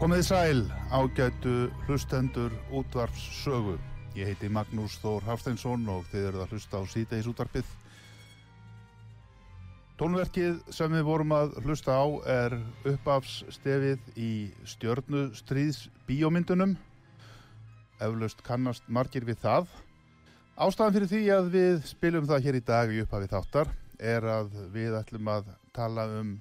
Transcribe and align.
Komið 0.00 0.22
sæl, 0.24 0.60
ágætu 0.88 1.68
hlustendur 1.84 2.54
útvarps 2.72 3.20
sögu. 3.42 3.74
Ég 4.16 4.30
heiti 4.30 4.48
Magnús 4.48 4.94
Þór 5.02 5.26
Hafsteinsson 5.28 5.84
og 5.92 6.06
þið 6.08 6.28
eruð 6.30 6.44
að 6.46 6.54
hlusta 6.54 6.80
á 6.80 6.82
síðdeis 6.88 7.28
útvarpið. 7.28 7.74
Tónverkið 10.00 10.56
sem 10.72 10.96
við 10.96 11.04
vorum 11.04 11.36
að 11.36 11.52
hlusta 11.66 12.00
á 12.00 12.08
er 12.32 12.56
uppafsstefið 12.94 14.08
í 14.16 14.32
stjörnustríðs 14.72 15.84
bíómyndunum. 16.08 16.78
Eflaust 18.00 18.40
kannast 18.48 18.88
margir 18.88 19.28
við 19.28 19.44
það. 19.44 19.68
Ástæðan 20.56 20.96
fyrir 20.96 21.12
því 21.12 21.24
að 21.36 21.56
við 21.58 21.88
spilum 21.92 22.30
það 22.32 22.46
hér 22.48 22.56
í 22.56 22.68
dag 22.72 22.88
í 22.88 23.04
upphafi 23.04 23.34
þáttar 23.36 23.76
er 24.00 24.32
að 24.40 24.62
við 24.72 24.96
ætlum 24.96 25.36
að 25.36 25.58
tala 25.76 26.08
um 26.22 26.38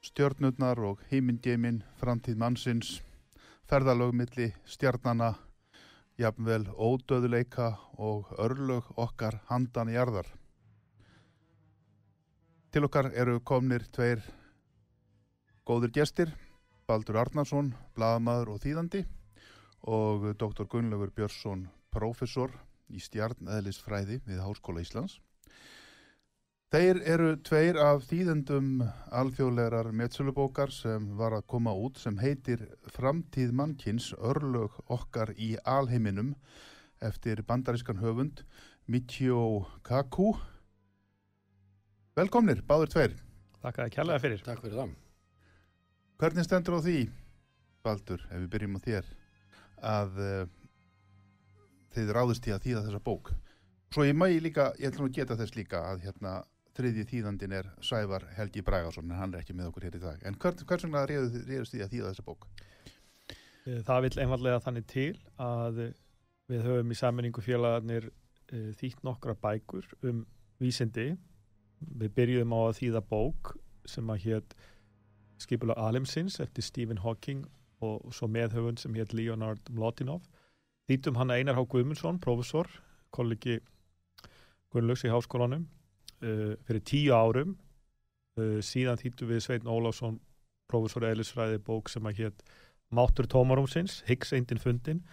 stjörnurnar 0.00 0.80
og 0.80 1.00
heimindgeimin, 1.10 1.82
framtíð 2.00 2.38
mannsins, 2.40 3.00
ferðalögmilli, 3.68 4.50
stjarnana, 4.64 5.34
jafnvel 6.20 6.66
ódöðuleika 6.72 7.74
og 8.00 8.32
örlög 8.40 8.88
okkar 8.96 9.40
handan 9.48 9.92
í 9.92 9.98
arðar. 10.00 10.26
Til 12.70 12.84
okkar 12.86 13.10
eru 13.18 13.40
komnir 13.40 13.84
tveir 13.92 14.22
góður 15.66 15.92
gestir, 15.94 16.32
Baldur 16.86 17.20
Arnarsson, 17.20 17.72
bladamadur 17.94 18.54
og 18.54 18.62
þýðandi 18.64 19.04
og 19.90 20.30
doktor 20.38 20.66
Gunnlaugur 20.66 21.12
Björnsson, 21.14 21.68
professor 21.90 22.52
í 22.90 23.00
stjarnæðlisfræði 23.02 24.20
við 24.26 24.40
Háskóla 24.42 24.82
Íslands. 24.82 25.20
Þeir 26.70 27.00
eru 27.02 27.32
tveir 27.42 27.74
af 27.82 28.04
þýðendum 28.06 28.84
alþjóðlegar 29.18 29.88
metsölubókar 29.90 30.70
sem 30.70 31.08
var 31.18 31.34
að 31.34 31.48
koma 31.50 31.72
út 31.74 31.96
sem 31.98 32.14
heitir 32.22 32.60
Framtíð 32.94 33.50
mannkins 33.58 34.12
örlög 34.14 34.76
okkar 34.86 35.32
í 35.34 35.56
alheiminum 35.66 36.28
eftir 37.02 37.42
bandarískan 37.48 37.98
höfund 37.98 38.44
Michio 38.86 39.64
Kaku. 39.82 40.28
Velkomnir, 42.14 42.62
báður 42.62 42.92
tveir. 42.94 43.18
Takk 43.64 43.74
að 43.74 43.82
það 43.82 43.90
kjallaði 43.96 44.24
fyrir. 44.28 44.46
Takk 44.46 44.62
fyrir 44.62 44.78
það. 44.78 44.94
Hvernig 46.22 46.46
stendur 46.46 46.78
á 46.78 46.80
því, 46.86 46.96
Baldur, 47.82 48.24
ef 48.30 48.44
við 48.44 48.48
byrjum 48.54 48.78
á 48.78 48.80
þér, 48.86 49.10
að 49.96 50.22
uh, 50.22 50.46
þið 51.98 52.14
ráðist 52.14 52.46
í 52.46 52.54
að 52.54 52.62
þýða 52.68 52.86
þessa 52.86 53.02
bók? 53.10 53.34
Svo 53.90 54.06
ég 54.06 54.14
mægi 54.14 54.38
líka, 54.46 54.70
ég 54.78 54.94
ætlum 54.94 55.10
að 55.10 55.18
geta 55.18 55.40
þess 55.42 55.58
líka 55.58 55.82
að 55.90 56.06
hérna 56.06 56.38
þriðji 56.76 57.06
þýðandin 57.10 57.54
er 57.58 57.68
Sævar 57.84 58.26
Helgi 58.36 58.62
Bragarsson 58.66 59.10
en 59.10 59.18
hann 59.18 59.34
er 59.34 59.42
ekki 59.42 59.56
með 59.56 59.70
okkur 59.70 59.86
hér 59.88 59.98
í 59.98 60.02
dag. 60.02 60.24
En 60.26 60.36
hvers 60.40 60.84
vegna 60.84 61.06
reyðust 61.08 61.74
því 61.74 61.82
að 61.84 61.94
þýða 61.94 62.10
þessa 62.10 62.26
bók? 62.26 62.46
Eh, 63.66 63.80
það 63.86 64.04
vil 64.06 64.12
einfallega 64.24 64.62
þannig 64.64 64.86
til 64.90 65.14
að 65.42 65.80
við 66.50 66.66
höfum 66.66 66.92
í 66.92 66.98
saminningu 66.98 67.44
félagarnir 67.44 68.10
eh, 68.10 68.70
þýtt 68.78 69.02
nokkra 69.06 69.36
bækur 69.38 69.88
um 70.06 70.24
vísindi. 70.62 71.14
Við 71.80 72.14
byrjuðum 72.18 72.54
á 72.54 72.60
að 72.66 72.76
þýða 72.80 73.02
bók 73.10 73.54
sem 73.88 74.12
að 74.12 74.26
hétt 74.26 74.54
skipula 75.40 75.76
Alimsins 75.80 76.38
eftir 76.42 76.64
Stephen 76.64 77.00
Hawking 77.00 77.46
og 77.80 78.12
svo 78.12 78.28
meðhöfund 78.28 78.80
sem 78.82 78.94
hétt 78.94 79.14
Leonard 79.16 79.70
Mlatinov. 79.72 80.22
Þýttum 80.90 81.16
hann 81.16 81.32
Einar 81.32 81.56
Há 81.56 81.64
Guðmundsson, 81.64 82.20
professor 82.20 82.68
kollegi 83.14 83.58
Gunnlaugs 84.70 85.04
í 85.06 85.10
háskólanum 85.10 85.66
uh, 86.24 86.54
fyrir 86.66 86.84
tíu 86.86 87.14
árum. 87.16 87.56
Uh, 88.38 88.58
síðan 88.64 89.00
þýttu 89.00 89.28
við 89.30 89.42
Sveitn 89.44 89.70
Ólásson 89.70 90.20
professor 90.70 91.06
Elisfræði 91.08 91.60
bók 91.66 91.90
sem 91.90 92.06
að 92.06 92.24
hétt 92.24 92.44
Máttur 92.90 93.28
tómarumsins, 93.30 94.00
Higgs 94.08 94.32
eindin 94.34 94.58
fundin. 94.58 95.04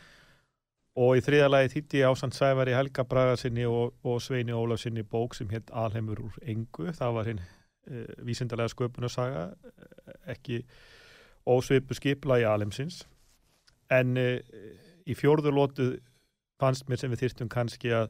Og 0.97 1.19
í 1.19 1.21
þriðalagi 1.21 1.75
þýtti 1.75 1.99
ég 2.01 2.09
ásand 2.09 2.33
Sævari 2.33 2.73
Helga 2.73 3.03
Bragasinni 3.05 3.67
og, 3.69 3.93
og 4.01 4.17
Sveini 4.25 4.55
Ólafsinni 4.57 5.03
bók 5.05 5.37
sem 5.37 5.49
hétt 5.53 5.69
Alheimur 5.69 6.23
úr 6.25 6.39
engu, 6.41 6.87
það 6.97 7.13
var 7.19 7.29
hinn 7.29 7.43
uh, 7.43 8.07
vísindarlega 8.25 8.73
sköpunarsaga 8.73 9.43
ekki 10.33 10.63
ósvipu 11.47 11.95
skipla 11.95 12.39
í 12.41 12.47
alheimsins. 12.49 13.03
En 13.93 14.17
í 14.19 15.13
fjórðurlótu 15.15 15.93
fannst 16.59 16.89
mér 16.89 16.99
sem 16.99 17.13
við 17.13 17.21
þýrstum 17.21 17.47
kannski 17.47 17.93
að 17.95 18.09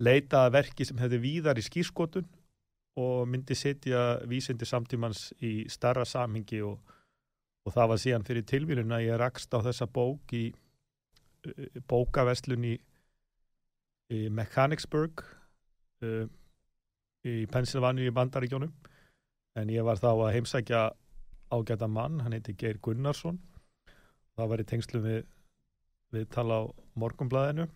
leita 0.00 0.46
verki 0.52 0.86
sem 0.88 0.98
hefði 1.00 1.20
víðar 1.22 1.60
í 1.60 1.64
skýrskotun 1.64 2.28
og 3.00 3.28
myndi 3.30 3.56
setja 3.56 4.20
vísindi 4.28 4.66
samtímans 4.68 5.30
í 5.44 5.68
starra 5.70 6.04
samhingi 6.08 6.60
og, 6.66 6.80
og 7.66 7.74
það 7.74 7.92
var 7.92 8.02
síðan 8.02 8.26
fyrir 8.26 8.46
tilvílun 8.48 8.96
að 8.96 9.06
ég 9.06 9.20
rakst 9.20 9.54
á 9.54 9.58
þessa 9.62 9.86
bók 9.86 10.34
í 10.36 10.50
bókaverslun 11.88 12.66
í, 12.68 12.74
í 14.12 14.20
Mechanicsburg 14.34 15.22
uh, 16.04 16.26
í 17.24 17.44
Pennsylvania 17.52 18.08
í 18.10 18.16
Bandaríkjónum 18.16 18.72
en 19.60 19.72
ég 19.72 19.84
var 19.86 20.00
þá 20.00 20.10
að 20.12 20.34
heimsækja 20.38 20.82
ágæta 21.50 21.88
mann, 21.90 22.20
hann 22.22 22.36
heiti 22.36 22.54
Geir 22.54 22.78
Gunnarsson. 22.78 23.40
Það 24.38 24.50
var 24.52 24.62
í 24.62 24.66
tengslu 24.70 25.00
við, 25.02 25.24
við 26.14 26.28
tala 26.32 26.62
á 26.62 26.70
morgumblæðinu 27.00 27.66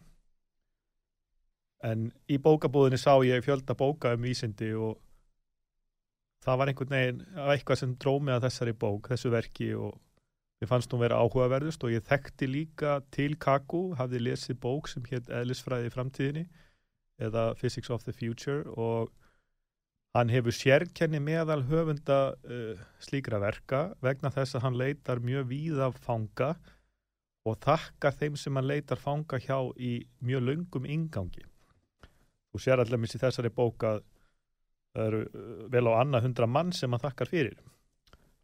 en 1.83 2.11
í 2.31 2.39
bókabúðinni 2.39 3.01
sá 3.01 3.17
ég 3.27 3.45
fjölda 3.45 3.77
bóka 3.77 4.15
um 4.15 4.25
vísindi 4.25 4.71
og 4.77 4.99
það 6.45 6.61
var 6.61 6.71
einhvern 6.71 6.95
veginn 6.97 7.23
eitthvað 7.49 7.81
sem 7.81 7.95
drómið 8.01 8.37
að 8.37 8.47
þessari 8.49 8.77
bók, 8.85 9.09
þessu 9.13 9.33
verki 9.33 9.71
og 9.75 9.97
ég 10.63 10.71
fannst 10.71 10.93
hún 10.93 11.03
vera 11.03 11.19
áhugaverðust 11.21 11.85
og 11.85 11.93
ég 11.93 12.05
þekkti 12.07 12.49
líka 12.49 12.99
til 13.15 13.35
Kaku, 13.41 13.95
hafði 13.99 14.23
lesið 14.23 14.61
bók 14.63 14.89
sem 14.93 15.05
hétt 15.11 15.33
Eðlisfræði 15.33 15.91
í 15.91 15.95
framtíðinni 15.95 16.47
eða 17.25 17.53
Physics 17.59 17.93
of 17.95 18.05
the 18.05 18.15
Future 18.17 18.65
og 18.77 19.13
hann 20.15 20.31
hefur 20.31 20.55
sérkenni 20.55 21.21
meðal 21.23 21.65
höfunda 21.69 22.19
uh, 22.35 22.79
slíkra 23.03 23.41
verka 23.43 23.89
vegna 24.05 24.31
þess 24.35 24.59
að 24.59 24.67
hann 24.69 24.79
leitar 24.79 25.23
mjög 25.25 25.49
víða 25.51 25.91
fanga 25.97 26.55
og 27.45 27.59
þakkar 27.65 28.15
þeim 28.21 28.39
sem 28.41 28.57
hann 28.57 28.71
leitar 28.71 29.01
fanga 29.01 29.41
hjá 29.43 29.59
í 29.77 29.97
mjög 30.25 30.47
löngum 30.49 30.87
ingangi. 30.89 31.45
Þú 32.55 32.63
sér 32.63 32.79
allir 32.79 33.01
missi 33.03 33.19
þessari 33.19 33.51
bók 33.51 33.83
að 33.89 34.05
það 34.95 35.09
eru 35.09 35.23
uh, 35.27 35.63
vel 35.75 35.89
á 35.91 35.93
annað 35.99 36.29
hundra 36.29 36.47
mann 36.47 36.71
sem 36.73 36.93
hann 36.95 37.03
þakkar 37.03 37.31
fyrir 37.33 37.57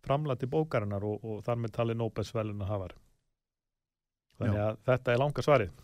framlati 0.05 0.49
bókarinnar 0.51 1.05
og, 1.05 1.23
og 1.25 1.45
þar 1.45 1.61
með 1.63 1.75
tali 1.77 1.97
Nóbelsvelun 1.97 2.65
að 2.65 2.73
hafar. 2.73 2.97
Þannig 4.41 4.63
að 4.65 4.79
þetta 4.89 5.13
er 5.13 5.21
langa 5.21 5.45
svarið. 5.45 5.83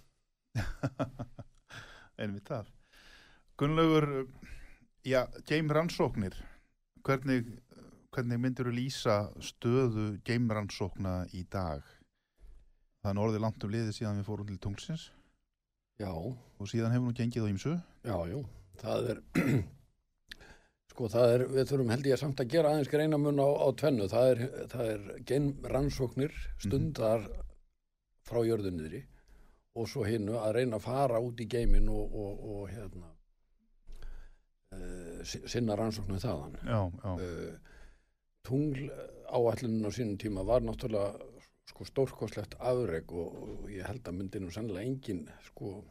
Einmitt 2.20 2.49
þar. 2.49 2.70
Gunnlaugur, 3.61 4.08
já, 5.05 5.20
geimrannsóknir, 5.49 6.37
hvernig, 7.05 7.52
hvernig 8.12 8.40
myndir 8.40 8.69
þú 8.69 8.75
lýsa 8.76 9.19
stöðu 9.44 10.08
geimrannsókna 10.25 11.19
í 11.37 11.44
dag? 11.52 11.84
Það 13.05 13.12
er 13.12 13.23
orðið 13.26 13.44
langt 13.44 13.69
um 13.69 13.76
liðið 13.76 13.94
síðan 14.00 14.20
við 14.20 14.28
fórum 14.31 14.50
til 14.50 14.61
tungsins 14.64 15.11
Já, 16.01 16.13
og 16.13 16.69
síðan 16.69 16.93
hefur 16.93 17.09
nú 17.09 17.17
gengið 17.17 17.49
á 17.49 17.51
ýmsu. 17.53 17.73
já, 18.05 18.17
jú, 18.29 18.43
það 18.83 19.11
er, 19.13 19.21
sko 20.93 21.09
það 21.13 21.35
er, 21.35 21.45
við 21.55 21.69
þurfum 21.71 21.93
held 21.95 22.09
ég 22.11 22.21
samt 22.21 22.41
að 22.43 22.51
gera 22.53 22.73
aðeins 22.73 22.93
greinamun 22.93 23.41
á, 23.41 23.49
á 23.49 23.69
tvennu, 23.81 24.09
það 24.13 24.31
er, 24.33 24.43
það 24.75 24.91
er 24.93 25.07
genrannsóknir 25.31 26.37
stundar 26.61 27.25
frá 28.27 28.43
jörðunniðri 28.45 29.07
og 29.77 29.89
svo 29.89 30.05
hinnu 30.09 30.37
að 30.41 30.59
reyna 30.59 30.81
að 30.81 30.87
fara 30.87 31.21
út 31.21 31.41
í 31.41 31.49
geimin 31.53 31.89
og, 31.93 32.13
og, 32.17 32.45
og 32.53 32.69
hérna, 32.73 33.11
uh, 34.77 35.21
sinna 35.25 35.77
rannsóknum 35.77 36.21
þaðan. 36.21 36.61
Já, 36.65 36.81
já, 37.05 37.13
uh, 37.17 37.77
tungl 38.47 38.87
áætlunin 39.33 39.89
á 39.89 39.91
sínum 39.93 40.21
tíma 40.21 40.45
var 40.47 40.65
náttúrulega 40.65 41.36
sko 41.76 41.84
stórkoslegt 41.84 42.55
afreg 42.56 43.11
og, 43.12 43.34
og 43.37 43.64
ég 43.69 43.84
held 43.84 44.06
að 44.08 44.17
myndi 44.17 44.40
nú 44.40 44.49
sannlega 44.55 44.88
engin 44.88 45.26
sko 45.50 45.82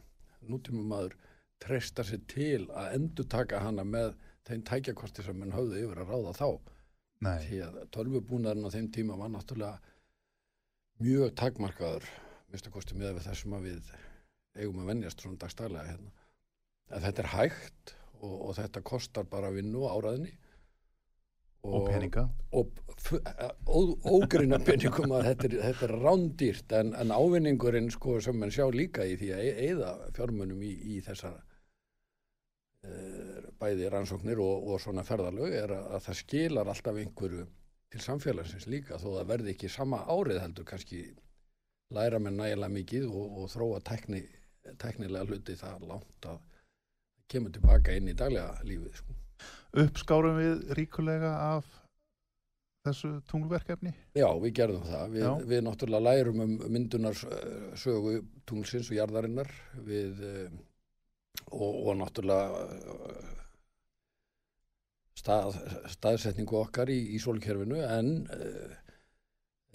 nútíma 0.50 0.82
maður 0.82 1.14
treysta 1.62 2.02
sér 2.04 2.24
til 2.26 2.64
að 2.74 2.96
endur 2.96 3.28
taka 3.30 3.60
hana 3.62 3.84
með 3.86 4.16
þeim 4.48 4.64
tækjakosti 4.66 5.22
sem 5.22 5.38
mann 5.38 5.54
höfðu 5.54 5.84
yfir 5.84 6.00
að 6.02 6.10
ráða 6.10 6.32
þá. 6.40 6.48
Nei, 7.22 7.38
því 7.46 7.60
að 7.68 7.78
tölvubúnaðurinn 7.94 8.66
á 8.66 8.74
þeim 8.74 8.88
tíma 8.96 9.18
var 9.20 9.30
náttúrulega 9.32 9.78
mjög 11.06 11.32
takmarkaður 11.38 12.10
minnst 12.50 12.66
að 12.66 12.74
kosti 12.74 12.98
með 12.98 13.22
þessum 13.24 13.54
að 13.56 13.70
við 13.70 13.94
eigum 14.56 14.82
að 14.82 14.90
venjast 14.90 15.22
svona 15.22 15.40
dagstælega 15.44 15.86
hérna. 15.92 16.12
að 16.90 17.06
þetta 17.06 17.22
er 17.22 17.30
hægt 17.32 17.94
og, 18.20 18.34
og 18.34 18.52
þetta 18.58 18.82
kostar 18.90 19.30
bara 19.30 19.54
vinnu 19.54 19.86
áraðinni 19.86 20.34
og 21.74 21.88
peninga. 21.90 22.22
og 22.52 22.70
fu- 23.02 23.20
ó- 23.20 23.98
ógrynna 24.16 24.58
peningum 24.64 25.12
að 25.16 25.26
þetta 25.30 25.48
er, 25.48 25.56
þetta 25.66 25.84
er 25.88 25.94
rándýrt 26.04 26.72
en, 26.80 26.94
en 26.94 27.10
ávinningurinn 27.16 27.90
sko 27.94 28.20
sem 28.20 28.38
mann 28.38 28.54
sjá 28.54 28.66
líka 28.74 29.04
í 29.06 29.16
því 29.20 29.32
að 29.36 29.60
eða 29.70 29.90
fjármunum 30.16 30.62
í, 30.62 30.72
í 30.96 31.00
þessar 31.06 31.36
uh, 32.86 33.44
bæði 33.60 33.90
rannsóknir 33.92 34.40
og, 34.42 34.66
og 34.72 34.80
svona 34.82 35.04
ferðalög 35.06 35.54
er 35.64 35.74
að, 35.76 35.86
að 35.98 36.04
það 36.08 36.20
skilar 36.22 36.72
alltaf 36.72 37.00
einhverju 37.02 37.46
til 37.92 38.02
samfélagsins 38.02 38.66
líka 38.70 38.98
þó 38.98 39.08
það 39.18 39.30
verði 39.30 39.54
ekki 39.54 39.70
sama 39.70 40.02
árið 40.10 40.42
heldur 40.42 40.66
kannski 40.68 41.04
læra 41.94 42.18
með 42.18 42.40
nægilega 42.40 42.74
mikið 42.74 43.06
og, 43.12 43.36
og 43.42 43.50
þróa 43.52 43.80
tækni, 43.86 44.24
tæknilega 44.82 45.28
hluti 45.28 45.54
það 45.58 45.86
langt 45.92 46.26
að 46.32 46.40
kemur 47.30 47.54
tilbaka 47.54 47.94
inn 47.98 48.10
í 48.10 48.14
daglega 48.18 48.58
lífið 48.66 48.98
sko. 49.00 49.15
Uppskárum 49.76 50.38
við 50.40 50.62
ríkulega 50.78 51.32
af 51.56 51.66
þessu 52.86 53.10
tunglverkefni? 53.28 53.92
Já, 54.16 54.28
við 54.40 54.54
gerðum 54.60 54.86
það. 54.86 55.16
Við, 55.16 55.26
við 55.50 55.64
náttúrulega 55.66 56.06
lærum 56.06 56.42
um 56.44 56.54
myndunar 56.72 57.22
uh, 57.28 57.72
sögu 57.78 58.20
tunglsins 58.48 58.90
og 58.92 58.98
jarðarinnar 59.00 59.50
við, 59.88 60.22
uh, 60.22 61.42
og, 61.50 61.72
og 61.90 61.98
náttúrulega 62.00 62.62
uh, 62.62 63.34
stað, 65.18 65.58
staðsetningu 65.96 66.60
okkar 66.60 66.92
í, 66.92 66.98
í 67.16 67.20
sólkerfinu 67.22 67.82
en 67.84 68.12
uh, 68.32 68.74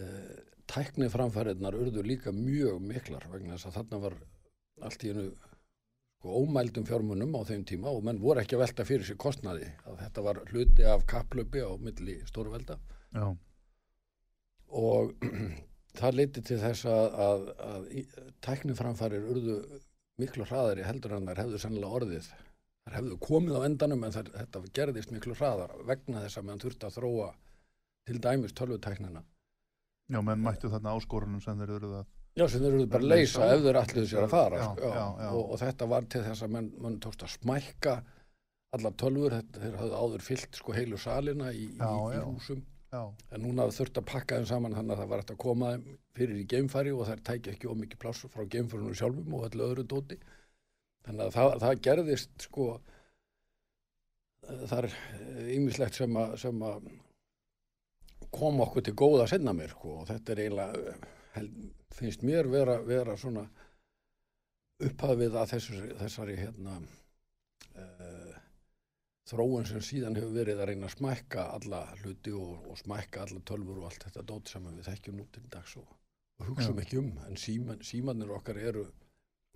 uh, 0.02 0.34
tækni 0.72 1.10
framfæriðnar 1.12 1.78
urðu 1.78 2.04
líka 2.06 2.34
mjög 2.34 2.80
miklar 2.90 3.28
vegna 3.32 3.58
þess 3.58 3.70
að 3.70 3.80
þarna 3.80 4.04
var 4.06 4.20
allt 4.82 5.04
í 5.04 5.12
hennu 5.12 5.30
sko, 6.22 6.38
ómældum 6.42 6.86
fjármunum 6.86 7.34
á 7.34 7.42
þeim 7.50 7.66
tíma 7.66 7.90
og 7.90 8.06
menn 8.06 8.22
voru 8.22 8.40
ekki 8.40 8.56
að 8.56 8.64
velta 8.64 8.86
fyrir 8.86 9.08
sér 9.10 9.18
kostnaði 9.20 9.68
að 9.82 10.00
þetta 10.06 10.26
var 10.30 10.42
hluti 10.52 10.86
af 10.86 11.04
kaplöpi 11.10 11.66
á 11.66 11.74
milli 11.82 12.20
stórvelda 12.30 12.78
Já, 13.12 13.26
og 14.72 15.12
það 15.98 16.18
leiti 16.18 16.42
til 16.46 16.60
þess 16.62 16.86
að, 16.88 17.18
að, 17.26 17.48
að 17.66 17.88
tækniframfærir 18.44 19.26
urðu 19.34 19.58
miklu 20.20 20.46
hraðari 20.48 20.86
heldur 20.86 21.16
en 21.16 21.28
þær 21.28 21.42
hefðu 21.44 21.60
sannlega 21.60 21.98
orðið. 21.98 22.30
Þær 22.82 22.96
hefðu 22.98 23.18
komið 23.22 23.58
á 23.58 23.66
endanum 23.68 24.06
en 24.06 24.14
þær, 24.14 24.30
þetta 24.38 24.62
gerðist 24.78 25.12
miklu 25.14 25.36
hraðar 25.38 25.74
vegna 25.88 26.24
þess 26.24 26.40
að 26.40 26.48
meðan 26.48 26.64
þurfti 26.64 26.88
að 26.88 26.96
þróa 26.98 27.28
til 28.08 28.18
dæmis 28.22 28.56
tölvutæknina. 28.58 29.22
já, 30.12 30.20
menn 30.20 30.42
mættu 30.42 30.70
þarna 30.72 30.96
áskorunum 30.96 31.40
sem 31.40 31.58
þeir 31.58 31.76
eru 31.76 31.92
það. 31.92 32.10
Já, 32.32 32.46
sem 32.48 32.62
þeir 32.64 32.72
eru 32.78 32.88
bara 32.88 33.04
að 33.04 33.10
Leysa 33.12 33.46
ef 33.52 33.62
þeir 33.66 33.78
allir 33.82 34.06
sér 34.08 34.24
að 34.24 34.32
fara. 34.32 34.58
Já, 34.62 34.68
sko, 34.72 34.90
já, 34.96 35.06
já. 35.20 35.30
Og, 35.36 35.42
og 35.52 35.58
þetta 35.60 35.88
var 35.92 36.06
til 36.14 36.22
þess 36.24 36.44
að 36.46 36.52
menn, 36.54 36.68
menn 36.80 36.98
tókst 37.04 37.24
að 37.26 37.32
smækka 37.34 37.96
allar 38.72 38.94
tölvur, 39.02 39.34
þetta, 39.36 39.60
þeir 39.66 39.74
hafðu 39.82 39.98
áður 40.00 40.22
fyllt 40.24 40.56
sko 40.62 40.72
heilu 40.76 41.00
salina 41.00 41.50
í, 41.52 41.66
í, 41.66 41.76
Já, 41.76 41.90
í 41.92 42.14
já. 42.16 42.22
húsum. 42.24 42.62
Já, 42.92 43.02
En 43.32 43.40
núna 43.44 43.66
þurft 43.72 43.98
að 44.00 44.08
pakka 44.08 44.38
þeim 44.38 44.46
saman 44.48 44.74
þannig 44.76 44.94
að 44.94 45.02
það 45.02 45.10
var 45.12 45.20
hægt 45.22 45.30
að 45.34 45.38
koma 45.44 45.68
þeim 45.74 45.84
fyrir 46.16 46.40
í 46.40 46.46
geimfæri 46.48 46.90
og 46.92 47.06
þær 47.08 47.22
tækja 47.28 47.52
ekki 47.54 47.68
ómikið 47.72 48.00
pláss 48.02 48.24
frá 48.32 48.42
geimfærinu 48.52 48.96
sjálfum 48.96 49.36
og 49.38 49.46
öllu 49.48 49.68
öðru 49.68 49.84
dóti. 49.92 50.18
Þannig 51.06 51.22
að 51.26 51.36
það, 51.36 51.54
það 51.62 51.78
gerðist 51.86 52.44
sko, 52.48 52.66
eh, 54.48 54.64
það 54.72 54.88
er 54.88 54.96
ýmislegt 55.56 56.00
sem 56.00 56.18
að, 56.24 56.34
sem 56.44 56.66
að 56.68 56.90
kom 58.32 58.60
okkur 58.64 58.84
til 58.88 58.96
góða 58.96 59.28
senna 59.32 59.52
mér 59.56 59.72
sko, 59.76 59.98
og 60.02 60.08
þetta 60.12 60.32
er 60.36 60.42
eiginlega, 60.44 60.84
eh, 60.92 61.08
held, 61.38 61.56
finnst 61.96 62.24
mér 62.26 62.48
vera, 62.50 62.78
vera 62.86 63.16
svona 63.20 63.44
upphafið 64.82 65.36
að 65.38 65.52
þessari, 65.54 65.90
þessari 66.00 66.36
hérna, 66.40 66.78
uh, 67.78 68.38
þróun 69.30 69.68
sem 69.68 69.84
síðan 69.84 70.18
hefur 70.18 70.34
verið 70.34 70.62
að 70.62 70.72
reyna 70.72 70.88
að 70.88 70.96
smækka 70.96 71.44
alla 71.58 71.82
hluti 72.00 72.34
og, 72.36 72.66
og 72.72 72.80
smækka 72.80 73.26
alla 73.26 73.44
tölfur 73.48 73.78
og 73.82 73.90
allt 73.90 74.08
þetta 74.08 74.24
dót 74.32 74.50
sem 74.50 74.66
við 74.70 74.88
þekkjum 74.88 75.20
nú 75.20 75.28
til 75.34 75.44
dags 75.52 75.76
og, 75.78 75.94
og 76.40 76.50
hugsaum 76.50 76.80
Já. 76.80 76.84
ekki 76.86 77.00
um 77.02 77.12
en 77.28 77.38
síman, 77.38 77.80
símanir 77.86 78.34
okkar 78.34 78.58
eru 78.58 78.88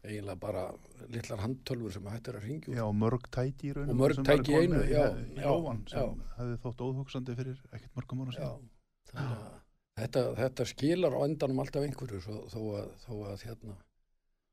eiginlega 0.07 0.39
bara 0.39 0.65
litlar 1.11 1.43
handtölfur 1.43 1.95
sem 1.97 2.09
hættir 2.13 2.39
að 2.39 2.47
ringja 2.47 2.77
já, 2.77 2.85
og 2.87 2.95
mörg 2.95 3.27
tæki 3.35 3.71
í 3.71 3.77
raunum. 3.77 3.93
Og 3.97 4.01
mörg 4.05 4.23
tæki 4.29 4.55
í 4.55 4.61
einu, 4.63 4.83
já, 4.87 5.05
í 5.19 5.41
já, 5.41 5.47
lófann 5.49 5.83
sem 5.91 5.99
já. 5.99 6.33
hefði 6.39 6.59
þótt 6.65 6.85
óhugsandi 6.87 7.37
fyrir 7.41 7.63
ekkert 7.73 7.97
mörgum 7.99 8.23
ára 8.23 8.37
Já, 8.37 8.39
síðan. 8.39 8.69
þannig 9.11 9.33
að 9.37 9.66
þetta, 10.01 10.23
þetta 10.41 10.67
skilar 10.69 11.17
á 11.17 11.21
endanum 11.27 11.63
alltaf 11.63 11.87
einhverju 11.87 12.21
svo, 12.25 12.43
þó, 12.53 12.61
að, 12.81 12.91
þó 13.05 13.13
að 13.31 13.47
hérna, 13.49 13.77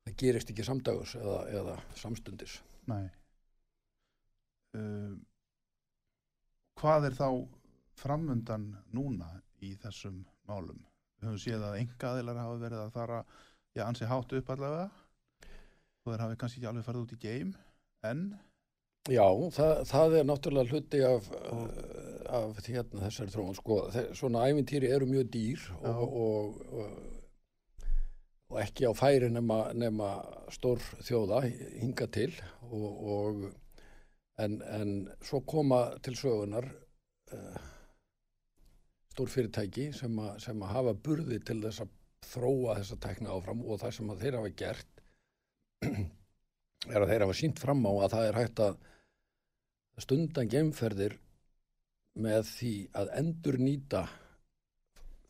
það 0.05 0.15
gerist 0.23 0.53
ekki 0.53 0.67
samdagus 0.67 1.15
eða, 1.19 1.37
eða 1.59 1.75
samstundis. 1.99 2.57
Nei. 2.91 3.03
Uh, 4.73 5.13
hvað 6.79 7.09
er 7.09 7.19
þá 7.19 7.27
framundan 7.99 8.71
núna 8.95 9.29
í 9.63 9.75
þessum 9.83 10.23
málum? 10.49 10.81
Við 11.19 11.29
höfum 11.29 11.43
séð 11.43 11.67
að 11.67 11.79
engaðilar 11.83 12.41
hafa 12.41 12.55
verið 12.63 12.81
að 12.85 12.95
fara, 12.95 13.19
já, 13.77 13.85
ansi 13.85 14.09
hátt 14.09 14.33
upp 14.39 14.49
allavega. 14.55 14.89
Þú 16.03 16.11
þeir 16.11 16.25
hafi 16.25 16.39
kannski 16.39 16.59
ekki 16.59 16.71
alveg 16.71 16.87
farið 16.87 17.05
út 17.05 17.13
í 17.15 17.21
geim, 17.21 17.53
en 18.03 18.25
Já, 19.11 19.25
það, 19.51 19.71
það 19.89 20.13
er 20.15 20.27
náttúrulega 20.29 20.71
hluti 20.71 20.99
af, 21.03 21.25
uh, 21.51 22.02
af 22.33 22.61
hérna, 22.65 23.03
þessari 23.05 23.33
þróun. 23.33 23.57
Sko, 23.57 23.79
svona 24.17 24.45
æfintýri 24.49 24.89
eru 24.93 25.07
mjög 25.09 25.29
dýr 25.33 25.65
og, 25.89 26.15
og, 26.23 26.61
og, 26.73 27.83
og 28.53 28.61
ekki 28.63 28.87
á 28.89 28.93
færi 28.97 29.29
nema, 29.33 29.59
nema 29.77 30.13
stór 30.53 30.81
þjóða 31.05 31.43
hinga 31.49 32.07
til 32.13 32.31
og, 32.69 32.87
og 33.17 33.43
en, 34.41 34.61
en 34.61 34.95
svo 35.25 35.43
koma 35.45 35.83
til 36.05 36.17
sögunar 36.17 36.67
uh, 37.35 37.61
stór 39.13 39.29
fyrirtæki 39.29 39.91
sem, 39.93 40.17
að 40.17 40.71
hafa 40.71 40.95
burði 41.05 41.39
til 41.45 41.59
þess 41.65 41.85
að 41.85 41.93
þróa 42.33 42.77
þessa 42.79 42.97
tækna 43.03 43.33
áfram 43.35 43.61
og 43.67 43.81
það 43.81 43.97
sem 43.97 44.11
að 44.13 44.23
þeir 44.23 44.39
hafa 44.39 44.53
gert 44.63 45.03
er 46.93 47.03
að 47.03 47.11
þeir 47.11 47.25
hafa 47.27 47.37
sínt 47.37 47.61
fram 47.61 47.83
á 47.85 47.91
að 47.93 48.15
það 48.15 48.29
er 48.29 48.39
hægt 48.39 48.63
að 48.63 48.79
stundan 50.01 50.49
gemferðir 50.49 51.19
með 52.15 52.43
því 52.49 52.73
að 52.93 53.11
endur 53.19 53.57
nýta 53.59 54.03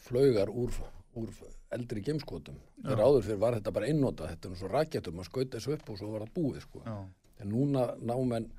flaugar 0.03 0.49
úr, 0.51 0.73
úr 1.15 1.29
eldri 1.73 2.03
geimskotum. 2.03 2.57
Þegar 2.83 3.03
áður 3.07 3.23
fyrir 3.27 3.39
var 3.41 3.55
þetta 3.57 3.71
bara 3.71 3.87
einnota, 3.87 4.27
þetta 4.27 4.49
er 4.49 4.59
svo 4.59 4.67
rakettur, 4.71 5.13
maður 5.15 5.29
skaut 5.31 5.55
þessu 5.55 5.73
upp 5.77 5.89
og 5.89 5.97
svo 5.97 6.11
var 6.11 6.25
það 6.25 6.33
búið, 6.35 6.61
sko. 6.67 6.83
En 7.39 7.49
núna 7.49 7.85
ná 8.03 8.15
menn 8.27 8.49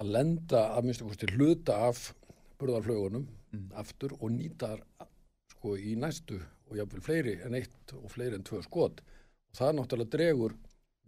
að 0.00 0.12
lenda 0.14 0.62
að 0.76 0.86
minnstu 0.86 1.08
kosti 1.08 1.26
hluta 1.34 1.80
af 1.88 2.14
burðarflögunum 2.60 3.28
Mm. 3.50 3.72
aftur 3.74 4.12
og 4.20 4.30
nýta 4.30 4.76
sko 5.50 5.72
í 5.74 5.96
næstu 5.98 6.36
og 6.70 6.76
jáfnvel 6.78 7.00
fleiri 7.02 7.32
en 7.42 7.54
eitt 7.58 7.92
og 7.98 8.04
fleiri 8.12 8.36
en 8.38 8.44
tvö 8.46 8.60
skot. 8.62 9.00
Og 9.50 9.56
það 9.58 9.72
náttúrulega 9.74 10.10
dregur 10.12 10.52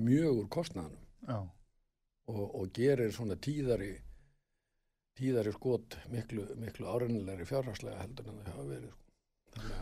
mjög 0.02 0.40
úr 0.40 0.48
kostnaðanum 0.48 1.04
já, 1.28 1.36
og, 2.26 2.54
og 2.58 2.72
gerir 2.74 3.12
svona 3.14 3.36
tíðari 3.38 3.92
tíðari 5.18 5.52
skot 5.54 5.96
miklu, 6.12 6.46
miklu 6.60 6.88
árennilegri 6.88 7.46
fjárhagslega 7.48 8.02
heldur 8.02 8.30
en 8.30 8.38
það 8.40 8.52
hafa 8.52 8.68
verið. 8.68 8.94
Sko. 9.52 9.80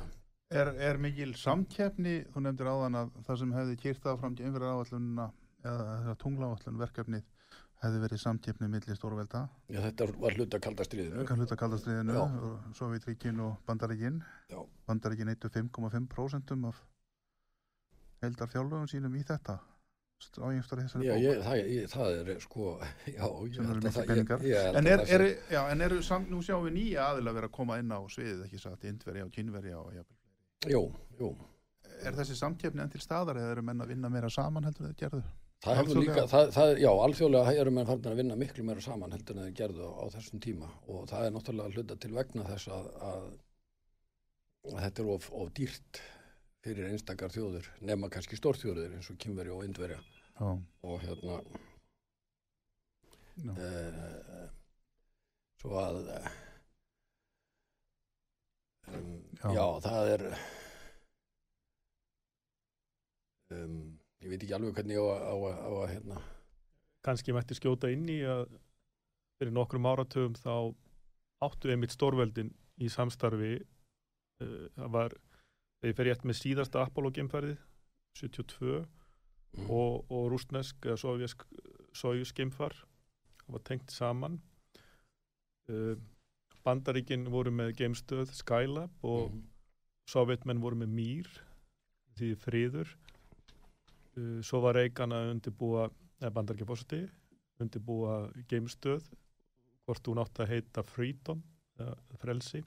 Er, 0.51 0.73
er 0.83 0.99
mikil 0.99 1.35
samkeppni, 1.39 2.17
þú 2.33 2.43
nefndir 2.43 2.71
áðan 2.73 2.99
að 2.99 3.13
það 3.27 3.43
sem 3.43 3.53
hefði 3.55 3.77
kýrt 3.85 4.03
það 4.03 4.17
fram 4.23 4.39
til 4.39 4.49
einhverja 4.49 4.73
áallununa 4.75 5.27
eða 5.71 6.17
tungláallun 6.19 6.81
verkefnið 6.81 7.29
hefði 7.81 8.01
verið 8.03 8.21
samkeppni 8.21 8.69
milli 8.69 8.97
stórvelda, 8.97 9.47
já, 9.73 9.79
þetta 9.87 10.09
var 10.21 10.37
hluta 10.37 10.61
kalda 10.61 10.85
stríðinu. 10.85 11.25
kann 11.29 11.41
hluta 11.41 11.57
kaldastriðinu. 11.57 12.25
Sovjetríkin 12.77 13.41
og 13.41 13.57
Bandaríkin. 13.69 14.21
Já. 14.53 14.61
Bandaríkin 14.89 15.33
eittu 15.33 15.49
5,5% 15.49 16.53
af 16.69 16.83
heldar 18.21 18.53
fjárlögum 18.53 18.89
sínum 18.91 19.17
í 19.17 19.25
þetta. 19.25 19.57
Ájengstari 20.21 20.85
þessari 20.85 21.07
Já, 21.07 21.13
bók. 21.15 21.23
ég, 21.25 21.43
það, 21.45 21.61
ég, 21.75 21.87
það 21.91 22.17
er 22.21 22.43
sko, 22.45 22.71
já, 23.19 23.27
eru 23.27 23.77
að 23.81 23.95
það, 23.97 24.11
ég, 24.45 24.59
En, 24.71 24.81
að 24.81 24.91
er, 24.93 25.05
er, 25.17 25.25
já, 25.51 25.61
en 25.73 25.85
eru 25.87 26.01
samt, 26.07 26.31
nú 26.33 26.41
sjáum 26.45 26.67
við 26.69 26.77
nýja 26.77 27.07
aðila 27.11 27.37
vera 27.39 27.51
að 27.51 27.57
koma 27.57 27.79
inn 27.81 27.95
á 27.95 28.01
sviðið, 28.13 28.43
ekki 28.47 28.61
satt, 28.61 28.85
Indverja 28.91 29.27
og 29.27 29.33
Kínverja 29.35 29.81
og. 29.81 30.03
Jú, 30.69 30.83
jú. 31.21 31.31
Er 32.05 32.17
þessi 32.17 32.37
samkeppni 32.39 32.85
enn 32.85 32.93
til 32.93 33.01
staðar 33.03 33.41
eða 33.41 33.55
eru 33.57 33.65
menn 33.65 33.81
að 33.81 33.95
vinna 33.95 34.11
meira 34.13 34.31
saman 34.33 34.69
heldur 34.69 34.87
en 34.87 34.93
þeir 34.93 35.01
gerðu? 35.05 35.23
Það 35.61 35.77
hefur 35.77 35.99
líka, 36.01 36.23
það, 36.29 36.51
það, 36.57 36.71
já, 36.81 36.91
alþjóðlega 37.05 37.57
eru 37.61 37.73
menn 37.77 37.89
farin 37.89 38.13
að 38.13 38.21
vinna 38.23 38.37
miklu 38.41 38.63
meira 38.65 38.85
saman 38.85 39.13
heldur 39.13 39.37
en 39.37 39.49
þeir 39.49 39.59
gerðu 39.59 39.89
á, 39.89 39.93
á 40.01 40.05
þessum 40.15 40.41
tíma 40.41 40.71
og 40.89 41.03
það 41.11 41.27
er 41.27 41.35
náttúrulega 41.35 41.75
hluta 41.75 41.97
til 42.01 42.13
vegna 42.17 42.47
þess 42.49 42.71
að, 42.73 42.87
að, 43.11 43.27
að 44.71 44.79
þetta 44.87 45.05
er 45.05 45.11
of, 45.17 45.29
of 45.37 45.53
dýrt 45.59 46.01
fyrir 46.65 46.89
einstakar 46.89 47.33
þjóður, 47.33 47.69
nema 47.85 48.09
kannski 48.13 48.39
stórþjóður 48.41 48.97
eins 48.97 49.13
og 49.13 49.21
kynveri 49.21 49.53
og 49.53 49.67
indverja 49.69 50.01
Já. 50.41 50.51
og 50.89 51.01
hérna 51.05 51.35
e, 53.61 53.69
svo 55.61 55.75
að 55.77 55.99
um, 58.89 59.11
Já. 59.37 59.51
já. 59.53 59.67
það 59.85 60.13
er 60.15 60.25
um, 63.55 63.77
ég 64.25 64.33
veit 64.33 64.43
ekki 64.45 64.57
alveg 64.57 64.75
hvernig 64.79 64.97
ég 64.97 65.05
á, 65.05 65.09
að- 65.13 65.25
á, 65.25 65.35
að- 65.51 65.61
á 65.61 65.71
að 65.85 65.91
hérna 65.95 66.21
kannski 67.07 67.33
mætti 67.33 67.57
skjóta 67.57 67.89
inn 67.93 68.09
í 68.13 68.19
að 68.29 68.47
fyrir 69.41 69.53
nokkrum 69.57 69.87
áratöfum 69.89 70.35
þá 70.37 70.75
áttu 71.47 71.71
einmitt 71.73 71.95
stórveldin 71.95 72.51
í 72.81 72.89
samstarfi 72.93 73.55
uh, 73.61 74.67
það 74.77 74.91
var, 74.97 75.15
þegar 75.81 75.91
ég 75.93 75.97
fer 76.01 76.09
rétt 76.11 76.25
með 76.29 76.41
síðasta 76.43 76.83
Apollo-geimferði 76.85 77.55
72 78.21 78.83
mm, 79.57 79.67
og, 79.69 80.07
og 80.11 80.31
rústnesk 80.33 80.87
eða 80.87 81.01
sovjask 81.01 81.45
sojus-geimfar 81.97 82.77
það 83.51 83.55
var 83.57 83.67
tengt 83.67 83.95
saman. 83.95 84.41
Uh, 85.71 85.95
Bandaríkin 86.65 87.25
voru 87.33 87.53
með 87.55 87.73
geimstöð 87.79 88.35
Skylab 88.37 89.07
og 89.07 89.31
mm, 89.31 89.47
Sovjetmenn 90.11 90.61
voru 90.63 90.81
með 90.83 90.93
mýr 90.97 91.31
því 92.19 92.35
friður. 92.43 92.93
Uh, 94.17 94.39
svo 94.45 94.63
var 94.65 94.77
Reagan 94.79 95.15
að 95.17 95.35
undirbúa 95.37 95.89
eða 96.21 96.35
bandarækjafósiti 96.37 97.05
undirbúa 97.61 98.31
geimstöð 98.49 99.07
hvort 99.85 100.09
hún 100.09 100.21
átti 100.23 100.45
að 100.45 100.53
heita 100.55 100.85
Freedom 100.87 101.43
eða 101.81 101.97
frelsi. 102.23 102.63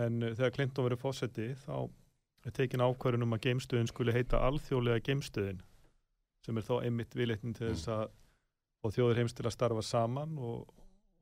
En 0.00 0.22
uh, 0.22 0.34
þegar 0.34 0.56
Clinton 0.56 0.88
verið 0.88 1.02
fósiti 1.04 1.50
þá 1.66 1.74
er 2.46 2.54
tekin 2.56 2.84
ákvörðun 2.84 3.26
um 3.26 3.36
að 3.36 3.44
geimstöðin 3.48 3.90
skuli 3.90 4.14
heita 4.16 4.40
alþjóðlega 4.46 5.04
geimstöðin 5.08 5.60
sem 6.46 6.56
er 6.56 6.64
þá 6.64 6.74
einmitt 6.80 7.16
viðleitnin 7.16 7.56
til 7.56 7.68
þess 7.68 7.90
að 7.92 8.06
og 8.80 8.94
þjóður 8.96 9.20
heims 9.20 9.34
til 9.36 9.44
að 9.44 9.56
starfa 9.56 9.82
saman 9.84 10.38
og, 10.40 10.62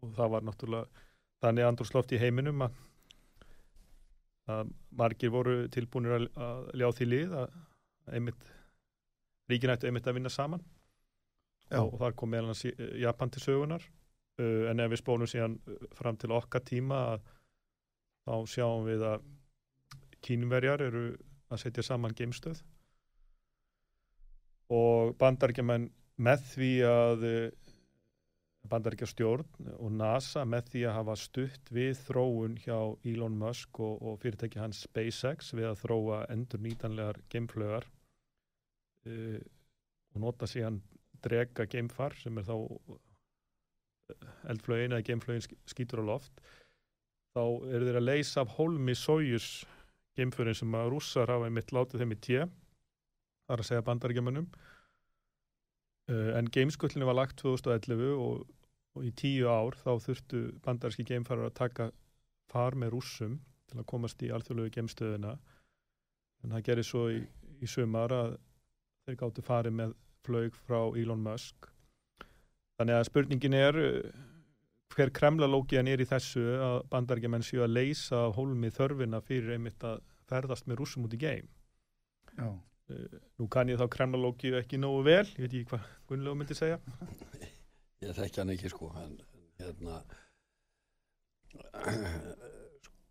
og 0.03 0.13
það 0.15 0.35
var 0.35 0.47
náttúrulega 0.47 1.07
þannig 1.43 1.67
andrúsloft 1.67 2.15
í 2.15 2.21
heiminum 2.23 2.63
að 2.69 2.77
að 4.49 4.71
margir 4.97 5.33
voru 5.33 5.57
tilbúinir 5.73 6.15
að, 6.17 6.27
að 6.41 6.61
ljá 6.81 6.89
því 6.97 7.07
lið 7.09 7.35
að 7.43 7.57
einmitt 8.17 8.47
ríkin 9.53 9.73
ættu 9.75 9.89
einmitt 9.89 10.09
að 10.09 10.17
vinna 10.17 10.33
saman. 10.33 10.63
Já. 11.69 11.83
og, 11.83 11.93
og 11.93 12.01
þar 12.01 12.15
kom 12.17 12.31
meðal 12.33 12.53
hans 12.55 12.63
Japan 12.97 13.33
til 13.33 13.43
sögunar 13.45 13.83
uh, 13.85 14.71
en 14.71 14.81
ef 14.81 14.93
við 14.95 15.03
spólum 15.03 15.29
síðan 15.29 15.59
uh, 15.69 15.83
fram 15.99 16.17
til 16.17 16.33
okkar 16.33 16.65
tíma 16.65 17.01
að, 17.11 17.27
þá 18.25 18.35
sjáum 18.55 18.87
við 18.89 19.05
að 19.05 19.27
kínverjar 20.25 20.83
eru 20.85 21.05
að 21.49 21.63
setja 21.63 21.85
saman 21.87 22.17
geimstöð. 22.17 22.61
Og 24.75 25.15
bandaríkjaman 25.21 25.89
með 26.21 26.45
því 26.53 26.73
að 26.85 27.25
bandaríkjastjórn 28.69 29.71
og 29.79 29.93
NASA 29.97 30.45
með 30.49 30.73
því 30.73 30.83
að 30.89 30.97
hafa 30.99 31.17
stutt 31.19 31.71
við 31.73 32.01
þróun 32.07 32.57
hjá 32.61 32.77
Elon 33.09 33.39
Musk 33.41 33.81
og, 33.85 34.03
og 34.03 34.19
fyrirtæki 34.23 34.61
hans 34.61 34.83
SpaceX 34.85 35.55
við 35.57 35.71
að 35.71 35.83
þróa 35.85 36.23
endur 36.35 36.63
nýtanlegar 36.65 37.21
geimflögar 37.33 37.89
uh, 39.09 39.39
og 40.15 40.25
nota 40.25 40.49
síðan 40.51 40.83
drega 41.25 41.67
geimfar 41.71 42.15
sem 42.19 42.37
er 42.39 42.47
þá 42.47 42.57
eldflögin 44.49 44.95
eða 44.95 45.07
geimflögin 45.07 45.59
skýtur 45.69 46.05
á 46.05 46.11
loft 46.13 46.45
þá 47.37 47.43
eru 47.75 47.89
þeir 47.89 48.01
að 48.01 48.09
leysa 48.09 48.45
af 48.45 48.55
hólmi 48.57 48.95
sójus 48.97 49.49
geimförin 50.19 50.59
sem 50.59 50.75
að 50.75 50.91
rússar 50.93 51.31
hafa 51.31 51.49
einmitt 51.49 51.73
látið 51.73 52.03
þeim 52.03 52.17
í 52.17 52.21
tje 52.27 52.49
þar 53.49 53.63
að 53.63 53.71
segja 53.71 53.87
bandaríkjamanum 53.87 54.51
Uh, 56.09 56.39
en 56.39 56.47
gameskullinu 56.49 57.05
var 57.05 57.19
lagt 57.19 57.37
2011 57.37 58.15
og, 58.17 58.47
og 58.97 59.05
í 59.05 59.11
tíu 59.13 59.49
ár 59.53 59.75
þá 59.77 59.91
þurftu 60.01 60.39
bandaríski 60.65 61.05
geimfarar 61.05 61.51
að 61.51 61.59
taka 61.59 61.89
far 62.49 62.77
með 62.81 62.95
rússum 62.95 63.35
til 63.69 63.83
að 63.83 63.89
komast 63.91 64.25
í 64.25 64.31
alþjóðlegu 64.33 64.73
geimstöðina. 64.73 65.35
En 66.41 66.55
það 66.55 66.65
gerir 66.71 66.89
svo 66.89 67.03
í, 67.13 67.19
í 67.61 67.69
sumar 67.69 68.15
að 68.17 68.39
þeir 69.05 69.19
gáttu 69.21 69.45
farið 69.45 69.77
með 69.83 69.93
flög 70.25 70.57
frá 70.65 70.79
Elon 70.97 71.27
Musk. 71.27 71.69
Þannig 72.81 72.97
að 72.97 73.07
spurningin 73.11 73.59
er 73.61 73.81
uh, 73.83 74.25
hver 74.97 75.13
kremlalókiðan 75.13 75.93
er 75.93 76.01
í 76.01 76.09
þessu 76.09 76.47
að 76.57 76.79
bandaríkjamenn 76.95 77.45
séu 77.45 77.67
að 77.67 77.75
leysa 77.83 78.25
af 78.31 78.39
hólmi 78.41 78.73
þörfina 78.73 79.21
fyrir 79.29 79.59
einmitt 79.59 79.85
að 79.85 80.01
ferðast 80.29 80.69
með 80.69 80.83
rússum 80.83 81.07
út 81.09 81.17
í 81.17 81.23
geim 81.23 81.49
Já. 82.37 82.49
Uh, 82.89 83.19
nú 83.41 83.49
kann 83.53 83.69
ég 83.69 83.81
þá 83.81 83.89
kremlalókið 83.93 84.61
ekki 84.63 84.81
nógu 84.81 85.03
vel, 85.09 85.27
ég 85.37 85.45
veit 85.45 85.51
ekki 85.53 85.67
hvað 85.73 85.89
Gunnlegu 86.09 86.39
myndi 86.41 86.57
segja. 86.57 86.79
ég 88.05 88.15
þekki 88.17 88.41
hann 88.41 88.55
ekki 88.55 88.71
sko 88.73 88.93
en, 89.03 89.19
hérna 89.59 89.99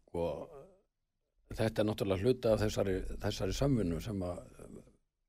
sko 0.07 0.23
þetta 1.57 1.81
er 1.81 1.87
náttúrulega 1.89 2.23
hluta 2.23 2.53
af 2.53 2.63
þessari, 2.63 2.95
þessari 3.21 3.55
samvinnu 3.57 3.99
sem 4.03 4.23
að 4.25 4.41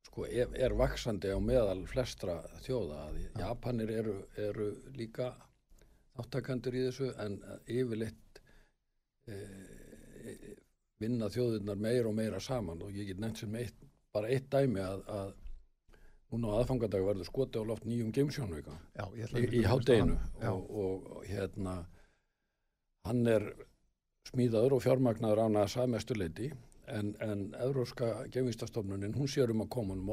sko 0.08 0.26
er, 0.28 0.52
er 0.56 0.74
vaksandi 0.78 1.30
á 1.32 1.38
meðal 1.42 1.82
flestra 1.90 2.38
þjóða 2.64 3.02
að 3.08 3.20
Japanir 3.38 3.92
eru, 4.00 4.16
eru 4.40 4.70
líka 4.96 5.32
áttakandur 6.18 6.74
í 6.74 6.86
þessu 6.88 7.12
en 7.22 7.38
yfirleitt 7.70 8.40
e, 9.30 9.36
vinna 11.00 11.28
þjóðirnar 11.32 11.78
meira 11.80 12.08
og 12.10 12.16
meira 12.18 12.40
saman. 12.42 12.82
Og 12.82 12.96
ég 12.96 13.12
get 13.12 13.20
nefnt 13.22 13.44
sem 13.44 13.54
eitt, 13.60 13.86
bara 14.14 14.30
eitt 14.32 14.48
dæmi 14.52 14.82
að, 14.82 15.04
að 15.08 15.32
núna 16.32 16.52
á 16.52 16.58
aðfangadag 16.60 17.06
verður 17.06 17.28
skoti 17.28 17.60
á 17.60 17.64
loft 17.64 17.86
nýjum 17.88 18.12
geimsjónveika 18.12 18.74
í, 19.16 19.46
í 19.60 19.64
á 19.64 19.68
hátteginu 19.68 20.18
og, 20.50 20.64
og, 20.68 21.10
og 21.16 21.26
hérna 21.28 21.78
hann 23.08 23.22
er 23.32 23.46
smíðaður 24.28 24.76
og 24.76 24.82
fjármagnaður 24.84 25.44
á 25.44 25.46
NASA 25.54 25.84
að 25.86 25.94
mestuleiti 25.94 26.50
en, 26.92 27.14
en 27.24 27.44
Evróska 27.64 28.10
gefistastofnunin 28.32 29.16
hún 29.16 29.30
sér 29.30 29.52
um 29.54 29.64
að 29.64 29.70
koma 29.72 29.96
hann 29.96 30.04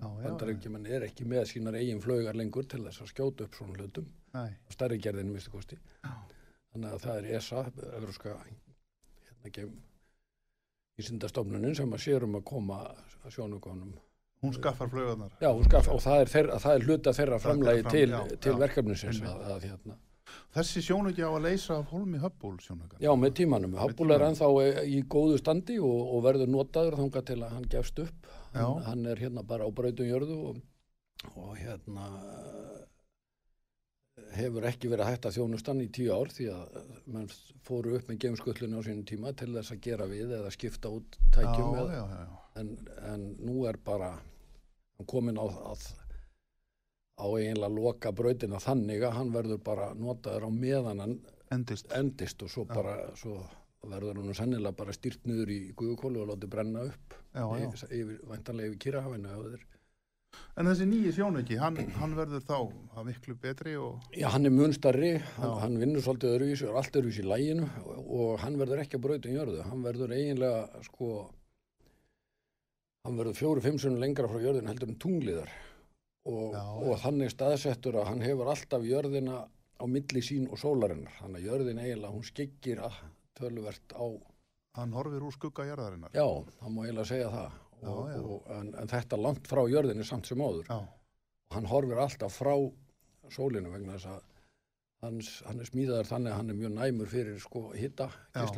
á 0.00 0.08
já, 0.08 0.24
bandarækjumann 0.26 0.88
er 0.88 1.06
ekki 1.08 1.28
með 1.28 1.46
sínar 1.54 1.78
eigin 1.80 2.02
flaugar 2.04 2.36
lengur 2.36 2.68
til 2.68 2.82
þess 2.86 3.04
að 3.04 3.12
skjóta 3.14 3.46
upp 3.46 3.56
svona 3.56 3.78
hlutum. 3.78 4.08
Á 4.36 4.70
stærri 4.72 5.00
gerðinu 5.00 5.36
mistu 5.36 5.52
kosti. 5.52 5.80
Já. 6.04 6.12
þannig 6.72 6.96
að 6.96 7.04
það 7.04 7.20
er 7.20 7.30
ESA 7.36 7.64
Evróska 7.98 8.34
hérna 8.44 9.48
gef 11.00 11.08
vísindastofnunin 11.08 11.74
sem 11.76 11.96
að 11.96 12.04
sér 12.06 12.28
um 12.28 12.36
að 12.38 12.44
koma 12.52 12.78
að 13.24 13.34
sjónugunum 13.34 13.96
hún 14.40 14.54
skaffar 14.56 14.88
flögarnar. 14.88 15.32
Já, 15.40 15.50
hún 15.52 15.64
skaff, 15.66 15.88
og 15.92 15.98
það 16.00 16.20
er, 16.22 16.30
þeirra, 16.32 16.60
það 16.62 16.74
er 16.78 16.84
hluta 16.86 17.12
þeirra 17.12 17.36
Það 17.40 17.42
framlagi 17.44 17.82
fram- 17.82 17.92
til, 17.92 18.10
já, 18.10 18.38
til 18.40 18.52
já, 18.54 18.58
verkefnisins 18.62 19.20
að, 19.20 19.42
að 19.56 19.66
hérna 19.68 19.98
Þessi 20.54 20.80
sjónauki 20.86 21.24
á 21.26 21.30
að 21.30 21.42
leysa 21.42 21.76
af 21.80 21.88
holmi 21.90 22.18
höbbúl 22.22 22.56
sjónaukan. 22.62 23.00
Já, 23.02 23.10
með 23.18 23.32
tímanum. 23.34 23.72
Hubble 23.74 24.14
er 24.14 24.22
ennþá 24.28 24.48
í 24.86 25.00
góðu 25.10 25.38
standi 25.40 25.78
og, 25.82 26.12
og 26.14 26.22
verður 26.22 26.50
notaður 26.54 26.96
þangað 27.00 27.24
til 27.26 27.38
að 27.42 27.54
hann 27.56 27.66
gefst 27.72 27.98
upp. 28.04 28.28
Hann, 28.54 28.82
hann 28.86 29.06
er 29.10 29.18
hérna 29.18 29.42
bara 29.46 29.66
á 29.66 29.70
brautum 29.74 30.06
jörðu 30.06 30.36
og, 30.52 30.60
og 31.34 31.56
hérna 31.58 32.06
hefur 34.36 34.66
ekki 34.70 34.90
verið 34.92 35.26
að 35.28 35.34
þjónustan 35.36 35.80
í 35.84 35.88
tíu 35.92 36.12
ár 36.14 36.30
því 36.32 36.46
að 36.54 36.76
menn 37.06 37.28
fóru 37.66 37.96
upp 37.98 38.08
með 38.10 38.18
geimskullinu 38.24 38.80
á 38.80 38.86
sínum 38.86 39.06
tíma 39.08 39.32
til 39.36 39.50
þess 39.56 39.74
að 39.74 39.80
gera 39.86 40.06
við 40.10 40.34
eða 40.38 40.52
skipta 40.54 40.92
út 40.96 41.18
tækjum 41.34 41.74
já, 41.74 41.80
eða, 41.80 41.96
já, 41.96 42.04
já, 42.20 42.38
en, 42.62 42.70
en 43.12 43.24
nú 43.46 43.64
er 43.70 43.78
bara 43.84 44.12
komin 45.10 45.40
á, 45.40 45.46
að, 45.72 45.86
á 47.20 47.26
eiginlega 47.26 47.72
loka 47.74 48.12
brautina 48.12 48.60
þannig 48.62 49.02
að 49.06 49.16
hann 49.18 49.32
verður 49.34 49.62
bara 49.64 49.90
notaður 49.94 50.48
á 50.48 50.50
meðan 50.52 51.04
hann 51.06 51.16
Endist. 51.50 51.88
endist 51.96 52.42
og 52.46 52.50
svo 52.52 52.62
bara 52.68 52.94
svo 53.18 53.40
verður 53.90 54.20
hann 54.20 54.36
sennilega 54.38 54.76
bara 54.76 54.92
styrt 54.94 55.24
niður 55.26 55.50
í 55.50 55.60
guðukólu 55.74 56.20
og 56.22 56.28
látið 56.34 56.52
brenna 56.52 56.84
upp 56.92 57.16
yfir, 57.56 57.88
yfir, 57.96 58.20
væntanlega 58.30 58.70
yfir 58.70 58.82
kýrahafinu 58.84 59.32
ef 59.34 59.46
þeir- 59.48 59.66
En 60.60 60.68
þessi 60.68 60.86
nýji 60.90 61.12
sjónauki, 61.16 61.56
hann, 61.56 61.76
hann 61.96 62.14
verður 62.18 62.42
þá 62.44 63.02
miklu 63.06 63.36
betri 63.40 63.76
og... 63.80 64.02
Já, 64.12 64.26
hann 64.34 64.44
er 64.44 64.52
munstarri, 64.52 65.12
hann, 65.38 65.54
hann 65.62 65.76
vinnur 65.80 66.04
svolítið 66.04 66.34
öðruvísi 66.34 66.66
og 66.66 66.72
er 66.74 66.80
allt 66.82 66.98
öðruvísi 67.00 67.22
í 67.22 67.28
læginu 67.30 67.68
og, 67.80 68.00
og 68.18 68.32
hann 68.42 68.58
verður 68.60 68.82
ekki 68.82 68.98
að 68.98 69.04
brautum 69.06 69.36
jörðu, 69.38 69.62
hann 69.64 69.84
verður 69.86 70.12
eiginlega 70.16 70.82
sko 70.84 71.10
hann 73.06 73.16
verður 73.22 73.38
fjóru-fimm 73.38 73.78
sunnum 73.80 74.04
lengra 74.04 74.28
frá 74.28 74.42
jörðin 74.42 74.68
heldur 74.68 74.92
en 74.92 75.00
tungliðar 75.00 75.54
og, 76.28 76.52
Já, 76.52 76.64
og 76.66 77.00
þannig 77.06 77.32
staðsettur 77.32 77.96
að 78.02 78.10
hann 78.10 78.26
hefur 78.26 78.52
alltaf 78.52 78.84
jörðina 78.84 79.40
á 79.80 79.84
milli 79.88 80.20
sín 80.26 80.50
og 80.52 80.60
sólarinnar, 80.60 81.14
þannig 81.22 81.40
að 81.40 81.48
jörðin 81.48 81.80
eiginlega 81.86 82.12
hún 82.18 82.28
skyggir 82.28 82.84
að 82.84 83.00
töluvert 83.40 83.96
á 83.96 84.04
Hann 84.78 84.92
horfir 84.94 85.24
úr 85.26 85.34
skugga 85.34 85.64
jarðarinnar. 85.66 86.12
Já, 86.14 86.22
það 86.60 86.70
má 86.70 86.84
eiginlega 86.84 87.08
segja 87.08 87.30
það 87.32 87.54
og, 87.82 88.00
já. 88.10 88.20
Og, 88.20 88.48
en, 88.56 88.72
en 88.82 88.90
þetta 88.90 89.20
langt 89.20 89.50
frá 89.50 89.62
jörðinni 89.70 90.06
samt 90.06 90.30
sem 90.30 90.40
áður 90.40 90.68
Já, 90.68 90.78
og 90.80 91.56
hann 91.56 91.70
horfir 91.70 92.02
alltaf 92.02 92.40
frá 92.40 92.54
sólinu 93.30 93.72
vegna 93.72 93.96
þess 93.96 94.10
að 94.14 94.26
hans, 95.04 95.30
hann 95.48 95.62
er 95.62 95.68
smíðaður 95.70 96.10
þannig 96.10 96.32
að 96.32 96.40
hann 96.40 96.52
er 96.52 96.58
mjög 96.60 96.74
næmur 96.76 97.12
fyrir 97.12 97.38
sko 97.42 97.68
hitta, 97.76 98.10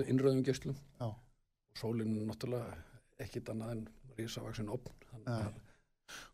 innröðum 0.06 0.44
gíslum 0.46 0.78
já. 0.98 1.10
og 1.10 1.78
sólinu 1.78 2.22
er 2.22 2.30
náttúrulega 2.30 2.80
ekkit 3.22 3.52
annað 3.52 3.76
en 3.76 3.84
risavaksin 4.18 4.72
opn 4.72 4.96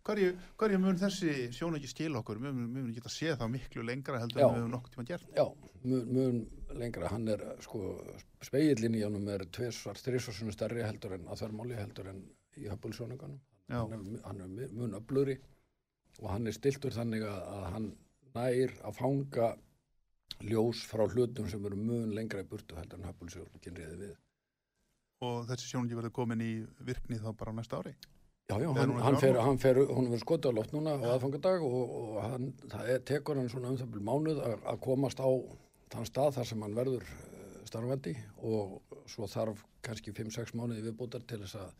Hverju, 0.06 0.30
hverju 0.58 0.78
mun 0.82 0.96
þessi 0.98 1.32
sjónauki 1.54 1.88
skil 1.90 2.16
okkur? 2.18 2.40
Mun, 2.42 2.62
mun, 2.72 2.86
geta 2.96 3.10
séð 3.12 3.36
það 3.42 3.50
miklu 3.52 3.84
lengra 3.86 4.22
heldur 4.22 4.40
en 4.40 4.48
við 4.48 4.56
höfum 4.56 4.72
nokkuð 4.72 4.94
tíma 4.94 5.04
gert. 5.10 5.28
Já, 5.36 5.44
mun, 5.84 6.08
mun 6.16 6.38
lengra, 6.80 7.10
hann 7.12 7.28
er 7.34 7.44
sko, 7.62 7.82
speillin 8.48 8.96
í 8.98 9.04
honum 9.04 9.28
er 9.34 9.44
tvisvar, 9.54 10.00
þrisvarsunum 10.02 10.56
stærri 10.56 10.82
heldur 10.86 11.14
en 11.18 11.28
að 11.28 11.44
þörmáli 11.44 11.78
heldur 11.78 12.10
en 12.14 12.24
í 12.64 12.68
höpulsjónuganum 12.72 13.38
Já, 13.68 13.80
hann 13.84 13.92
er, 14.40 14.44
er 14.44 14.48
mu- 14.48 14.70
mun 14.82 14.96
öfluri 14.98 15.38
og 16.22 16.30
hann 16.32 16.46
er 16.48 16.56
stiltur 16.56 16.94
þannig 16.94 17.24
að, 17.28 17.40
að 17.56 17.66
hann 17.74 17.88
nær 18.34 18.76
að 18.88 18.96
fanga 18.98 19.48
ljós 20.48 20.84
frá 20.86 21.04
hlutum 21.10 21.48
sem 21.50 21.64
eru 21.66 21.76
mun 21.80 22.12
lengra 22.14 22.42
í 22.44 22.48
burtu 22.48 22.76
heldur 22.78 23.00
en 23.00 23.08
höfbulsjórn 23.08 23.76
reyði 23.76 23.96
við. 24.02 24.14
og 25.26 25.48
þessi 25.48 25.66
sjónauki 25.72 25.96
verður 25.98 26.14
komin 26.14 26.42
í 26.44 26.52
virkni 26.86 27.18
þá 27.18 27.32
bara 27.34 27.50
á 27.50 27.58
næsta 27.58 27.80
ári. 27.80 27.94
Já, 28.48 28.54
já, 28.62 28.68
Er 28.70 28.78
hann, 28.78 28.92
hann, 29.02 29.16
fer, 29.20 29.36
hann 29.44 29.58
fer, 29.60 29.80
hún 29.90 30.06
skotið 30.22 30.54
á 30.54 30.56
loft 30.56 30.70
núna 30.72 30.94
á 30.96 31.04
aðfangadag 31.18 31.64
og, 31.66 31.90
og 32.00 32.20
hann, 32.22 32.52
það 32.70 32.92
er, 32.94 33.02
tekur 33.10 33.36
hann 33.36 33.50
svona 33.50 33.72
um 33.72 33.76
það 33.80 33.90
byrjum 33.92 34.06
mánuð 34.08 34.38
að, 34.46 34.54
að 34.72 34.78
komast 34.86 35.20
á 35.20 35.28
þann 35.92 36.06
stað 36.08 36.30
þar 36.38 36.48
sem 36.52 36.62
hann 36.64 36.76
verður 36.78 37.04
uh, 37.04 37.58
starfandi 37.68 38.14
og 38.46 38.78
svo 39.10 39.28
þarf 39.28 39.60
kannski 39.84 40.14
5-6 40.16 40.54
mánuði 40.56 40.86
viðbútar 40.86 41.26
til 41.28 41.42
þess 41.42 41.58
að 41.60 41.74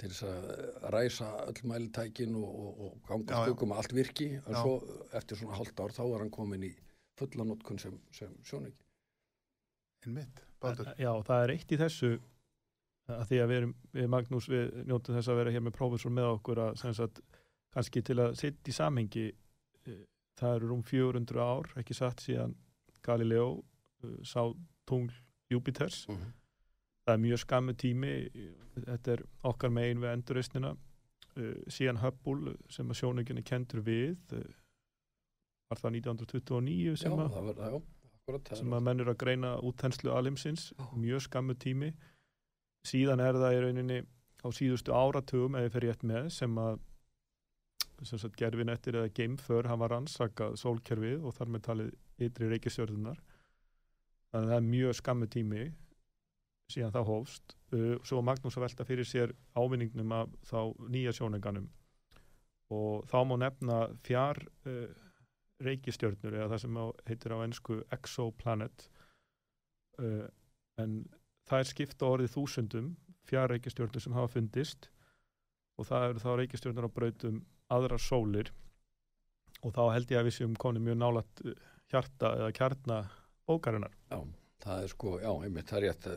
til 0.00 0.10
þess 0.10 0.24
að 0.26 0.90
ræsa 0.94 1.28
öll 1.46 1.66
mælitækin 1.68 2.36
og, 2.40 2.50
og, 2.64 2.80
og 2.84 2.94
ganga 3.08 3.36
já. 3.36 3.42
skuggum 3.48 3.74
að 3.74 3.82
allt 3.82 3.94
virki 3.96 4.28
en 4.38 4.56
Já. 4.56 4.60
svo 4.62 5.02
eftir 5.18 5.40
svona 5.40 5.58
halvt 5.58 5.82
ár 5.84 5.94
þá 5.96 6.02
er 6.06 6.24
hann 6.24 6.32
komin 6.34 6.66
í 6.70 6.72
fulla 7.20 7.44
notkun 7.44 7.80
sem, 7.82 7.98
sem 8.16 8.32
sjónauki. 8.46 8.86
Einmitt, 10.06 10.40
Baldur. 10.62 10.88
Já, 10.96 11.12
það 11.28 11.44
er 11.44 11.54
eitt 11.56 11.74
í 11.74 11.80
þessu 11.80 12.14
að 13.10 13.26
því 13.28 13.40
að 13.42 13.50
við 13.50 13.58
erum, 13.60 13.74
við 13.96 14.10
Magnús, 14.14 14.48
við 14.48 14.80
njótum 14.88 15.18
þess 15.18 15.32
að 15.32 15.40
vera 15.40 15.54
hér 15.54 15.64
með 15.66 15.76
prófessor 15.76 16.14
með 16.14 16.30
okkur 16.36 16.62
að 16.64 16.80
sem 16.80 16.96
sagt, 16.96 17.20
kannski 17.74 18.02
til 18.06 18.18
að 18.22 18.36
setja 18.40 18.72
í 18.72 18.76
samhengi 18.76 19.26
eh, 19.30 20.02
það 20.40 20.56
eru 20.56 20.70
rúm 20.70 20.84
400 20.86 21.42
ár, 21.44 21.72
ekki 21.82 21.96
satt 21.96 22.24
síðan 22.24 22.54
Galileo 23.04 23.50
eh, 24.04 24.20
sá 24.24 24.46
tungl 24.88 25.12
Júpiters 25.50 26.06
Mm 26.08 26.16
-hmm. 26.16 26.39
Það 27.10 27.16
er 27.16 27.24
mjög 27.24 27.42
skammu 27.44 27.74
tími. 27.78 28.14
Þetta 28.78 29.12
er 29.16 29.24
okkar 29.50 29.74
megin 29.74 30.02
við 30.02 30.12
endurreisnina. 30.14 30.74
Uh, 31.38 31.54
síðan 31.70 32.00
Hubble 32.02 32.56
sem 32.72 32.88
að 32.90 33.00
sjónauginni 33.00 33.44
kendur 33.46 33.84
við 33.86 34.16
uh, 34.34 34.46
var 35.70 35.78
það 35.78 35.98
1929 36.00 36.88
Já, 36.88 36.96
sem, 36.98 37.14
að, 37.14 37.28
það 37.36 37.50
verður, 37.50 37.84
já, 38.40 38.56
sem 38.58 38.74
að 38.74 38.86
menn 38.88 39.02
eru 39.04 39.12
að 39.12 39.20
greina 39.22 39.52
útþenslu 39.62 40.10
alimsins, 40.10 40.70
Já. 40.74 40.86
mjög 40.98 41.22
skammu 41.28 41.54
tími. 41.62 41.92
Síðan 42.86 43.22
er 43.22 43.38
það 43.38 43.54
í 43.54 43.60
rauninni 43.64 44.00
á 44.40 44.48
síðustu 44.56 44.94
áratugum 44.96 45.58
eða 45.60 45.70
fyrir 45.74 45.92
rétt 45.92 46.06
með 46.08 46.30
sem 46.34 46.58
að 46.58 46.80
gerfin 48.40 48.72
eftir 48.72 48.96
eða 48.96 49.12
geimför 49.12 49.68
hafa 49.68 49.90
rannsakað 49.92 50.56
sólkerfið 50.56 51.26
og 51.28 51.36
þar 51.36 51.50
með 51.52 51.64
talið 51.66 51.90
ytri 52.24 52.48
reykjastjörðunar 52.48 53.20
þannig 54.32 54.46
að 54.46 54.48
það 54.48 54.56
er 54.56 54.68
mjög 54.70 54.96
skammu 54.96 55.28
tími 55.34 55.64
síðan 56.72 56.94
það 56.94 57.10
hófst 57.10 57.54
uh, 57.74 57.96
svo 58.06 58.22
Magnús 58.24 58.56
að 58.58 58.66
velta 58.66 58.86
fyrir 58.88 59.08
sér 59.08 59.34
ávinningnum 59.58 60.14
af 60.16 60.32
þá 60.48 60.58
nýja 60.92 61.14
sjónenganum. 61.16 61.68
Og 62.70 63.06
þá 63.10 63.18
má 63.26 63.36
nefna 63.42 63.78
fjár 64.06 64.38
uh, 64.68 64.90
reykjastjörnur 65.60 66.36
eða 66.38 66.52
það 66.54 66.62
sem 66.64 66.78
á, 66.78 66.86
heitir 67.08 67.34
á 67.34 67.38
ennsku 67.44 67.80
exoplanet. 67.96 68.86
Uh, 70.00 70.26
en 70.80 71.02
það 71.50 71.64
er 71.64 71.70
skipta 71.72 72.08
orðið 72.08 72.34
þúsundum 72.36 72.94
fjár 73.28 73.50
reykjastjörnur 73.52 74.02
sem 74.02 74.16
hafa 74.16 74.34
fundist. 74.36 74.90
Og 75.80 75.88
það 75.88 76.08
eru 76.08 76.24
þá 76.24 76.30
reykjastjörnur 76.40 76.88
á 76.88 76.96
brautum 76.96 77.44
aðrar 77.72 78.02
sólir. 78.02 78.52
Og 79.60 79.74
þá 79.76 79.82
held 79.94 80.12
ég 80.12 80.20
að 80.20 80.28
við 80.30 80.36
séum 80.38 80.58
konið 80.58 80.86
mjög 80.86 81.00
nálat 81.02 81.42
hjarta 81.90 82.36
eða 82.38 82.52
kjarna 82.56 83.00
bókarinnar. 83.48 83.92
Já, 84.10 84.22
það 84.64 84.82
er 84.84 84.92
sko, 84.92 85.12
já, 85.22 85.30
einmitt, 85.44 85.68
það 85.70 85.78
er 85.78 85.86
rétt, 85.88 86.08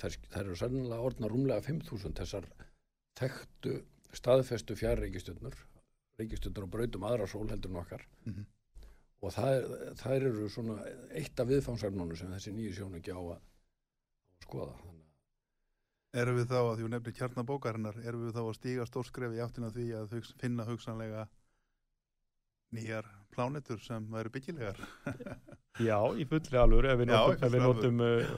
það, 0.00 0.16
það 0.32 0.40
eru 0.42 0.56
sannlega 0.60 1.06
orðna 1.08 1.30
rúmlega 1.32 1.64
5.000 1.66 2.16
þessar 2.20 2.48
þekktu 3.20 3.74
staðfestu 4.16 4.76
fjárreikistjörnur, 4.76 5.54
reikistjörnur 6.20 6.66
á 6.68 6.72
brautum 6.74 7.06
aðra 7.08 7.28
sól 7.30 7.46
heldur 7.50 7.70
en 7.72 7.80
okkar 7.82 8.06
Mhm. 8.26 8.46
og 9.22 9.32
það, 9.32 9.52
er, 9.56 9.94
það 10.02 10.16
eru 10.18 10.48
svona 10.50 10.78
eitt 11.14 11.40
af 11.40 11.48
viðfangsefnunum 11.48 12.16
sem 12.18 12.32
þessi 12.34 12.52
nýju 12.56 12.72
sjón 12.80 12.96
ekki 12.98 13.14
á 13.14 13.20
að, 13.22 13.36
að 13.38 14.46
skoða. 14.48 14.74
Að- 14.82 14.98
Erum 16.20 16.36
við 16.36 16.48
þá 16.50 16.58
að 16.60 16.74
því 16.76 16.82
hún 16.84 16.90
nefnir 16.92 17.14
kjarnabókarinnar, 17.16 17.96
erum 18.04 18.26
við 18.26 18.34
þá 18.36 18.42
að 18.44 18.56
stíga 18.58 18.84
stórskref 18.86 19.32
í 19.32 19.38
áttina 19.40 19.70
því 19.72 19.86
að 19.96 20.10
finna 20.42 20.66
hugsanlega 20.68 21.22
nýjar 22.76 23.08
plánetur 23.32 23.80
sem 23.80 24.06
væru 24.12 24.32
byggilegar? 24.32 24.80
Já, 25.88 25.98
í 26.16 26.26
fullri 26.28 26.58
alvöru 26.60 26.90
ef 26.92 26.98
við 27.00 27.12
Já, 27.12 27.16
notum, 27.16 27.46
ef 27.46 27.52
við 27.54 27.62
notum 27.64 28.02
uh, 28.04 28.32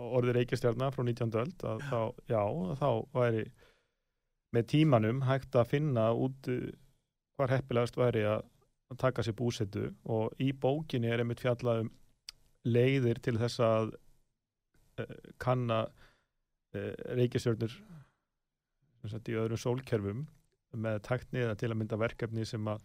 orðið 0.00 0.36
reykjastjarnar 0.38 0.94
frá 0.94 1.04
19. 1.04 1.34
öld 1.42 1.64
að 1.68 1.82
þá, 1.90 2.00
já, 2.30 2.42
þá 2.80 2.88
væri 3.16 3.42
með 4.56 4.68
tímanum 4.72 5.20
hægt 5.28 5.58
að 5.60 5.68
finna 5.74 6.06
út 6.16 6.48
uh, 6.48 6.70
hvar 7.36 7.52
heppilegast 7.52 8.00
væri 8.00 8.24
að, 8.28 8.46
taka 8.98 9.22
sér 9.22 9.36
búsetu 9.38 9.84
og 10.10 10.32
í 10.42 10.48
bókinni 10.50 11.12
er 11.12 11.20
einmitt 11.22 11.38
fjallað 11.44 11.84
um 11.84 11.90
leiðir 12.66 13.20
til 13.22 13.36
þess 13.38 13.60
að 13.62 13.92
uh, 13.92 15.12
kanna 15.38 15.84
uh, 15.84 16.94
reykjastjörnur 17.20 17.76
í 19.04 19.36
öðrum 19.38 19.60
sólkerfum 19.60 20.24
með 20.80 20.98
tækni 21.06 21.44
eða 21.44 21.54
til 21.60 21.70
að 21.70 21.78
mynda 21.82 22.00
verkefni 22.00 22.48
sem 22.48 22.66
að 22.72 22.82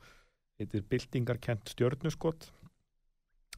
heitir 0.59 0.85
byltingarkent 0.89 1.71
stjörnuskott 1.73 2.49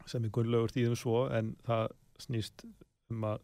sem 0.08 0.24
er 0.24 0.34
gunnlaugur 0.34 0.74
tíðum 0.74 0.98
svo 0.98 1.26
en 1.34 1.54
það 1.68 1.92
snýst 2.22 2.64
um 3.12 3.26
að, 3.28 3.42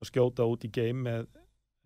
að 0.00 0.10
skjóta 0.10 0.46
út 0.48 0.64
í 0.66 0.70
geim 0.72 1.02
með, 1.06 1.26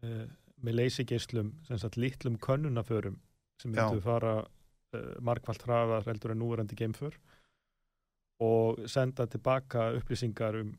uh, 0.06 0.26
með 0.62 0.78
leysigeislum 0.82 1.54
sem 1.68 1.80
sagt 1.80 1.98
litlum 2.00 2.38
könnunaförum 2.42 3.18
sem 3.62 3.74
myndu 3.74 4.02
fara 4.04 4.36
uh, 4.42 5.14
margfald 5.24 5.64
hraðar 5.66 6.06
heldur 6.08 6.34
en 6.34 6.42
núverandi 6.42 6.78
geimför 6.78 7.18
og 8.44 8.84
senda 8.86 9.26
tilbaka 9.26 9.90
upplýsingar 9.98 10.60
um 10.62 10.72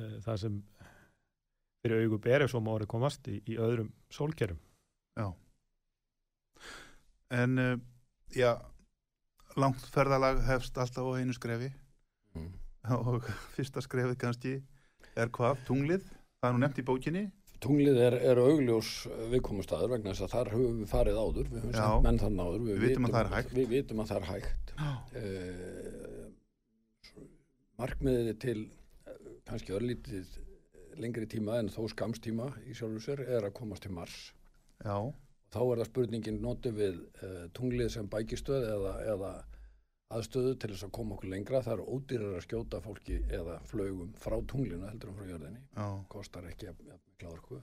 uh, 0.00 0.16
það 0.26 0.42
sem 0.44 0.62
fyrir 1.80 2.04
augu 2.04 2.20
berið 2.22 2.52
svo 2.52 2.60
má 2.60 2.74
orðið 2.74 2.92
komast 2.92 3.28
í, 3.32 3.40
í 3.48 3.58
öðrum 3.62 3.92
sólkerum 4.12 4.60
Já. 5.16 5.30
En, 7.32 7.58
uh, 7.58 7.76
já, 8.34 8.52
langt 9.56 9.84
ferðalag 9.94 10.42
hefst 10.48 10.78
alltaf 10.78 11.06
á 11.06 11.12
einu 11.20 11.34
skrefi 11.36 11.70
og 12.96 13.24
fyrsta 13.56 13.82
skrefið 13.84 14.18
kannski 14.20 14.54
er 15.16 15.30
hvað? 15.34 15.58
Tunglið? 15.66 16.04
Það 16.40 16.48
er 16.50 16.54
nú 16.56 16.60
nefnt 16.62 16.78
í 16.82 16.84
bókinni. 16.86 17.24
Tunglið 17.64 17.96
er, 18.04 18.14
er 18.20 18.38
augljós 18.38 18.90
viðkomustæður 19.32 19.94
vegna 19.94 20.12
þess 20.12 20.26
að 20.26 20.32
þar 20.34 20.50
höfum 20.52 20.80
við 20.82 20.90
farið 20.90 21.16
áður, 21.22 21.46
við 21.48 21.62
höfum 21.62 21.72
sett 21.78 22.04
menn 22.04 22.18
þann 22.20 22.42
áður. 22.44 22.64
Við 22.66 22.82
vitum 22.84 23.06
að 23.08 23.16
er 23.22 23.30
hægt. 23.32 23.54
Við 23.56 23.70
vitum 23.72 24.02
að 24.02 24.10
það 24.10 24.18
er 24.18 24.26
hægt. 24.30 24.74
Svo- 27.08 27.24
markmiðið 27.80 28.36
til 28.44 28.58
eh, 29.08 29.16
kannski 29.48 29.74
örlítið 29.78 30.36
lengri 31.00 31.26
tíma 31.32 31.56
en 31.62 31.72
þó 31.72 31.82
skamstíma 31.92 32.50
í 32.68 32.76
sjálfur 32.76 33.02
sér 33.04 33.24
er 33.24 33.48
að 33.48 33.56
komast 33.56 33.84
til 33.88 33.94
Mars. 33.96 34.18
Já, 34.84 34.96
Þá 35.54 35.60
er 35.62 35.80
það 35.80 35.90
spurningin 35.90 36.40
notum 36.42 36.74
við 36.76 36.96
uh, 37.22 37.44
tunglið 37.56 37.92
sem 37.94 38.08
bækistöð 38.10 38.66
eða, 38.72 38.94
eða 39.12 39.30
aðstöðu 40.16 40.54
til 40.60 40.72
þess 40.72 40.86
að 40.86 40.94
koma 40.98 41.16
okkur 41.16 41.30
lengra. 41.32 41.62
Það 41.66 41.76
er 41.76 41.94
ódýrar 41.96 42.34
að 42.38 42.44
skjóta 42.46 42.80
fólki 42.82 43.20
eða 43.38 43.58
flögum 43.70 44.12
frá 44.22 44.36
tunglinu 44.50 44.90
heldur 44.90 45.12
en 45.12 45.18
frá 45.18 45.30
jörðinni. 45.30 45.62
já. 45.76 45.86
Kostar 46.12 46.50
ekki 46.50 46.70
að, 46.70 46.82
mikla 46.90 47.32
orku. 47.32 47.60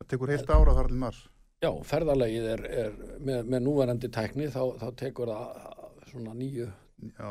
Það 0.00 0.10
tekur 0.14 0.34
heilt 0.34 0.50
ára 0.50 0.72
að 0.72 0.80
fara 0.80 0.92
til 0.92 1.00
Mars. 1.04 1.22
Já, 1.60 1.70
ferðarlegið 1.84 2.46
er, 2.54 2.62
er 2.84 2.94
með, 3.20 3.50
með 3.52 3.66
núverandi 3.66 4.08
tækni 4.12 4.48
þá, 4.52 4.62
þá 4.80 4.86
tekur 5.02 5.32
það 5.32 5.58
uh, 5.60 5.90
svona 6.10 6.36
nýju, 6.36 6.70
Já, 7.16 7.28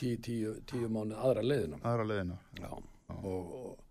tíu, 0.00 0.16
tíu, 0.24 0.52
tíu 0.68 0.88
mánuð 0.88 1.18
aðra 1.20 1.42
leiðina. 1.44 1.80
Aðra 1.84 2.04
leiðina. 2.08 2.36
Já, 2.60 2.70
og, 3.12 3.24
og, 3.58 3.81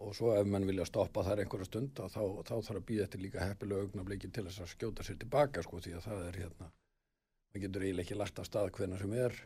og 0.00 0.14
svo 0.16 0.32
ef 0.36 0.46
menn 0.48 0.64
vilja 0.68 0.86
stoppa 0.88 1.22
þar 1.26 1.42
einhverja 1.44 1.68
stund 1.68 1.92
þá, 1.98 2.06
þá, 2.08 2.22
þá 2.48 2.54
þarf 2.56 2.78
að 2.80 2.86
býða 2.90 3.06
eftir 3.06 3.20
líka 3.24 3.44
heppilega 3.44 3.84
augnabliki 3.86 4.30
til 4.32 4.46
þess 4.48 4.62
að 4.64 4.70
skjóta 4.74 5.06
sér 5.06 5.18
tilbaka 5.20 5.62
sko 5.66 5.80
því 5.84 5.92
að 5.98 6.06
það 6.08 6.22
er 6.30 6.38
hérna 6.44 6.68
maður 6.70 7.64
getur 7.66 7.84
eiginlega 7.86 8.06
ekki 8.06 8.18
lagt 8.20 8.40
af 8.42 8.48
stað 8.48 8.70
hvenna 8.78 8.98
sem 9.00 9.14
er 9.26 9.36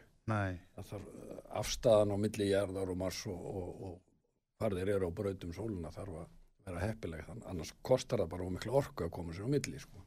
þarf 0.78 0.94
uh, 1.10 1.42
afstaðan 1.60 2.14
á 2.14 2.16
milli 2.20 2.46
jarðar 2.52 2.94
og 2.94 2.98
mars 3.02 3.18
og, 3.28 3.44
og, 3.50 3.84
og 3.88 4.00
hvar 4.62 4.76
þeir 4.78 4.94
eru 4.94 5.10
á 5.10 5.16
brautum 5.20 5.52
sóluna 5.56 5.90
þarf 5.92 6.18
að 6.22 6.32
vera 6.64 6.80
heppilega 6.86 7.26
þannig 7.28 7.48
annars 7.52 7.74
kostar 7.84 8.22
það 8.22 8.30
bara 8.36 8.46
ómikla 8.48 8.76
orku 8.80 9.04
að 9.04 9.12
koma 9.18 9.34
sér 9.36 9.44
á 9.44 9.52
milli 9.52 9.80
sko. 9.82 10.00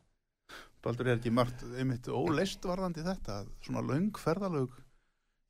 Baldur 0.81 1.09
er 1.11 1.19
ekki 1.19 1.33
margt 1.33 1.61
einmitt 1.77 2.07
óleist 2.09 2.63
varðandi 2.65 3.03
þetta. 3.05 3.41
Svona 3.65 3.83
löng 3.85 4.17
ferðalög 4.17 4.73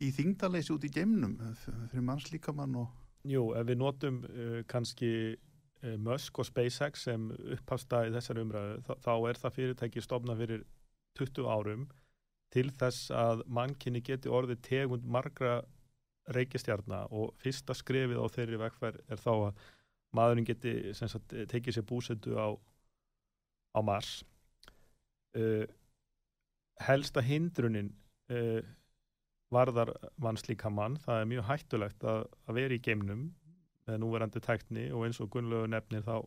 í 0.03 0.09
þingdaleysi 0.15 0.73
út 0.75 0.87
í 0.87 0.91
geimnum 0.97 1.37
f- 1.53 1.67
fyrir 1.91 2.03
mannslíkamann 2.09 2.75
og... 2.81 2.89
Jú, 3.27 3.51
ef 3.59 3.67
við 3.67 3.79
notum 3.81 4.19
uh, 4.23 4.59
kannski 4.71 5.11
uh, 5.35 5.95
Musk 5.99 6.39
og 6.39 6.47
SpaceX 6.47 7.07
sem 7.07 7.29
upphafstæði 7.57 8.13
þessari 8.15 8.43
umræðu, 8.45 8.75
þá, 8.87 8.93
þá 9.03 9.13
er 9.29 9.39
það 9.41 9.55
fyrirtæki 9.57 10.03
stofna 10.05 10.35
fyrir 10.39 10.63
20 11.19 11.49
árum 11.51 11.87
til 12.53 12.69
þess 12.79 13.09
að 13.11 13.43
mannkinni 13.51 14.01
geti 14.05 14.31
orðið 14.31 14.61
tegund 14.69 15.09
margra 15.11 15.57
reykjastjarnar 16.35 17.11
og 17.15 17.33
fyrsta 17.41 17.75
skrefið 17.75 18.19
á 18.23 18.27
þeirri 18.31 18.61
vegferð 18.61 19.03
er 19.11 19.19
þá 19.19 19.31
að 19.33 19.65
maðurinn 20.15 20.47
geti 20.47 20.73
sagt, 20.95 21.35
tekið 21.51 21.77
sér 21.77 21.87
búsetu 21.87 22.37
á, 22.39 22.55
á 23.75 23.79
Mars. 23.83 24.21
Uh, 25.35 25.67
helsta 26.87 27.21
hindrunin 27.25 27.91
varðar 29.53 29.93
mannslíka 30.19 30.69
mann, 30.73 30.97
það 31.03 31.21
er 31.21 31.29
mjög 31.31 31.45
hættulegt 31.47 32.03
að, 32.07 32.25
að 32.47 32.57
vera 32.59 32.75
í 32.75 32.81
geimnum 32.83 33.27
með 33.87 34.01
núverandi 34.03 34.41
tækni 34.43 34.89
og 34.91 35.05
eins 35.07 35.21
og 35.23 35.29
Gunnlaugur 35.31 35.71
nefnir 35.71 36.03
þá 36.03 36.17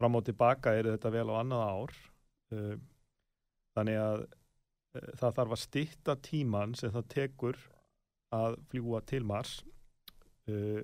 fram 0.00 0.16
og 0.18 0.24
tilbaka 0.26 0.72
er 0.78 0.88
þetta 0.94 1.12
vel 1.14 1.28
á 1.28 1.34
annað 1.42 1.66
ár. 1.68 1.98
Uh, 2.52 2.72
þannig 3.76 4.00
að 4.00 4.24
uh, 4.24 5.10
það 5.20 5.36
þarf 5.38 5.54
að 5.56 5.62
stytta 5.66 6.16
tíman 6.24 6.74
sem 6.78 6.92
það 6.94 7.12
tekur 7.12 7.60
að 8.32 8.58
fljúa 8.72 9.02
til 9.08 9.22
Mars. 9.28 9.60
Uh, 10.48 10.80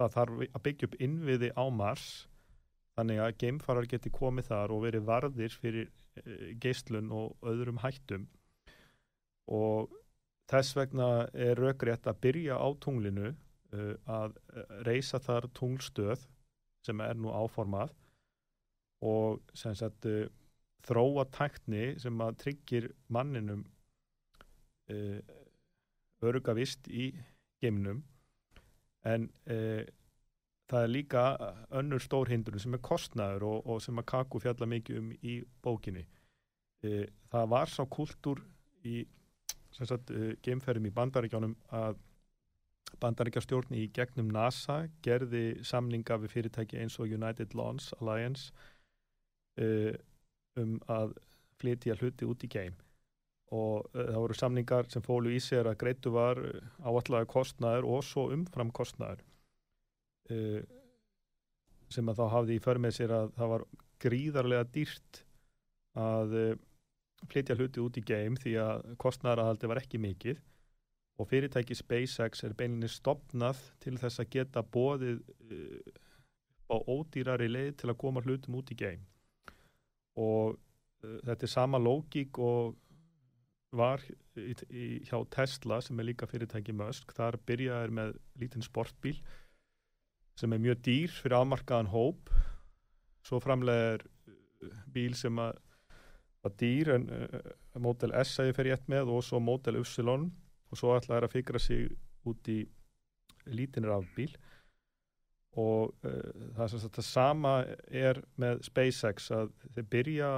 það 0.00 0.16
þarf 0.16 0.42
að 0.48 0.64
byggja 0.64 0.88
upp 0.88 0.98
innviði 1.04 1.52
á 1.52 1.64
Mars 1.68 2.08
þannig 2.98 3.22
að 3.22 3.36
geimfarar 3.44 3.86
geti 3.86 4.10
komið 4.10 4.48
þar 4.48 4.72
og 4.74 4.84
verið 4.88 5.04
varðir 5.06 5.54
fyrir 5.54 5.90
geislun 6.58 7.12
og 7.14 7.36
öðrum 7.46 7.78
hættum. 7.84 8.24
Og 9.54 9.92
Þess 10.48 10.76
vegna 10.78 11.08
er 11.36 11.58
raukrétt 11.60 12.08
að 12.08 12.20
byrja 12.24 12.56
á 12.56 12.68
tunglinu 12.80 13.32
uh, 13.32 13.94
að 14.08 14.36
uh, 14.54 14.64
reysa 14.88 15.20
þar 15.20 15.48
tunglstöð 15.56 16.24
sem 16.86 17.00
er 17.04 17.18
nú 17.20 17.32
áformað 17.34 17.92
og 19.04 19.42
sagt 19.54 20.08
uh, 20.08 20.24
þróa 20.88 21.26
tækni 21.34 21.98
sem 22.00 22.24
að 22.24 22.38
tryggir 22.44 22.88
manninum 23.12 23.66
uh, 24.92 25.20
örugavist 26.24 26.88
í 26.88 27.10
geimnum 27.62 28.02
en 29.06 29.28
uh, 29.50 29.84
það 30.68 30.84
er 30.84 30.92
líka 30.92 31.24
önnur 31.80 32.02
stór 32.02 32.30
hindrun 32.32 32.62
sem 32.62 32.74
er 32.76 32.84
kostnaður 32.84 33.46
og, 33.48 33.58
og 33.66 33.82
sem 33.84 34.00
að 34.00 34.08
Kaku 34.12 34.40
fjalla 34.42 34.68
mikið 34.68 35.00
um 35.00 35.12
í 35.22 35.38
bókinni. 35.64 36.04
Uh, 36.84 37.04
það 37.32 37.52
var 37.54 37.72
sá 37.72 37.82
kultúr 37.88 38.42
í 38.86 39.02
sagt, 39.86 40.10
uh, 40.10 40.32
geimferðum 40.42 40.88
í 40.88 40.94
bandaríkjánum 40.94 41.54
að 41.78 41.98
bandaríkjastjórn 43.02 43.76
í 43.76 43.86
gegnum 43.94 44.30
NASA 44.32 44.80
gerði 45.04 45.60
samlinga 45.66 46.16
við 46.22 46.34
fyrirtæki 46.34 46.80
eins 46.80 46.98
og 46.98 47.12
United 47.12 47.54
Launch 47.58 47.92
Alliance 48.00 48.50
uh, 49.60 49.92
um 50.58 50.78
að 50.90 51.14
flytja 51.60 51.98
hluti 51.98 52.26
út 52.26 52.44
í 52.46 52.50
geim. 52.50 52.78
Og 53.54 53.86
uh, 53.92 54.08
það 54.08 54.20
voru 54.24 54.38
samlingar 54.38 54.90
sem 54.92 55.04
fólu 55.04 55.34
í 55.34 55.40
sér 55.42 55.68
að 55.70 55.80
greitu 55.84 56.12
var 56.14 56.40
áallega 56.82 57.28
kostnaður 57.30 57.88
og 57.92 58.04
svo 58.06 58.28
umfram 58.34 58.72
kostnaður 58.74 59.22
uh, 60.32 60.62
sem 61.92 62.08
að 62.08 62.20
þá 62.20 62.26
hafði 62.34 62.58
í 62.58 62.64
för 62.64 62.80
með 62.82 62.98
sér 62.98 63.14
að 63.16 63.30
það 63.38 63.52
var 63.54 63.68
gríðarlega 64.02 64.70
dýrt 64.74 65.22
að 65.98 66.34
flytja 67.26 67.56
hluti 67.58 67.82
út 67.82 67.98
í 67.98 68.04
geim 68.06 68.38
því 68.38 68.54
að 68.62 68.94
kostnæðarahaldi 69.02 69.70
var 69.70 69.82
ekki 69.82 70.00
mikið. 70.02 70.40
Og 71.18 71.26
fyrirtæki 71.26 71.74
SpaceX 71.74 72.44
er 72.46 72.54
beilinni 72.54 72.86
stopnað 72.86 73.58
til 73.82 73.96
þess 73.98 74.22
að 74.22 74.30
geta 74.36 74.62
bóðið 74.62 75.24
uh, 75.26 75.94
á 76.70 76.76
ódýrari 76.78 77.48
leið 77.50 77.72
til 77.80 77.90
að 77.90 78.00
koma 78.04 78.22
hlutum 78.22 78.60
út 78.60 78.70
í 78.70 78.76
geim 78.78 79.06
og 80.18 80.58
uh, 80.58 81.18
þetta 81.26 81.46
er 81.46 81.52
sama 81.52 81.80
lógík 81.80 82.38
og 82.42 82.76
var 83.78 84.02
í, 84.38 84.54
í, 84.72 84.86
hjá 85.08 85.18
Tesla 85.34 85.80
sem 85.84 85.98
er 86.00 86.08
líka 86.08 86.28
fyrirtæki 86.28 86.74
Musk, 86.76 87.12
þar 87.12 87.36
byrjaður 87.48 87.94
með 87.98 88.14
lítinn 88.40 88.64
sportbíl 88.64 89.18
sem 90.38 90.54
er 90.54 90.62
mjög 90.62 90.80
dýr 90.86 91.12
fyrir 91.12 91.40
afmarkaðan 91.40 91.90
hóp. 91.92 92.30
Svo 93.26 93.40
framlegir 93.42 94.06
bíl 94.94 95.16
sem 95.18 95.36
að 95.42 95.58
var 96.48 96.58
dýr 96.60 96.92
en 96.96 97.06
uh, 97.14 97.38
Model 97.78 98.14
S 98.18 98.40
að 98.40 98.50
ég 98.50 98.58
fer 98.58 98.70
rétt 98.72 98.90
með 98.90 99.12
og 99.14 99.24
svo 99.26 99.40
Model 99.40 99.80
Y. 99.80 99.84
Og 100.68 100.76
svo 100.76 100.92
ætlaði 100.98 101.24
að 101.24 101.32
fikra 101.32 101.60
sig 101.62 101.86
út 102.28 102.48
í 102.52 102.58
lítinir 103.48 103.94
afbíl 103.94 104.34
og 105.58 105.94
uh, 106.04 106.50
það 106.56 106.64
er 106.64 106.72
sem 106.72 106.82
sagt 106.82 106.98
það 106.98 107.06
sama 107.08 107.54
er 107.88 108.20
með 108.40 108.60
SpaceX 108.68 109.30
að 109.34 109.54
þeir 109.74 109.88
byrja 109.94 110.28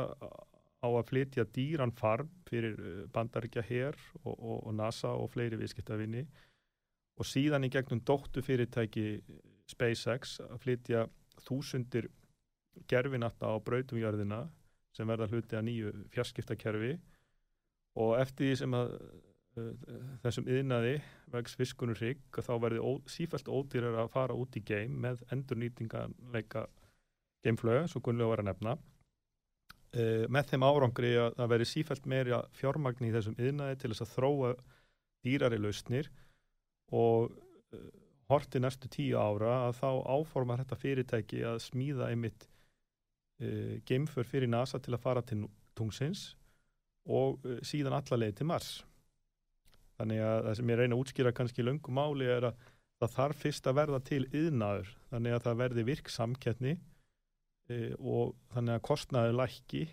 á 0.80 0.88
að 0.88 1.08
flytja 1.10 1.44
dýran 1.56 1.92
farm 1.96 2.30
fyrir 2.48 2.78
uh, 2.78 3.02
bandaríkja 3.12 3.64
hér 3.66 3.98
og, 4.22 4.32
og, 4.36 4.56
og 4.68 4.76
NASA 4.78 5.12
og 5.12 5.32
fleiri 5.34 5.58
viðskiptavinni 5.60 6.24
og 7.20 7.28
síðan 7.28 7.66
í 7.66 7.72
gegnum 7.72 8.00
dóttu 8.06 8.42
fyrirtæki 8.44 9.20
SpaceX 9.70 10.38
að 10.46 10.62
flytja 10.62 11.04
þúsundir 11.44 12.08
gerfinatta 12.88 13.50
á 13.50 13.56
brautumjörðina 13.60 14.44
sem 14.96 15.08
verða 15.08 15.28
hluti 15.30 15.58
að 15.58 15.66
nýju 15.68 15.92
fjarskiptakerfi. 16.14 16.94
Og 18.00 18.14
eftir 18.20 18.50
því 18.50 18.58
sem 18.60 18.76
að 18.78 18.92
uh, 18.98 19.72
þessum 20.24 20.50
yðnaði 20.50 20.94
vegs 21.34 21.56
fiskunur 21.58 21.98
hrygg 21.98 22.40
þá 22.46 22.52
verði 22.62 22.82
ó, 22.82 22.90
sífælt 23.10 23.50
ódýrar 23.50 23.98
að 24.04 24.12
fara 24.14 24.36
út 24.38 24.56
í 24.58 24.62
geim 24.66 24.98
með 25.02 25.24
endurnýtinganleika 25.34 26.66
geimflöga, 27.44 27.86
svo 27.88 28.02
Gunnlega 28.04 28.32
var 28.34 28.44
að 28.44 28.50
nefna. 28.50 28.76
Uh, 29.90 30.26
með 30.30 30.52
þeim 30.52 30.66
árangri 30.66 31.14
að 31.18 31.32
það 31.38 31.54
verði 31.54 31.70
sífælt 31.72 32.10
meira 32.10 32.44
fjármagn 32.58 33.08
í 33.08 33.14
þessum 33.14 33.38
yðnaði 33.40 33.80
til 33.80 33.92
þess 33.92 34.06
að 34.06 34.14
þróa 34.16 34.52
dýrari 35.26 35.58
lausnir. 35.58 36.10
Og 36.94 37.30
uh, 37.30 37.90
horti 38.30 38.62
næstu 38.62 38.90
tíu 38.90 39.18
ára 39.18 39.66
að 39.66 39.80
þá 39.80 39.90
áformar 40.14 40.62
þetta 40.62 40.78
fyrirtæki 40.78 41.42
að 41.46 41.62
smíða 41.64 42.10
einmitt 42.12 42.46
uh, 43.40 43.78
geimför 43.88 44.26
fyrir 44.28 44.50
NASA 44.50 44.80
til 44.82 44.94
að 44.96 45.02
fara 45.04 45.22
til 45.26 45.46
tungsins 45.78 46.34
og 47.08 47.40
uh, 47.46 47.58
síðan 47.66 47.96
allarleið 47.98 48.40
til 48.40 48.48
Mars. 48.50 48.70
Þannig 50.00 50.22
að 50.24 50.44
það 50.46 50.58
sem 50.58 50.72
ég 50.72 50.80
reyna 50.80 50.96
að 50.96 51.04
útskýra 51.04 51.32
kannski 51.36 51.64
löngum 51.66 51.98
máli 51.98 52.28
er 52.30 52.50
að 52.50 52.68
það 53.00 53.16
þarf 53.16 53.42
fyrst 53.44 53.68
að 53.68 53.78
verða 53.80 54.02
til 54.04 54.22
yðnaður, 54.36 54.92
þannig 55.12 55.36
að 55.36 55.46
það 55.46 55.60
verði 55.62 55.86
virk 55.88 56.12
samkettni 56.12 56.76
uh, 56.76 57.90
og 57.98 58.36
þannig 58.54 58.76
að 58.76 58.86
kostnaður 58.90 59.40
lækki 59.42 59.86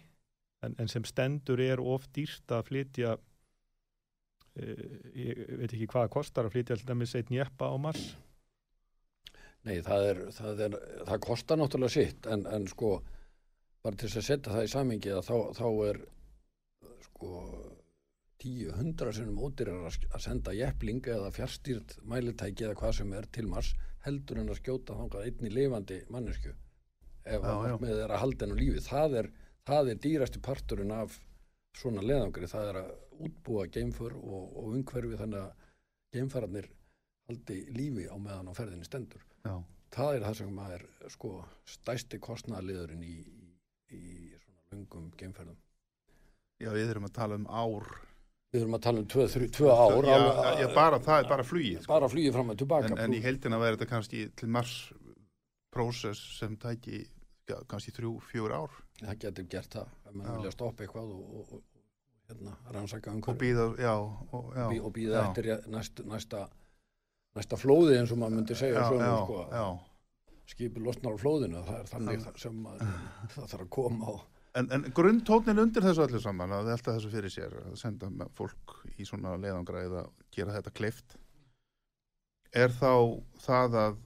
en, 0.65 0.77
en 0.77 0.91
sem 0.91 1.07
stendur 1.07 1.61
er 1.63 1.83
of 1.83 2.07
dýrt 2.15 2.53
að 2.53 2.69
flytja 2.71 3.17
ég 4.57 5.37
veit 5.59 5.69
ekki 5.69 5.85
hvað 5.91 6.07
kostar 6.15 6.47
að 6.47 6.55
flytja 6.55 6.73
alltaf 6.73 6.97
með 6.97 7.09
seitt 7.11 7.27
njeppa 7.29 7.67
á 7.69 7.77
Mars 7.77 8.07
Nei, 9.67 9.81
það 9.83 10.05
er, 10.09 10.19
það 10.31 10.61
er, 10.65 10.75
það 11.09 11.21
kostar 11.25 11.59
náttúrulega 11.59 11.93
sitt 11.93 12.27
en, 12.31 12.45
en 12.47 12.67
sko, 12.71 12.97
bara 13.87 13.99
til 13.99 14.11
þess 14.11 14.21
að 14.21 14.27
setja 14.27 14.53
það 14.53 14.67
í 14.67 14.71
samingi 14.75 15.15
að 15.15 15.25
þá, 15.29 15.35
þá 15.57 15.67
er 15.87 15.99
sko 17.07 17.33
tíu, 18.37 18.71
hundra 18.77 19.13
sinnum 19.15 19.41
ódýrar 19.47 19.87
að 19.87 20.23
senda 20.23 20.53
jeppling 20.53 21.07
eða 21.09 21.33
fjárstýrt 21.33 21.97
mælitæki 22.05 22.67
eða 22.67 22.77
hvað 22.81 22.97
sem 22.99 23.13
er 23.17 23.27
til 23.33 23.47
Mars 23.49 23.73
heldur 24.05 24.41
en 24.41 24.51
að 24.51 24.59
skjóta 24.61 24.97
þangað 24.97 25.29
einni 25.29 25.53
lifandi 25.53 26.01
mannesku 26.13 26.53
ef 27.27 27.43
já. 27.43 27.77
með 27.81 28.03
að 28.05 28.19
halda 28.21 28.45
hennu 28.45 28.57
lífi. 28.59 28.83
Það 28.87 29.17
er, 29.21 29.29
það 29.67 29.91
er 29.91 30.01
dýrasti 30.05 30.43
parturinn 30.43 30.93
af 30.95 31.17
svona 31.77 32.03
leðangri, 32.05 32.49
það 32.49 32.71
er 32.71 32.81
að 32.81 32.91
útbúa 33.27 33.65
geimför 33.73 34.15
og, 34.17 34.43
og 34.61 34.75
umhverfi 34.77 35.19
þannig 35.19 35.43
að 35.43 35.65
geimfararnir 36.15 36.69
haldi 37.27 37.57
lífi 37.75 38.07
á 38.07 38.15
meðan 38.15 38.51
á 38.51 38.53
ferðinni 38.57 38.87
stendur. 38.87 39.25
Já, 39.43 39.57
það 39.95 40.13
er 40.13 40.27
það 40.27 40.37
sem 40.41 40.61
er 40.67 40.85
sko 41.13 41.33
stæsti 41.67 42.21
kostnæðaliðurinn 42.23 43.03
í, 43.03 43.17
í, 43.91 44.33
svona 44.43 44.61
lungum 44.73 45.07
geimferðum 45.19 45.57
já 46.61 46.71
við 46.73 46.89
erum 46.93 47.05
að 47.05 47.13
tala 47.19 47.35
um 47.37 47.47
ár. 47.47 47.87
við 48.53 48.61
erum 48.63 48.77
að 48.77 48.81
tala 48.87 48.99
um 49.03 49.07
tvö, 49.13 49.27
þrjú, 49.29 49.49
tvö 49.57 49.69
ár 49.71 50.07
Já, 50.07 50.15
alveg- 50.17 50.59
já, 50.63 50.67
bara, 50.75 50.99
það 50.99 51.19
er 51.23 51.29
bara 51.29 51.43
flugið. 51.43 51.81
Sko. 51.83 51.93
bara 51.93 52.09
flýið 52.09 52.33
fram 52.33 52.49
og 52.49 52.57
tilbaka 52.57 52.91
En, 52.91 52.97
en 53.05 53.13
í 53.13 53.21
heldina 53.21 53.59
væri 53.61 53.77
þetta 53.77 53.89
kannski 53.91 54.23
til 54.35 54.49
Mars 54.49 54.73
prósess 55.71 56.21
sem 56.39 56.55
tæki 56.57 57.03
já, 57.47 57.57
kannski 57.69 57.91
þrjú, 57.95 58.13
fjögur 58.31 58.55
ár 58.57 58.77
það 59.03 59.19
getur 59.23 59.47
gert 59.51 59.73
það 59.77 59.87
ef 60.07 60.13
Já. 60.25 60.35
vilja 60.37 60.51
stoppa 60.55 60.83
eitthvað 60.83 61.11
og, 61.13 61.25
og, 61.37 61.51
og, 61.53 61.61
og 61.61 62.31
hérna, 62.31 62.55
rannsaka 62.73 63.11
já, 63.77 63.93
og, 64.31 64.55
býða 64.95 65.21
eftir 65.27 65.51
næst, 65.69 66.01
næsta 66.05 66.47
næsta 67.37 67.59
flóði 67.61 67.99
eins 67.99 68.11
og 68.11 68.17
maður 68.17 68.39
myndi 68.39 68.55
segja 68.57 68.81
já, 68.81 68.87
svona, 68.89 69.11
já, 69.11 69.19
sko, 69.23 69.43
já. 69.53 69.67
Skipi 70.47 70.81
losnar 70.83 71.17
á 71.17 71.21
flóðinu 71.21 71.61
það 71.67 71.79
er 71.81 71.91
þannig 71.91 72.25
Já. 72.25 72.31
sem 72.43 72.65
að, 72.71 72.83
það 73.35 73.53
þarf 73.53 73.63
að 73.67 73.71
koma 73.77 74.11
á 74.11 74.15
En, 74.57 74.71
en 74.73 74.87
grunntónin 74.95 75.59
undir 75.61 75.83
þessu 75.85 76.01
öllu 76.07 76.19
saman 76.23 76.53
að 76.55 76.71
velta 76.71 76.93
þessu 76.95 77.09
fyrir 77.13 77.29
sér 77.29 77.51
að 77.59 77.75
senda 77.77 78.07
fólk 78.33 78.79
í 78.97 79.05
svona 79.05 79.35
leiðangra 79.37 79.83
eða 79.85 80.05
gera 80.33 80.55
þetta 80.55 80.73
kleift 80.73 81.17
er 82.55 82.73
þá 82.73 83.21
það 83.43 83.77
að 83.83 83.99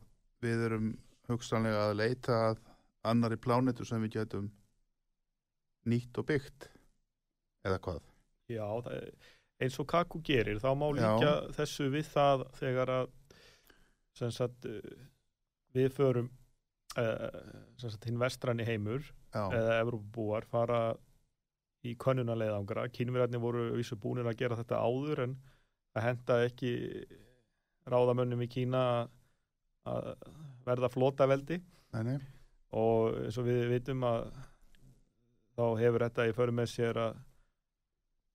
við 0.43 0.65
erum 0.67 0.89
hugsanlega 1.29 1.85
að 1.85 1.99
leita 2.01 2.39
að 2.49 2.59
annari 3.07 3.37
plánetu 3.39 3.85
sem 3.87 4.01
við 4.03 4.17
getum 4.17 4.49
nýtt 5.89 6.19
og 6.19 6.27
byggt 6.29 6.67
eða 7.65 7.79
hvað? 7.85 8.01
Já, 8.51 8.65
það, 8.85 9.07
eins 9.61 9.79
og 9.79 9.87
Kaku 9.89 10.21
gerir, 10.25 10.59
þá 10.61 10.71
má 10.75 10.87
Já. 10.89 10.97
líka 10.99 11.33
þessu 11.57 11.87
við 11.93 12.11
það 12.11 12.45
þegar 12.59 12.93
að 12.97 13.15
sem 14.17 14.33
sagt, 14.35 14.67
við 15.75 15.89
förum 15.95 16.29
uh, 16.99 17.95
hinn 18.05 18.19
vestræni 18.21 18.67
heimur 18.67 19.05
Já, 19.31 19.47
eða 19.47 19.79
Evrópubúar 19.79 20.47
fara 20.49 20.81
í 21.87 21.95
könnunarleiðangra. 21.97 22.89
Kínverðarnir 22.93 23.41
voru 23.41 23.65
að 23.71 23.79
vísu 23.79 23.97
búinir 23.97 24.27
að 24.29 24.37
gera 24.43 24.59
þetta 24.59 24.81
áður 24.83 25.23
en 25.25 25.37
það 25.95 26.07
henda 26.07 26.37
ekki 26.45 26.73
ráðamönnum 27.89 28.43
í 28.45 28.49
Kína 28.51 28.83
að 29.89 30.11
verða 30.67 30.91
flótaveldi 30.93 31.57
nei, 31.57 32.03
nei, 32.05 32.17
og 32.77 33.15
eins 33.23 33.39
og 33.41 33.47
við 33.47 33.63
vitum 33.71 34.05
að 34.05 34.27
þá 35.57 35.63
hefur 35.79 36.05
þetta 36.05 36.27
í 36.29 36.35
förum 36.37 36.59
með 36.61 36.69
sér 36.75 36.99
að 37.01 37.19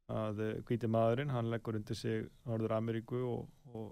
að 0.06 0.40
hvíti 0.66 0.86
maðurinn, 0.90 1.32
hann 1.34 1.50
leggur 1.50 1.78
undir 1.78 1.98
sig 1.98 2.28
Norður 2.46 2.76
Ameríku 2.76 3.18
og, 3.26 3.46
og 3.74 3.88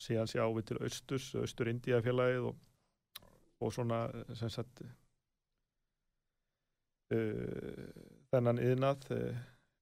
síðan 0.00 0.30
sé 0.30 0.40
ávið 0.40 0.70
til 0.70 0.78
Östurs, 0.86 1.26
Östur 1.36 1.68
Indíafélagið 1.68 2.46
og, 2.48 2.60
og 3.60 3.72
svona 3.74 4.00
sem 4.38 4.50
sagt 4.52 4.82
uh, 7.14 7.86
þennan 8.32 8.62
yðnað 8.62 9.06
uh, 9.16 9.40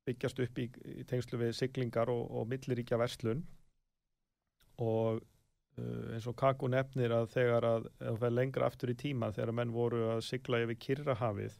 byggjast 0.08 0.42
upp 0.44 0.60
í, 0.62 0.68
í 1.00 1.04
tengslu 1.08 1.40
við 1.40 1.56
siglingar 1.58 2.10
og, 2.12 2.24
og 2.30 2.48
milliríkja 2.50 2.98
verslun 3.00 3.44
og 4.82 5.20
uh, 5.20 6.04
eins 6.14 6.26
og 6.30 6.36
Kaku 6.40 6.70
nefnir 6.72 7.14
að 7.14 7.30
þegar 7.36 7.68
að, 7.70 7.88
lengra 8.32 8.70
aftur 8.70 8.94
í 8.94 8.98
tíma 8.98 9.32
þegar 9.36 9.54
menn 9.60 9.74
voru 9.74 10.08
að 10.14 10.24
sigla 10.26 10.62
yfir 10.64 10.82
Kyrrahafið 10.86 11.54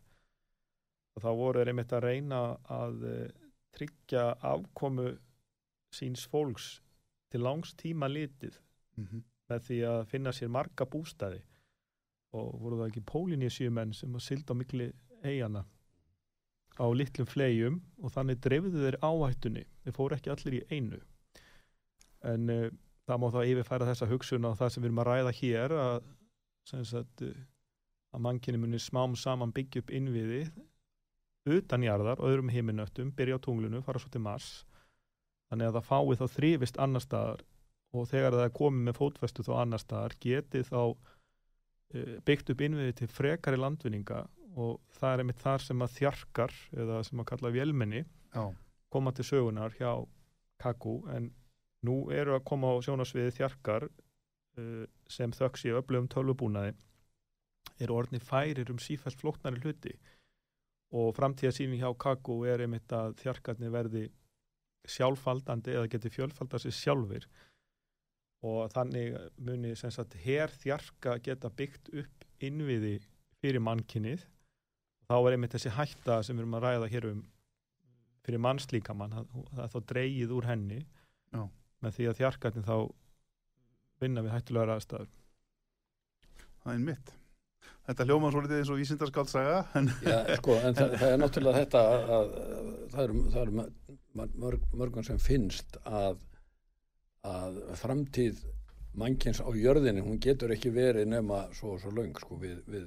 þá 1.19 1.31
voru 1.35 1.59
þeir 1.59 1.73
einmitt 1.73 1.93
að 1.97 2.05
reyna 2.05 2.41
að 2.71 3.01
tryggja 3.75 4.29
afkomu 4.47 5.09
síns 5.95 6.23
fólks 6.31 6.77
til 7.33 7.43
langs 7.43 7.75
tíma 7.79 8.07
litið 8.11 8.55
mm 8.99 9.25
með 9.49 9.65
því 9.69 9.79
að 9.89 10.03
finna 10.11 10.33
sér 10.37 10.51
marga 10.53 10.87
bústæði 10.89 11.41
og 12.39 12.63
voru 12.63 12.79
það 12.81 12.93
ekki 12.93 13.05
pólinísjumenn 13.11 13.95
sem 13.97 14.15
að 14.15 14.25
silda 14.25 14.55
á 14.55 14.61
mikli 14.61 14.89
eigana 15.27 15.65
á 16.79 16.87
litlum 16.95 17.27
flegjum 17.27 17.81
og 17.99 18.15
þannig 18.15 18.41
dreifðu 18.45 18.85
þeir 18.85 18.99
áhættunni. 19.03 19.65
Þeir 19.83 19.97
fóru 19.97 20.17
ekki 20.17 20.33
allir 20.33 20.59
í 20.61 20.65
einu. 20.71 21.01
En 22.27 22.53
uh, 22.55 22.69
það 23.09 23.21
má 23.23 23.29
þá 23.35 23.41
yfirfæra 23.43 23.91
þessa 23.91 24.11
hugsun 24.11 24.47
á 24.47 24.53
það 24.59 24.73
sem 24.73 24.85
við 24.85 24.91
erum 24.91 25.03
að 25.03 25.11
ræða 25.11 25.35
hér 25.41 25.77
að, 25.83 26.09
sagt, 26.71 27.27
uh, 27.27 27.45
að 28.15 28.25
mannkynni 28.25 28.63
muni 28.63 28.81
smám 28.83 29.17
saman 29.19 29.55
byggja 29.55 29.83
upp 29.83 29.93
innviði 29.95 30.47
utan 31.49 31.85
jarðar 31.87 32.21
og 32.21 32.29
öðrum 32.29 32.51
heiminöttum, 32.53 33.13
byrja 33.17 33.39
á 33.41 33.45
tunglinu, 33.45 33.81
fara 33.83 34.01
svo 34.03 34.11
til 34.13 34.21
Mars. 34.21 34.49
Þannig 35.49 35.71
að 35.71 35.79
það 35.79 35.87
fái 35.89 36.19
þá 36.21 36.27
þrifist 36.35 36.81
annar 36.83 37.05
staðar 37.05 37.45
og 37.97 38.09
þegar 38.11 38.37
það 38.37 38.45
er 38.45 38.57
komið 38.59 38.83
með 38.85 38.99
fótfestu 38.99 39.45
þá 39.47 39.53
annar 39.63 39.81
staðar 39.81 40.15
geti 40.21 40.61
þá 40.67 40.81
byggt 42.27 42.51
upp 42.53 42.61
innviði 42.61 42.95
til 43.01 43.09
frekari 43.09 43.59
landvinninga 43.59 44.25
og 44.59 44.81
það 44.99 45.13
er 45.13 45.23
einmitt 45.23 45.43
þar 45.43 45.65
sem 45.65 45.85
að 45.85 45.95
þjarkar 45.97 46.55
eða 46.83 46.99
sem 47.07 47.23
að 47.23 47.29
kalla 47.31 47.53
vélmenni 47.55 48.03
já, 48.03 48.45
koma 48.93 49.13
til 49.15 49.27
sögunar 49.29 49.77
hjá 49.79 49.93
Kaku. 50.59 50.99
En 51.15 51.31
nú 51.87 52.09
eru 52.11 52.35
að 52.35 52.45
koma 52.51 52.73
á 52.75 52.83
sjónasviði 52.83 53.37
þjarkar 53.37 53.87
uh, 53.87 54.85
sem 55.09 55.33
þöks 55.35 55.69
í 55.69 55.75
öflugum 55.79 56.09
tölvubúnaði. 56.11 56.75
Eru 57.79 58.01
orðni 58.01 58.19
færir 58.19 58.73
um 58.73 58.81
sífælt 58.83 59.21
flóknari 59.21 59.63
hluti. 59.63 59.95
Og 60.99 61.13
framtíðasýning 61.15 61.79
hjá 61.83 61.93
Kaku 62.01 62.41
er 62.49 62.65
einmitt 62.65 62.91
að 62.97 63.15
þjarkarnir 63.23 63.71
verði 63.71 64.09
sjálfaldandi 64.89 65.77
eða 65.77 65.91
geti 65.93 66.11
fjölfaldað 66.11 66.65
sér 66.65 66.75
sjálfur 66.75 67.29
og 68.47 68.71
þannig 68.71 69.17
muni 69.43 69.75
sem 69.79 69.91
sagt 69.95 70.15
her 70.23 70.53
þjarka 70.61 71.17
geta 71.25 71.51
byggt 71.51 71.91
upp 71.91 72.27
innviði 72.45 72.99
fyrir 73.43 73.63
mannkinnið 73.65 74.23
þá 75.09 75.17
er 75.19 75.35
einmitt 75.35 75.57
þessi 75.57 75.75
hætta 75.75 76.21
sem 76.23 76.37
við 76.37 76.45
erum 76.45 76.57
að 76.59 76.67
ræða 76.67 76.91
hér 76.93 77.09
um 77.11 77.21
fyrir 78.29 78.43
mannslíkamann, 78.45 79.15
það, 79.17 79.45
það 79.55 79.63
er 79.65 79.71
þá 79.73 79.79
dreigið 79.93 80.35
úr 80.37 80.49
henni 80.51 80.81
Já. 81.33 81.45
með 81.85 81.95
því 81.97 82.09
að 82.11 82.19
þjarkarnir 82.21 82.67
þá 82.69 82.77
vinna 83.99 84.25
við 84.27 84.35
hættulegar 84.37 84.75
aðstæður. 84.77 85.15
það 86.65 86.75
er 86.75 86.85
mitt 86.91 87.15
Þetta 87.89 88.05
hljóma 88.05 88.29
svo 88.29 88.43
litið 88.45 88.59
eins 88.61 88.71
og 88.71 88.79
vísindarskaldsaga 88.79 89.59
en 89.81 89.87
Já, 90.05 90.19
sko, 90.37 90.59
en 90.61 90.77
það, 90.77 90.91
það 91.01 91.13
er 91.15 91.21
náttúrulega 91.23 91.63
þetta 91.63 91.85
að, 91.89 92.11
að 92.17 92.33
það 92.93 93.03
eru, 93.05 93.23
það 93.33 93.41
eru 93.43 93.55
mörg, 94.45 94.67
mörgum 94.83 95.07
sem 95.07 95.21
finnst 95.25 95.79
að, 95.89 96.19
að 97.27 97.59
framtíð 97.81 98.45
mannkins 98.99 99.41
á 99.43 99.49
jörðinni, 99.55 100.03
hún 100.03 100.19
getur 100.23 100.51
ekki 100.55 100.71
verið 100.75 101.07
nema 101.11 101.45
svo 101.55 101.75
og 101.77 101.81
svo 101.83 101.91
löng, 101.95 102.15
sko, 102.19 102.37
við, 102.41 102.61
við, 102.67 102.87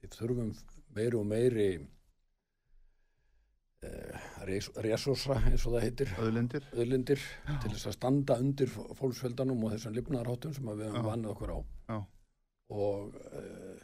við 0.00 0.14
þurfum 0.16 0.52
meiri 0.96 1.16
og 1.20 1.26
meiri 1.30 1.66
eh, 3.86 4.20
res- 4.48 4.70
resursa, 4.84 5.36
eins 5.50 5.66
og 5.66 5.76
það 5.76 5.84
heitir, 5.86 6.14
öðlindir 6.24 6.66
öðlindir, 6.74 7.22
til 7.62 7.72
þess 7.74 7.90
að 7.90 7.96
standa 7.98 8.38
undir 8.42 8.72
fólksfjöldanum 8.98 9.64
og 9.68 9.74
þessum 9.76 9.94
lifnaðarháttum 9.98 10.56
sem 10.56 10.70
við 10.72 10.86
Já. 10.86 10.90
höfum 10.94 11.10
vannið 11.10 11.34
okkur 11.34 11.54
á. 11.54 11.58
Já. 11.90 11.98
og 12.70 13.14
uh, 13.18 13.78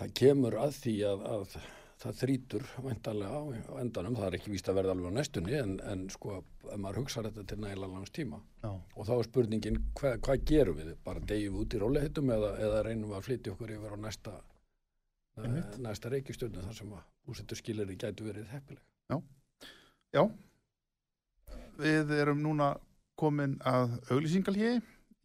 það 0.00 0.12
kemur 0.20 0.54
að 0.62 0.76
því 0.80 0.94
að, 1.10 1.24
að 1.36 1.56
það 2.02 2.18
þrýtur 2.18 2.64
væntanlega 2.84 3.38
á, 3.38 3.42
endanum, 3.80 4.16
það 4.18 4.26
er 4.28 4.36
ekki 4.38 4.52
víst 4.52 4.68
að 4.70 4.78
verða 4.80 4.94
alveg 4.96 5.14
á 5.14 5.18
næstunni 5.18 5.56
en, 5.58 5.74
en 5.92 6.04
sko 6.12 6.38
ef 6.42 6.78
maður 6.82 7.02
hugsa 7.02 7.24
þetta 7.26 7.44
til 7.48 7.58
nægilega 7.62 7.94
langs 7.94 8.14
tíma. 8.14 8.40
Já, 8.62 8.70
og 8.72 9.08
þá 9.08 9.12
er 9.16 9.28
spurningin 9.28 9.80
hva, 9.98 10.14
hvað 10.26 10.46
gerum 10.50 10.78
við, 10.80 10.94
bara 11.06 11.24
deyjum 11.32 11.56
við 11.56 11.64
út 11.64 11.76
í 11.76 11.82
rólehitum 11.82 12.32
eða, 12.36 12.54
eða 12.66 12.84
reynum 12.88 13.12
við 13.12 13.18
að 13.18 13.26
flytja 13.28 13.54
okkur 13.54 13.74
yfir 13.76 13.94
á 13.94 13.98
næsta 14.06 14.36
uh, 14.38 15.44
Einmitt. 15.44 15.76
næsta 15.86 16.12
reykjastjörnu 16.12 16.64
þar 16.66 16.78
sem 16.80 16.96
að 16.96 17.04
búsettur 17.26 17.62
skilirði 17.62 17.98
gætu 18.02 18.26
verið 18.26 18.50
heppileg. 18.52 18.88
Já, 20.12 20.26
við 21.80 22.10
erum 22.18 22.42
núna 22.44 22.74
komin 23.16 23.54
að 23.64 23.94
auglýsingalhegi. 24.12 24.82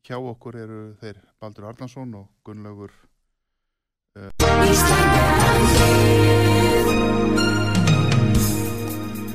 Hjá 0.08 0.16
okkur 0.22 0.56
eru 0.56 0.82
þeir 1.02 1.20
Baldur 1.42 1.68
Arnarsson 1.68 2.13
og 2.16 2.30
Gunnlaugur 2.48 2.94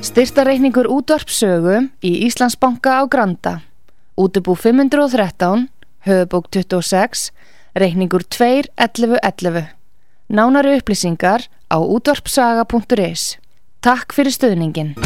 Styrtareikningur 0.03 0.83
útvarpsögu 0.91 1.77
í 2.03 2.09
Íslandsbanka 2.27 2.99
á 2.99 3.07
Granda. 3.07 3.63
Útubú 4.19 4.51
513, 4.51 5.69
höfubók 6.03 6.49
26, 6.51 7.31
reikningur 7.71 8.27
2.11.11. 8.27 9.71
Nánari 10.27 10.75
upplýsingar 10.75 11.47
á 11.71 11.77
útvarpsaga.is. 11.79 13.39
Takk 13.79 14.11
fyrir 14.11 14.35
stöðningin. 14.35 14.99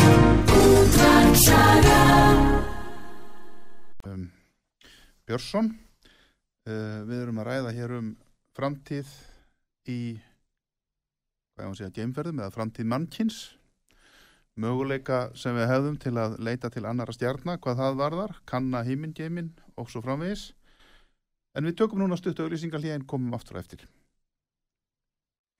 um, 4.02 4.24
Björnsson 5.30 5.78
uh, 6.66 7.06
við 7.06 7.22
erum 7.22 7.44
að 7.46 7.50
ræða 7.52 7.76
hér 7.78 7.94
um 8.02 8.10
framtíð 8.58 9.14
í 9.86 10.18
hvað 11.54 11.62
ég 11.62 11.70
á 11.70 11.70
að 11.70 11.80
segja, 11.84 11.96
geimferðum 12.02 12.42
eða 12.42 12.56
framtíð 12.58 12.90
mannkins 12.90 13.40
möguleika 14.58 15.28
sem 15.38 15.56
við 15.56 15.70
hefðum 15.72 16.00
til 16.02 16.16
að 16.18 16.40
leita 16.44 16.72
til 16.74 16.86
annara 16.90 17.14
stjarnar, 17.14 17.62
hvað 17.62 17.82
það 17.82 18.02
varðar 18.02 18.36
kanna 18.50 18.84
híminn, 18.84 19.14
geiminn 19.14 19.54
og 19.78 19.92
svo 19.92 20.02
framvegis 20.06 20.50
en 21.56 21.66
við 21.66 21.78
tökum 21.80 22.04
núna 22.04 22.18
stutt 22.18 22.40
en 22.42 23.08
komum 23.08 23.34
aftur 23.34 23.58
á 23.58 23.64
eftir 23.64 23.88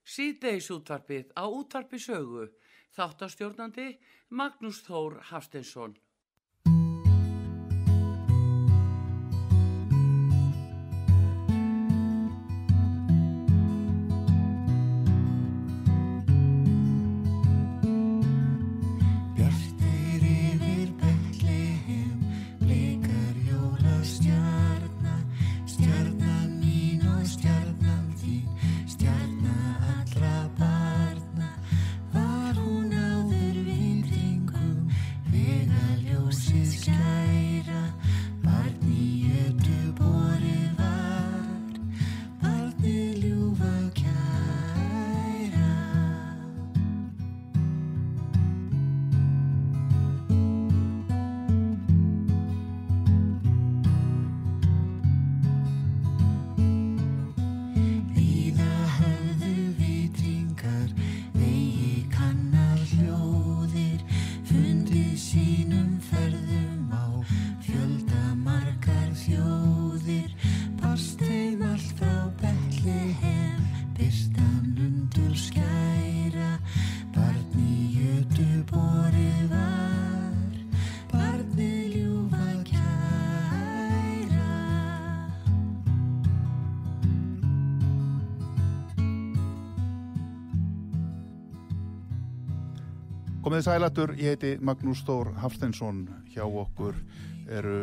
Síðdeis 0.08 0.70
útvarpið 0.72 1.34
á 1.36 1.44
útvarpi 1.44 1.98
sögu. 2.00 2.46
Þáttastjórnandi 2.96 3.98
Magnús 4.32 4.80
Þór 4.86 5.18
Hafsteinsson. 5.28 5.98
Komið 93.48 93.62
sælatur, 93.64 94.10
ég 94.20 94.34
heiti 94.34 94.48
Magnús 94.60 95.00
Þór 95.06 95.30
Hafsteinsson 95.40 96.02
hjá 96.34 96.42
okkur 96.44 96.98
eru 97.48 97.78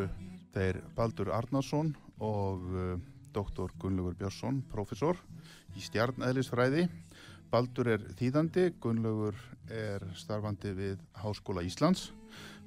þeir 0.54 0.78
Baldur 0.94 1.32
Arnarsson 1.34 1.88
og 2.22 2.68
uh, 2.70 2.92
doktor 3.34 3.72
Gunnlaugur 3.82 4.14
Björnsson, 4.20 4.60
professor 4.70 5.18
í 5.74 5.82
stjarnæðlisfræði. 5.82 6.84
Baldur 7.50 7.90
er 7.96 8.06
þýðandi, 8.20 8.68
Gunnlaugur 8.78 9.40
er 9.74 10.06
starfandi 10.14 10.76
við 10.78 11.02
Háskóla 11.24 11.64
Íslands. 11.66 12.12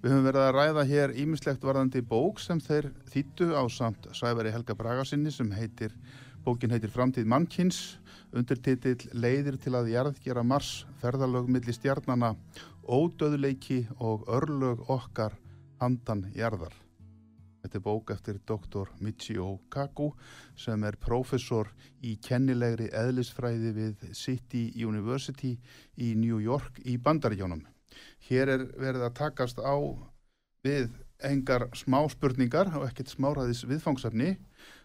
Við 0.02 0.16
höfum 0.16 0.26
verið 0.26 0.48
að 0.48 0.56
ræða 0.56 0.84
hér 0.90 1.14
ímislegt 1.22 1.62
varðandi 1.68 2.02
bók 2.02 2.42
sem 2.42 2.58
þeir 2.58 2.90
þýttu 3.12 3.52
á 3.54 3.62
samt 3.70 4.10
Sævari 4.10 4.50
Helga 4.50 4.74
Bragasinni 4.74 5.30
sem 5.30 5.54
heitir, 5.54 5.94
bókin 6.42 6.74
heitir 6.74 6.90
Framtíð 6.90 7.30
mannkins, 7.30 8.00
undirtitill 8.34 9.06
Leiðir 9.14 9.54
til 9.62 9.76
að 9.78 9.92
jarðgera 9.94 10.42
Mars, 10.42 10.82
ferðalög 10.98 11.46
milli 11.46 11.74
stjarnana, 11.78 12.34
ódöðleiki 12.88 13.84
og 14.00 14.24
örlög 14.32 14.82
okkar 14.90 15.36
handan 15.80 16.26
jarðar. 16.34 16.74
Þetta 17.62 17.78
er 17.78 17.84
bók 17.84 18.10
eftir 18.14 18.38
doktor 18.46 18.90
Michio 19.02 19.58
Kaku 19.70 20.12
sem 20.56 20.84
er 20.88 20.96
professor 20.96 21.68
í 22.00 22.14
kennilegri 22.24 22.86
eðlisfræði 22.94 23.72
við 23.76 24.06
City 24.16 24.68
University 24.78 25.56
í 25.96 26.14
New 26.16 26.38
York 26.40 26.78
í 26.86 26.96
Bandaríjónum. 26.96 27.66
Hér 28.28 28.54
er 28.54 28.64
verið 28.78 29.08
að 29.08 29.16
takast 29.18 29.58
á 29.58 29.76
við 30.64 30.88
engar 31.24 31.66
smá 31.74 32.00
spurningar 32.12 32.70
og 32.78 32.86
ekkert 32.86 33.10
smáraðis 33.10 33.64
viðfangsefni. 33.66 34.36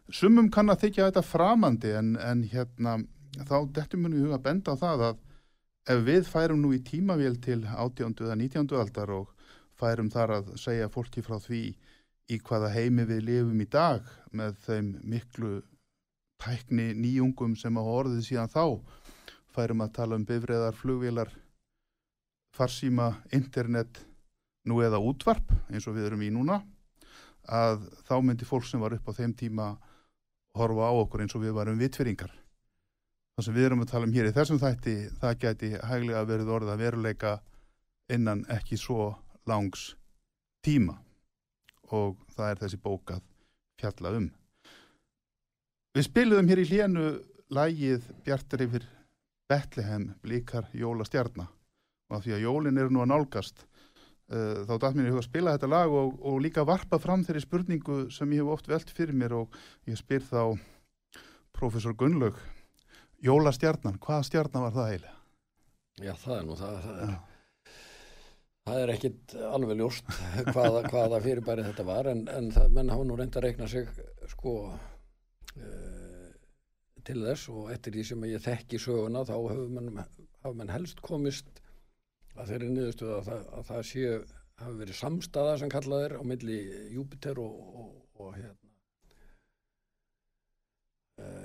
Sumum 0.10 0.50
kann 0.52 0.72
að 0.74 0.88
þykja 0.88 1.12
þetta 1.12 1.24
framandi 1.24 1.94
en, 1.96 2.16
en 2.18 2.44
hérna 2.50 2.98
þá 3.48 3.58
dettum 3.76 4.10
í 4.10 4.18
huga 4.26 4.42
benda 4.42 4.74
á 4.74 4.82
það 4.82 5.06
að 5.10 5.22
ef 5.84 6.00
við 6.08 6.28
færum 6.32 6.62
nú 6.64 6.72
í 6.72 6.80
tímavél 6.80 7.36
til 7.44 7.66
18. 7.68 8.14
eða 8.24 8.38
19. 8.40 8.72
aldar 8.80 9.12
og 9.12 9.32
færum 9.76 10.10
þar 10.12 10.38
að 10.38 10.52
segja 10.62 10.92
fólki 10.92 11.24
frá 11.26 11.36
því 11.44 11.64
í 12.32 12.40
hvaða 12.40 12.70
heimi 12.72 13.04
við 13.10 13.24
lifum 13.28 13.62
í 13.62 13.68
dag 13.68 14.08
með 14.32 14.56
þeim 14.64 14.92
miklu 15.04 15.54
tækni 16.40 16.94
nýjungum 16.96 17.58
sem 17.60 17.76
á 17.76 17.84
orðið 17.84 18.24
síðan 18.30 18.54
þá 18.54 18.80
færum 19.54 19.84
að 19.84 19.96
tala 19.98 20.16
um 20.16 20.26
bifræðar, 20.26 20.78
flugvélar 20.78 21.34
farsíma, 22.56 23.18
internet 23.36 24.00
nú 24.64 24.80
eða 24.86 25.02
útvarp 25.04 25.52
eins 25.68 25.88
og 25.88 25.98
við 25.98 26.08
erum 26.08 26.24
í 26.24 26.32
núna 26.32 26.62
að 27.44 27.84
þá 28.08 28.16
myndi 28.24 28.48
fólk 28.48 28.70
sem 28.70 28.80
var 28.80 28.96
upp 28.96 29.12
á 29.12 29.18
þeim 29.20 29.36
tíma 29.36 29.74
horfa 30.56 30.88
á 30.88 30.94
okkur 30.96 31.26
eins 31.26 31.36
og 31.36 31.44
við 31.44 31.58
varum 31.60 31.82
vitfyringar 31.82 32.32
það 33.34 33.48
sem 33.48 33.56
við 33.56 33.68
erum 33.68 33.82
að 33.84 33.92
tala 33.92 34.08
um 34.08 34.14
hér 34.14 34.30
í 34.30 34.36
þessum 34.36 34.62
þætti 34.62 34.96
það 35.22 35.40
gæti 35.42 35.72
hæglega 35.82 36.24
verið 36.30 36.54
orða 36.54 36.78
veruleika 36.78 37.34
innan 38.14 38.44
ekki 38.52 38.78
svo 38.78 39.14
langs 39.50 39.94
tíma. 40.66 41.00
Og 41.94 42.18
það 42.36 42.50
er 42.50 42.62
þessi 42.64 42.80
bókað 42.82 43.26
fjalla 43.82 44.14
um. 44.20 44.30
Við 45.94 46.08
spiluðum 46.08 46.50
hér 46.50 46.62
í 46.62 46.70
hlénu 46.70 47.10
lægið 47.54 48.08
Bjartur 48.26 48.64
yfir 48.66 48.88
Betlehem 49.50 50.14
blíkar 50.24 50.70
jólastjarna. 50.74 51.50
Og 52.10 52.18
af 52.18 52.26
því 52.26 52.38
að 52.38 52.46
jólin 52.46 52.80
eru 52.82 52.94
nú 52.94 53.04
að 53.04 53.12
nálgast 53.12 53.66
uh, 53.66 54.64
þá 54.66 54.74
dætt 54.78 54.98
mér 54.98 55.10
í 55.10 55.14
huga 55.14 55.24
að 55.24 55.30
spila 55.30 55.54
þetta 55.58 55.72
lag 55.74 55.94
og, 55.94 56.18
og 56.22 56.42
líka 56.42 56.66
varpa 56.66 57.02
fram 57.02 57.26
þeirri 57.26 57.44
spurningu 57.44 58.00
sem 58.14 58.34
ég 58.34 58.44
hef 58.44 58.54
oft 58.56 58.70
velt 58.70 58.94
fyrir 58.94 59.18
mér 59.18 59.38
og 59.42 59.58
ég 59.90 60.00
spyr 60.00 60.26
þá 60.26 60.58
professor 61.54 61.94
Gunnlaug 61.98 62.40
Jólastjarnan, 63.24 64.00
hvaða 64.04 64.26
stjarnan 64.28 64.66
var 64.66 64.74
það 64.76 64.90
eiginlega? 64.92 65.20
Já, 66.04 66.14
það 66.20 66.36
er 66.36 66.48
nú 66.48 66.56
það. 66.60 66.78
Það 66.84 67.04
er, 67.04 67.14
það 68.68 68.80
er 68.82 68.92
ekkit 68.94 69.36
alveg 69.48 69.80
ljóst 69.80 70.10
hvaða, 70.56 70.82
hvaða 70.90 71.22
fyrirbæri 71.24 71.68
þetta 71.70 71.86
var 71.88 72.10
en, 72.12 72.26
en 72.34 72.50
það, 72.56 72.74
menn 72.78 72.92
hafa 72.92 73.08
nú 73.08 73.18
reynd 73.20 73.38
að 73.40 73.48
reikna 73.48 73.70
sig 73.72 73.88
sko 74.34 74.56
uh, 74.74 76.30
til 77.04 77.20
þess 77.22 77.52
og 77.54 77.72
eftir 77.76 77.96
því 77.96 78.08
sem 78.12 78.26
ég 78.32 78.44
þekki 78.44 78.82
söguna 78.82 79.24
þá 79.28 79.36
hafa 79.38 80.56
menn 80.58 80.74
helst 80.74 81.04
komist 81.06 81.62
að 82.34 82.54
þeirri 82.54 82.74
niðurstuða 82.74 83.22
að, 83.22 83.48
að 83.60 83.70
það 83.70 83.88
sé 83.92 84.18
hafi 84.64 84.80
verið 84.82 85.00
samstaða 85.00 85.56
sem 85.62 85.72
kallað 85.72 86.10
er 86.10 86.18
á 86.20 86.24
milli 86.28 86.60
Júpiter 86.96 87.40
og, 87.44 87.56
og, 87.84 87.96
og 88.20 88.36
hérna 88.36 88.63
Uh, 88.63 88.63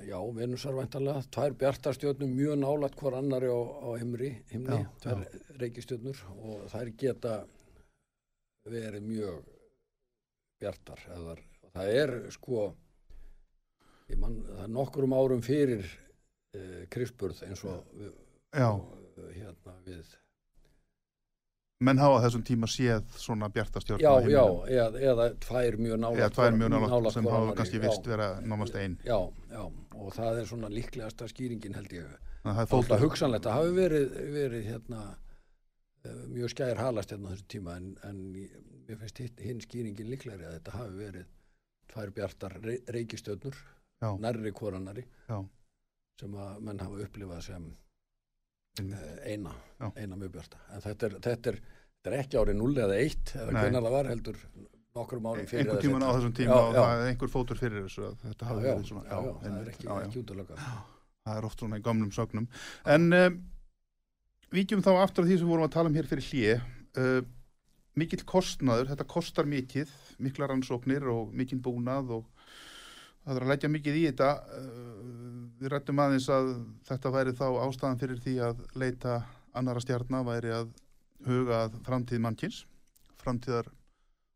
já, 0.08 0.18
Venusar 0.34 0.74
væntanlega, 0.76 1.22
tvær 1.34 1.54
bjartarstjörnum 1.60 2.32
mjög 2.36 2.58
nálægt 2.62 3.00
hver 3.00 3.18
annari 3.18 3.50
á, 3.50 3.60
á 3.60 3.88
himri, 4.00 4.30
himni, 4.50 4.80
Já, 4.82 4.90
tvær 5.04 5.24
reikistjörnur 5.60 6.22
og 6.38 6.66
þær 6.72 6.90
geta 6.98 7.34
verið 8.68 9.06
mjög 9.08 9.48
bjartar. 10.60 11.02
Eðar, 11.14 11.42
það 11.74 11.92
er 12.02 12.14
sko, 12.34 12.68
man, 14.18 14.38
það 14.48 14.62
er 14.64 14.72
nokkurum 14.76 15.16
árum 15.18 15.44
fyrir 15.44 15.84
uh, 15.84 16.86
Krispurð 16.92 17.44
eins 17.48 17.64
og 17.68 17.84
við, 17.98 18.14
Já, 18.56 18.70
uh, 18.72 19.28
hérna 19.36 19.76
við 19.86 20.16
menn 21.84 22.00
hafa 22.02 22.22
þessum 22.24 22.42
tíma 22.46 22.66
séð 22.70 23.04
svona 23.22 23.48
bjarta 23.54 23.80
stjórn 23.82 24.02
já, 24.02 24.10
já, 24.26 24.42
eða, 24.66 25.02
eða 25.12 25.26
tvær 25.44 25.76
mjög 25.78 26.00
nála 26.02 26.18
eða 26.24 26.30
tvær 26.34 26.56
mjög 26.58 26.72
nálægt 26.74 27.14
sem 27.14 27.28
hafa 27.30 27.52
kannski 27.60 27.80
vist 27.84 28.08
vera 28.10 28.26
námast 28.42 28.78
einn 28.80 28.96
já, 29.06 29.18
já, 29.52 29.62
og 29.94 30.10
það 30.16 30.40
er 30.40 30.48
svona 30.50 30.70
líklegasta 30.72 31.28
skýringin 31.30 31.76
held 31.78 31.94
ég 31.94 32.08
það 32.08 32.50
er 32.50 32.50
Alltaf 32.58 32.72
fótur 32.72 33.02
hugsanlegt, 33.04 33.46
það 33.46 33.58
hafi 33.60 33.72
verið, 33.76 34.18
verið 34.34 34.66
hérna, 34.72 35.00
eh, 36.06 36.20
mjög 36.34 36.52
skæðir 36.54 36.82
halast 36.82 37.14
hérna 37.14 37.32
þessu 37.34 37.48
tíma 37.54 37.76
en, 37.78 37.88
en 38.08 38.20
ég- 38.42 38.98
finnst 38.98 39.42
hinn 39.44 39.60
skýringin 39.60 40.08
líklegri 40.10 40.46
að 40.48 40.54
þetta 40.58 40.76
hafi 40.80 40.94
verið 40.98 41.26
tvær 41.92 42.10
bjartar 42.16 42.54
rey, 42.64 42.78
reykistjörnur 42.88 43.54
Já. 44.02 44.10
nærri 44.18 44.50
hvorannari 44.56 45.04
Já. 45.28 45.42
sem 46.20 46.34
að 46.34 46.60
menn 46.64 46.80
hafa 46.82 47.04
upplifað 47.06 47.42
sem 47.52 47.68
eina, 48.78 49.54
Já. 49.80 49.88
eina 49.96 50.16
mjög 50.16 50.32
bjarta 50.36 50.60
en 50.74 50.84
þetta 50.84 51.06
er, 51.08 51.16
þetta 51.28 51.52
er, 51.52 51.60
þetta 51.98 52.12
er 52.12 52.18
ekki 52.22 52.40
árið 52.42 52.58
0 52.60 52.82
eða 52.86 52.98
1 53.04 53.32
eða 53.42 53.54
hvenar 53.56 53.86
það 53.88 53.96
var 53.96 54.10
heldur 54.12 54.38
nokkrum 54.98 55.26
árum 55.30 55.46
fyrir 55.50 55.64
einhver 55.66 55.82
tíman 55.84 56.06
á 56.06 56.10
þessum 56.16 56.34
tíma 56.38 56.54
Já, 56.54 56.62
og 56.62 56.78
já. 56.78 56.84
er 56.86 57.10
einhver 57.12 57.32
fótur 57.32 57.60
fyrir 57.60 57.84
þessu 57.86 58.12
þetta 58.24 58.48
hafi 58.48 58.64
verið 58.66 58.86
svona. 58.88 59.04
já, 59.06 59.18
það 59.42 59.58
er 59.60 59.72
ekki, 59.74 59.90
ekki 60.06 60.22
útlöka 60.24 60.60
það 61.28 61.40
er 61.40 61.48
oft 61.48 61.62
svona 61.62 61.78
í 61.78 61.84
gamlum 61.84 62.12
sögnum. 62.14 62.46
En 62.88 63.12
um, 63.12 63.38
víkjum 64.54 64.84
þá 64.84 64.92
aftur 65.02 65.26
að 65.26 65.32
því 65.32 65.36
sem 65.36 65.48
við 65.48 65.52
vorum 65.52 65.66
að 65.66 65.74
tala 65.76 65.90
um 65.92 65.98
hér 65.98 66.08
fyrir 66.08 66.28
hlje 66.30 66.54
uh, 67.02 67.20
mikill 67.98 68.24
kostnaður, 68.28 68.92
þetta 68.92 69.08
kostar 69.10 69.48
mikið 69.50 69.92
mikla 70.24 70.48
rannsóknir 70.48 71.04
og 71.12 71.34
mikinn 71.36 71.62
búnað 71.62 72.14
og 72.18 72.37
það 73.28 73.36
er 73.36 73.44
að 73.44 73.52
leggja 73.52 73.68
mikið 73.72 73.98
í 73.98 74.04
þetta 74.08 74.28
uh, 74.56 74.98
við 75.58 75.72
rættum 75.74 76.00
aðeins 76.00 76.28
að 76.32 76.52
þetta 76.88 77.12
væri 77.12 77.34
þá 77.36 77.46
ástæðan 77.66 78.00
fyrir 78.00 78.22
því 78.24 78.34
að 78.46 78.62
leita 78.80 79.18
annara 79.58 79.82
stjarnar 79.84 80.24
væri 80.24 80.54
að 80.54 80.70
huga 81.26 81.64
að 81.66 81.76
framtíð 81.84 82.22
mannkins 82.24 82.62
framtíðar 83.20 83.68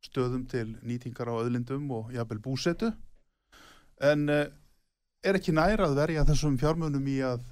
stöðum 0.02 0.44
til 0.50 0.66
nýtingar 0.82 1.30
á 1.30 1.40
öðlindum 1.40 1.86
og 1.94 2.10
jafnvel 2.12 2.42
búsetu 2.44 2.90
en 4.02 4.26
uh, 4.28 4.44
er 5.22 5.38
ekki 5.38 5.54
næra 5.56 5.88
að 5.88 6.00
verja 6.02 6.26
þessum 6.28 6.58
fjármunum 6.60 7.06
í 7.08 7.20
að 7.24 7.44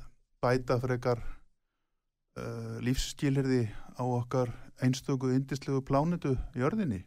bæta 0.44 0.76
frekar 0.82 1.22
uh, 1.22 2.76
lífsskilirði 2.84 3.62
á 3.96 4.04
okkar 4.04 4.52
einstöku 4.84 5.32
indislegu 5.34 5.82
plánetu 5.84 6.34
í 6.56 6.64
örðinni, 6.64 7.04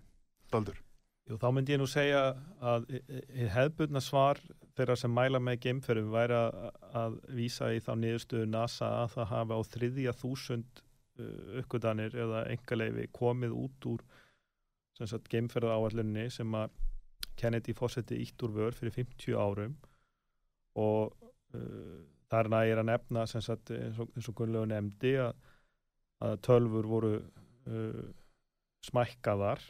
Baldur? 0.53 0.82
Jú, 1.29 1.37
þá 1.39 1.47
myndi 1.55 1.71
ég 1.71 1.79
nú 1.79 1.87
segja 1.87 2.23
að 2.59 2.89
í 2.91 3.45
hefðbundna 3.53 4.01
svar 4.03 4.41
þeirra 4.75 4.97
sem 4.99 5.13
mæla 5.13 5.39
með 5.39 5.61
geimferðum 5.67 6.11
væri 6.11 6.35
að, 6.35 7.19
vísa 7.37 7.69
í 7.71 7.79
þá 7.83 7.93
niðurstöðu 8.01 8.49
NASA 8.51 8.89
að 9.03 9.13
það 9.15 9.29
hafi 9.31 9.55
á 9.55 9.61
þriðja 9.75 10.15
þúsund 10.19 10.83
uppgötanir 11.61 12.15
eða 12.17 12.43
engaleifi 12.51 13.07
komið 13.13 13.53
út 13.55 13.87
úr 13.91 14.03
geimferða 15.29 15.77
áallunni 15.77 16.25
sem 16.33 16.57
að 16.57 16.73
Kennedy 17.39 17.73
fósetti 17.73 18.19
ítt 18.21 18.43
úr 18.45 18.53
vör 18.53 18.75
fyrir 18.77 18.93
50 18.93 19.37
árum. 19.37 19.77
Og 20.77 21.13
uh, 21.55 22.01
þar 22.29 22.49
nægir 22.53 22.81
að 22.81 22.89
nefna 22.89 23.25
sagt 23.29 23.71
eins 23.73 23.99
og, 24.01 24.11
og 24.17 24.35
Gunnlegu 24.37 24.69
nefndi 24.69 25.15
að, 25.21 25.33
að 26.25 26.35
tölfur 26.45 26.89
voru 26.89 27.13
uh, 27.21 28.03
smækkaðar 28.85 29.63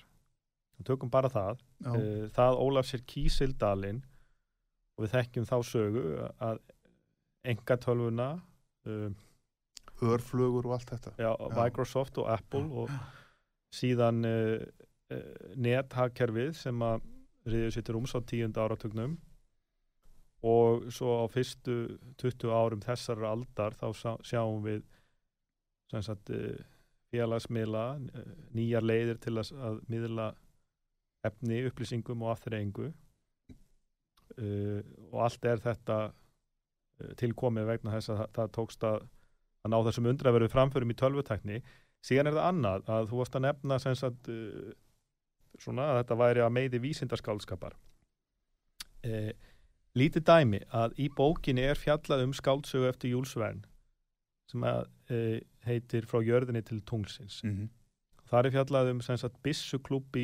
og 0.84 0.90
tökum 0.92 1.12
bara 1.12 1.32
það. 1.32 1.64
Já, 1.80 1.92
uh, 1.96 2.24
það 2.36 2.62
ólaf 2.68 2.90
sér 2.92 3.06
Kísildalinn 3.08 4.04
og 4.94 5.06
við 5.06 5.16
þekkjum 5.16 5.50
þá 5.50 5.58
sögu 5.66 6.08
að 6.44 6.64
enga 7.54 7.78
tölvuna 7.82 8.30
uh, 8.88 9.10
örflögur 10.04 10.68
og 10.68 10.78
allt 10.78 10.94
þetta. 10.94 11.14
já, 11.18 11.32
Microsoft 11.56 12.18
og 12.18 12.30
Apple 12.32 12.66
og 12.84 12.92
síðan 13.74 14.24
uh, 14.28 14.64
uh, 15.14 15.30
nethagkerfið 15.56 16.54
sem 16.60 16.84
að 16.86 17.08
riður 17.50 17.76
sér 17.76 17.86
til 17.88 17.98
rúms 17.98 18.16
á 18.16 18.20
tíunda 18.24 18.66
áratugnum. 18.66 19.18
Og 20.44 20.90
svo 20.92 21.24
á 21.24 21.26
fyrstu 21.32 21.98
20 22.20 22.52
árum 22.52 22.84
þessar 22.84 23.24
aldar 23.28 23.76
þá 23.80 24.20
sjáum 24.28 24.64
við 24.66 24.84
sem 25.92 26.04
sagt 26.04 26.32
uh, 26.36 26.60
félagsmiðla 27.14 27.86
nýjar 28.58 28.86
leiðir 28.86 29.20
til 29.22 29.38
að, 29.38 29.54
að 29.54 29.82
miðla 29.92 30.32
efni, 31.28 31.62
upplýsingum 31.70 32.24
og 32.26 32.34
afþreyingu 32.34 32.90
uh, 32.90 34.82
og 35.12 35.20
allt 35.28 35.46
er 35.50 35.62
þetta 35.64 35.98
uh, 36.10 37.14
tilkomið 37.20 37.70
vegna 37.70 37.96
þess 37.96 38.14
að 38.14 38.22
það, 38.22 38.30
það 38.38 38.54
tókst 38.60 38.88
að, 38.90 39.08
að 39.64 39.74
ná 39.74 39.78
þessum 39.88 40.12
undraverðu 40.14 40.52
framförum 40.54 40.94
í 40.94 41.00
tölvutekni 41.00 41.62
síðan 42.04 42.32
er 42.32 42.38
það 42.38 42.50
annað 42.52 42.94
að 42.98 43.10
þú 43.12 43.22
varst 43.22 43.40
að 43.40 43.46
nefna 43.48 43.80
sem 43.82 43.98
sagt 44.00 44.30
uh, 44.34 44.72
svona 45.62 45.90
að 45.92 46.00
þetta 46.02 46.20
væri 46.24 46.44
að 46.44 46.56
meði 46.58 46.84
vísindaskálskapar 46.84 47.78
uh, 49.08 49.32
lítið 50.00 50.26
dæmi 50.28 50.64
að 50.74 50.98
í 51.02 51.10
bókinni 51.14 51.66
er 51.68 51.80
fjallað 51.80 52.26
um 52.28 52.34
skáldsögu 52.36 52.90
eftir 52.90 53.14
Júls 53.14 53.36
Verne 53.38 53.70
sem 54.50 54.66
að, 54.68 54.90
uh, 55.14 55.40
heitir 55.68 56.08
Frá 56.10 56.20
jörðinni 56.26 56.62
til 56.66 56.82
tunglsins. 56.84 57.42
Mm 57.44 57.54
-hmm. 57.56 57.70
þar 58.30 58.46
er 58.46 58.52
fjallað 58.52 58.90
um 58.92 59.02
bissuklúb 59.44 60.18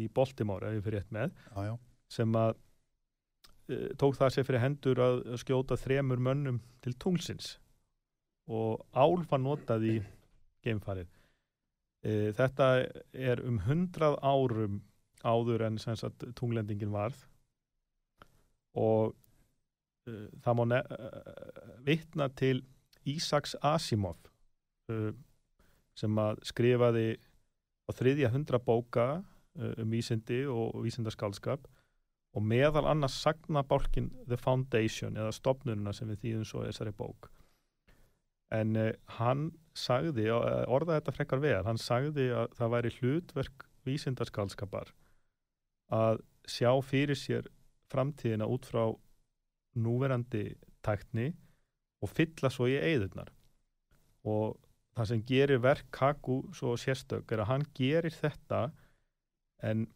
í, 0.00 0.08
Baltimore 0.14 0.68
ef 0.68 0.78
ég 0.78 0.84
fyrir 0.86 1.02
rétt 1.02 1.14
með 1.14 1.32
Já, 1.44 1.70
já, 1.70 1.74
sem 2.16 2.36
að 2.40 2.52
uh, 2.56 3.88
tók 4.00 4.18
það 4.18 4.34
sér 4.34 4.48
fyrir 4.48 4.64
hendur 4.64 5.02
að 5.04 5.22
skjóta 5.42 5.78
þremur 5.80 6.22
mönnum 6.30 6.60
til 6.84 6.96
tunglsins. 7.00 7.54
Og 8.50 8.80
ál 8.96 9.20
var 9.30 9.42
notað 9.42 9.86
í 9.86 9.96
geimfarið. 10.66 11.10
Uh, 12.06 12.30
þetta 12.36 12.70
er 13.12 13.42
um 13.46 13.60
hundrað 13.66 14.18
árum 14.24 14.80
áður 15.20 15.66
en 15.68 15.78
sem 15.78 15.96
sagt, 16.00 16.24
tunglendingin 16.36 16.92
varð. 16.94 17.18
Og 18.78 19.12
uh, 19.12 20.28
það 20.42 20.60
má 20.60 20.64
ne- 20.72 20.84
uh, 20.96 21.74
vitna 21.86 22.30
til 22.32 22.62
Ísaks 23.08 23.56
Asimov 23.64 24.18
uh, 24.92 25.10
sem 25.96 26.20
að 26.20 26.40
skrifaði 26.48 27.08
á 27.88 27.90
þriðja 27.96 28.30
hundra 28.32 28.60
bóka 28.62 29.06
um 29.58 29.90
vísindi 29.90 30.44
og, 30.46 30.76
vísindaskálskap 30.84 31.66
og 32.36 32.46
meðal 32.46 32.86
annars 32.86 33.16
sagnabálkin 33.24 34.10
The 34.28 34.38
Foundation 34.38 35.18
eða 35.18 35.34
stopnununa 35.34 35.94
sem 35.96 36.10
við 36.12 36.22
þýðum 36.24 36.46
svo 36.46 36.62
þessari 36.66 36.94
bók. 36.94 37.30
En 38.54 38.76
uh, 38.78 38.92
hann 39.18 39.50
sagði, 39.78 40.26
eh, 40.30 40.64
orðaði 40.66 41.00
þetta 41.00 41.14
frekar 41.14 41.42
vel 41.42 41.60
hann 41.66 41.78
sagði 41.78 42.30
að 42.34 42.56
það 42.58 42.72
væri 42.74 42.94
hlutverk 42.98 43.66
vísindaskálskapar 43.86 44.90
að 45.94 46.22
sjá 46.50 46.72
fyrir 46.82 47.18
sér 47.18 47.46
framtíðina 47.90 48.48
út 48.50 48.66
frá 48.66 48.90
núverandi 49.78 50.56
tækni 50.84 51.30
og 52.02 52.10
fylla 52.10 52.50
svo 52.50 52.66
í 52.70 52.78
eigðurnar 52.78 53.30
og 54.26 54.58
það 54.98 55.10
sem 55.12 55.24
gerir 55.30 55.62
verk 55.62 55.88
Kaku 55.94 56.42
svo 56.56 56.74
sérstök 56.80 57.30
er 57.32 57.44
að 57.44 57.50
hann 57.52 57.66
gerir 57.76 58.14
þetta 58.14 58.68
en, 59.66 59.86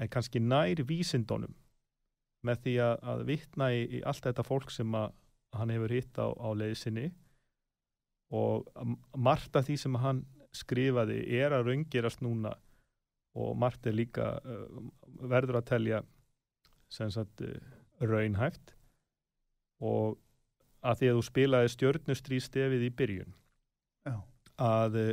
en 0.00 0.10
kannski 0.12 0.42
nær 0.42 0.82
vísindunum 0.88 1.54
með 2.46 2.62
því 2.64 2.74
að, 2.84 2.96
að 3.12 3.22
vitna 3.30 3.70
í, 3.74 3.84
í 3.98 4.02
allt 4.06 4.26
þetta 4.26 4.44
fólk 4.46 4.70
sem 4.74 4.94
að 4.94 5.14
hann 5.56 5.72
hefur 5.72 5.94
hitt 5.94 6.18
á, 6.20 6.26
á 6.30 6.48
leiðsinni 6.54 7.10
og 8.34 8.66
margt 9.14 9.56
af 9.56 9.68
því 9.68 9.76
sem 9.80 9.98
hann 10.02 10.24
skrifaði 10.56 11.20
er 11.38 11.54
að 11.54 11.70
raungerast 11.70 12.22
núna 12.24 12.54
og 13.36 13.56
margt 13.60 13.86
er 13.86 13.96
líka 13.96 14.36
uh, 14.40 14.84
verður 15.28 15.60
að 15.60 15.68
telja 15.70 16.02
sem 16.92 17.10
sagt 17.12 17.42
uh, 17.44 17.56
raunhæft 18.00 18.74
og 19.84 20.16
að 20.86 21.00
því 21.00 21.10
að 21.10 21.18
þú 21.18 21.24
spilaði 21.28 21.72
stjörnustrí 21.74 22.40
stefið 22.42 22.86
í 22.88 22.92
byrjun 22.96 23.34
Já. 24.08 24.16
að 24.56 25.00
uh, 25.02 25.10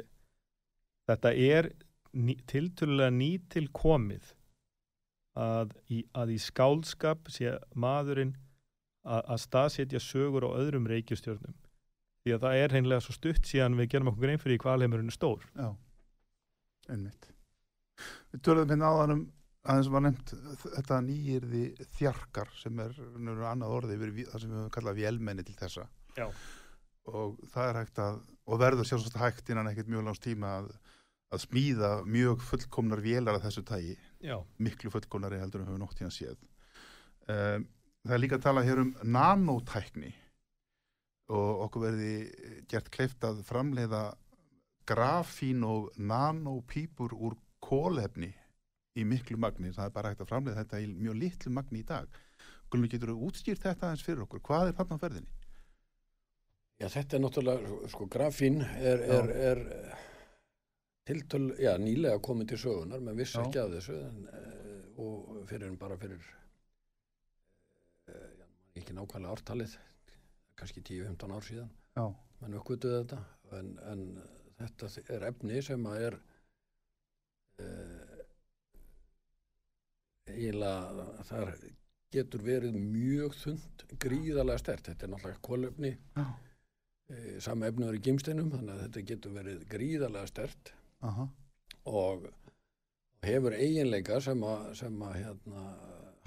þetta 1.10 1.34
er 1.36 1.72
ný, 2.14 2.38
tiltölulega 2.50 3.14
nýtil 3.14 3.68
komið 3.76 4.34
að 5.40 5.74
í, 5.90 6.04
að 6.14 6.36
í 6.36 6.40
skálskap 6.42 7.30
sé 7.34 7.56
maðurinn 7.74 8.36
að, 9.04 9.22
að 9.22 9.44
staðsetja 9.48 10.02
sögur 10.04 10.46
á 10.46 10.56
öðrum 10.56 10.88
reykjustjörnum 10.90 11.56
því 12.24 12.36
að 12.36 12.44
það 12.46 12.58
er 12.60 12.76
hreinlega 12.76 13.04
svo 13.04 13.16
stutt 13.18 13.48
síðan 13.50 13.78
við 13.80 13.94
gerum 13.94 14.12
okkur 14.14 14.28
grein 14.28 14.42
fyrir 14.42 14.62
hvað 14.62 14.78
alheimurinn 14.78 15.12
er 15.12 15.18
stór 15.18 15.48
já, 15.58 15.70
einmitt. 16.90 17.32
Við 18.34 18.44
töluðum 18.46 18.74
hérna 18.74 18.92
áðan 18.94 19.16
um 19.18 19.24
aðeins 19.64 19.90
var 19.92 20.04
nefnt 20.04 20.34
þetta 20.64 21.00
nýjirði 21.06 21.64
þjarkar 21.96 22.52
sem 22.60 22.80
er 22.84 22.96
nefnir 23.00 23.46
annað 23.48 23.76
orði 23.78 23.98
yfir 23.98 24.14
það 24.18 24.42
sem 24.42 24.52
við 24.52 24.60
höfum 24.60 24.74
kallað 24.76 25.00
vélmenni 25.00 25.46
til 25.48 25.56
þessa. 25.60 25.86
Já. 26.18 26.26
Og 27.12 27.38
það 27.52 27.70
er 27.70 27.80
hægt 27.80 28.02
að, 28.04 28.20
og 28.48 28.60
verður 28.60 28.88
sjálfsagt 28.88 29.20
hægt 29.22 29.52
innan 29.52 29.70
ekkert 29.72 29.92
mjög 29.92 30.06
langs 30.08 30.24
tíma 30.24 30.52
að, 30.60 30.70
að 31.34 31.44
smíða 31.48 31.92
mjög 32.06 32.44
fullkomnar 32.48 33.02
vélar 33.04 33.38
af 33.38 33.46
þessu 33.48 33.64
tægi. 33.68 33.96
Já, 34.24 34.38
miklu 34.62 34.92
fullkomnari 34.94 35.42
heldur 35.42 35.64
en 35.64 35.68
við 35.68 35.74
höfum 35.74 35.86
nótt 35.86 36.02
hérna 36.02 36.14
séð. 36.14 36.38
Um, 37.28 37.66
það 38.04 38.16
er 38.18 38.22
líka 38.24 38.40
að 38.40 38.46
tala 38.48 38.66
hér 38.68 38.84
um 38.84 38.92
nanotækni 39.04 40.12
og 41.34 41.64
okkur 41.68 41.86
verði 41.88 42.14
gert 42.70 42.92
kleift 42.94 43.24
að 43.26 43.42
framleiða 43.48 44.04
grafín 44.88 45.64
og 45.64 45.94
nanopípur 45.96 47.16
úr 47.16 47.38
kólefni 47.64 48.34
í 49.00 49.06
miklu 49.08 49.40
magni, 49.40 49.72
það 49.74 49.88
er 49.88 49.94
bara 49.96 50.12
hægt 50.12 50.26
að 50.26 50.30
framleiða 50.30 50.64
þetta 50.66 50.82
í 50.84 50.90
mjög 50.92 51.16
litlu 51.22 51.54
magni 51.56 51.82
í 51.82 51.88
dag 51.88 52.12
Gulmi, 52.74 52.90
getur 52.90 53.14
þú 53.14 53.30
útskýrt 53.30 53.64
þetta 53.64 53.88
aðeins 53.88 54.04
fyrir 54.06 54.26
okkur 54.26 54.42
hvað 54.46 54.72
er 54.72 54.78
þarna 54.80 55.00
ferðinni? 55.02 55.32
Já, 56.82 56.88
þetta 56.90 57.16
er 57.16 57.22
náttúrulega, 57.22 57.76
sko, 57.94 58.08
grafín 58.12 58.64
er, 58.66 59.04
er, 59.14 59.30
er 59.50 59.62
tiltöl, 61.08 61.50
já, 61.60 61.74
nýlega 61.82 62.20
komið 62.24 62.54
til 62.54 62.60
sögunar, 62.64 63.02
menn 63.04 63.20
vissi 63.20 63.38
Já. 63.38 63.44
ekki 63.44 63.60
af 63.62 63.72
þessu 63.76 63.96
en, 64.00 64.20
uh, 64.30 65.02
og 65.04 65.42
fyrir 65.50 65.68
en 65.68 65.80
bara 65.80 65.98
fyrir 66.00 66.22
uh, 68.08 68.30
já, 68.40 68.46
ekki 68.80 68.96
nákvæmlega 68.96 69.36
ártalið, 69.36 69.76
kannski 70.60 70.84
10-15 70.88 71.36
ár 71.36 71.48
síðan, 71.48 71.74
Já, 71.98 72.06
menn 72.42 72.58
uppgötuðu 72.60 73.02
þetta, 73.02 73.20
en, 73.60 73.74
en 73.92 74.06
þetta 74.62 74.92
er 75.18 75.28
efni 75.28 75.62
sem 75.66 75.88
að 75.92 76.06
er 76.08 76.20
uh, 77.66 78.14
eiginlega, 80.32 81.08
það 81.28 81.52
getur 82.14 82.46
verið 82.46 82.78
mjög 82.80 83.36
þund, 83.42 83.84
gríðarlega 84.00 84.62
stert, 84.62 84.88
þetta 84.88 85.08
er 85.08 85.12
náttúrulega 85.12 85.44
kólefni, 85.44 85.92
já, 86.14 86.26
e, 87.10 87.16
sama 87.44 87.68
efniður 87.68 87.98
í 87.98 88.02
gimsteinum 88.06 88.52
þannig 88.54 88.76
að 88.76 88.84
þetta 88.86 89.04
getur 89.10 89.34
verið 89.36 89.64
gríðarlega 89.74 90.30
stert 90.30 90.72
aha, 91.04 91.28
og 91.90 92.26
hefur 93.24 93.56
eiginleika 93.58 94.20
sem 94.24 94.42
að, 94.48 94.66
sem 94.80 95.04
að 95.08 95.20
hérna, 95.20 95.68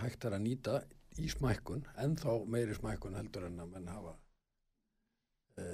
hægt 0.03 0.25
er 0.29 0.37
að 0.37 0.45
nýta 0.47 0.79
í 1.21 1.29
smækkun 1.33 1.85
ennþá 2.03 2.39
meiri 2.53 2.77
smækkun 2.77 3.17
heldur 3.17 3.49
en 3.49 3.61
að 3.65 3.75
menn 3.75 3.89
hafa 3.89 4.15
e, 5.57 5.67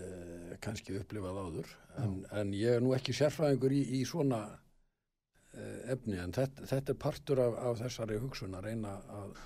kannski 0.62 0.98
upplifað 1.00 1.40
áður. 1.42 1.70
En, 2.03 2.18
en 2.30 2.53
ég 2.55 2.78
er 2.78 2.84
nú 2.84 2.94
ekki 2.96 3.14
sérfræðingur 3.16 3.74
í, 3.74 3.82
í 3.98 4.03
svona 4.09 4.42
e, 5.53 5.64
efni 5.94 6.20
en 6.22 6.34
þetta, 6.34 6.68
þetta 6.70 6.94
er 6.94 7.00
partur 7.07 7.42
af, 7.42 7.59
af 7.70 7.80
þessari 7.82 8.20
hugsun 8.22 8.59
að 8.59 8.70
reyna 8.70 8.98
að 9.22 9.40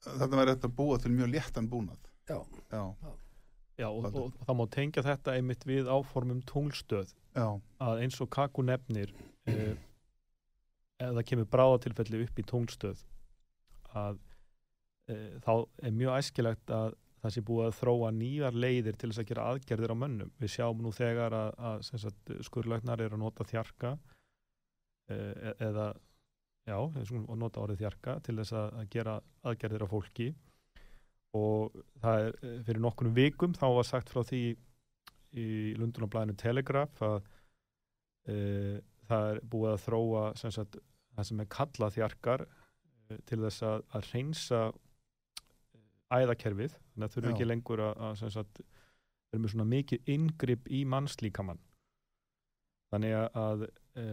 Þarna 0.00 0.38
væri 0.38 0.52
þetta 0.54 0.68
búa 0.72 0.96
til 0.96 1.10
mjög 1.12 1.26
léttan 1.28 1.66
búnað. 1.68 2.06
Já, 2.24 2.38
Já, 2.72 2.84
Já, 3.76 3.88
og, 3.90 4.02
Baldur. 4.06 4.30
og 4.32 4.46
það 4.46 4.56
má 4.56 4.62
tengja 4.72 5.02
þetta 5.04 5.34
einmitt 5.36 5.66
við 5.68 5.90
áformum 5.92 6.40
tungstöð 6.48 7.12
já, 7.34 7.46
að 7.86 8.02
eins 8.04 8.18
og 8.22 8.30
Kaku 8.32 8.64
nefnir 8.66 9.12
eh, 9.50 9.76
ef 11.00 11.14
það 11.16 11.26
kemur 11.30 11.48
bráðatilfelli 11.52 12.24
upp 12.26 12.40
í 12.40 12.46
tungstöð 12.50 13.04
að 13.96 14.18
eh, 15.10 15.38
þá 15.44 15.52
er 15.82 15.96
mjög 15.96 16.18
æskilegt 16.18 16.74
að 16.74 16.96
það 17.20 17.34
sé 17.34 17.42
búið 17.44 17.66
að 17.68 17.78
þróa 17.78 18.10
nýjar 18.16 18.56
leiðir 18.56 18.96
til 18.96 19.10
þess 19.10 19.22
að 19.22 19.28
gera 19.28 19.48
aðgerðir 19.52 19.92
á 19.92 19.96
mönnum. 20.02 20.30
Við 20.40 20.52
sjáum 20.54 20.78
nú 20.80 20.92
þegar 20.96 21.34
að, 21.36 21.50
að 21.68 21.82
sagt, 21.90 22.30
skurðlæknar 22.46 23.02
eru 23.04 23.18
að 23.18 23.24
nota 23.24 23.44
þjarka 23.48 23.90
eh, 25.12 25.34
e- 25.50 25.56
eða 25.68 25.90
já, 26.68 26.78
að 26.78 27.36
nota 27.40 27.64
orðið 27.64 27.84
þjarka 27.84 28.16
til 28.24 28.38
þess 28.40 28.56
að, 28.56 28.70
að 28.80 28.88
gera 28.94 29.18
aðgerðir 29.50 29.84
á 29.84 29.92
fólki 29.92 30.30
og 31.36 31.76
það 32.02 32.24
er 32.24 32.34
eh, 32.40 32.58
fyrir 32.66 32.82
nokkurnum 32.84 33.16
vikum 33.16 33.54
þá 33.56 33.66
var 33.76 33.88
sagt 33.88 34.12
frá 34.12 34.22
því 34.26 34.42
í 35.38 35.48
Lundunablaðinu 35.78 36.36
Telegraph 36.40 37.02
að 37.06 37.18
e, 38.26 38.36
það 39.10 39.32
er 39.32 39.40
búið 39.52 39.74
að 39.74 39.82
þróa 39.84 40.24
sem 40.40 40.54
sagt, 40.54 40.78
það 41.16 41.28
sem 41.30 41.42
er 41.42 41.50
kallað 41.56 41.96
þjarkar 41.98 42.46
e, 42.46 43.18
til 43.28 43.40
þess 43.44 43.66
að, 43.66 43.86
að 43.94 44.10
reynsa 44.14 44.62
æðakerfið 46.10 46.74
þannig 46.74 47.06
að 47.06 47.14
þurfu 47.14 47.30
Já. 47.30 47.34
ekki 47.36 47.48
lengur 47.48 47.84
að, 47.86 48.04
að 48.08 48.34
sagt, 48.34 48.62
vera 49.30 49.42
með 49.44 49.54
svona 49.54 49.70
mikið 49.70 50.12
inngrip 50.16 50.70
í 50.70 50.82
mannslíkamann 50.90 51.62
þannig 52.90 53.16
að, 53.20 53.28
að 53.38 53.66
e, 54.02 54.06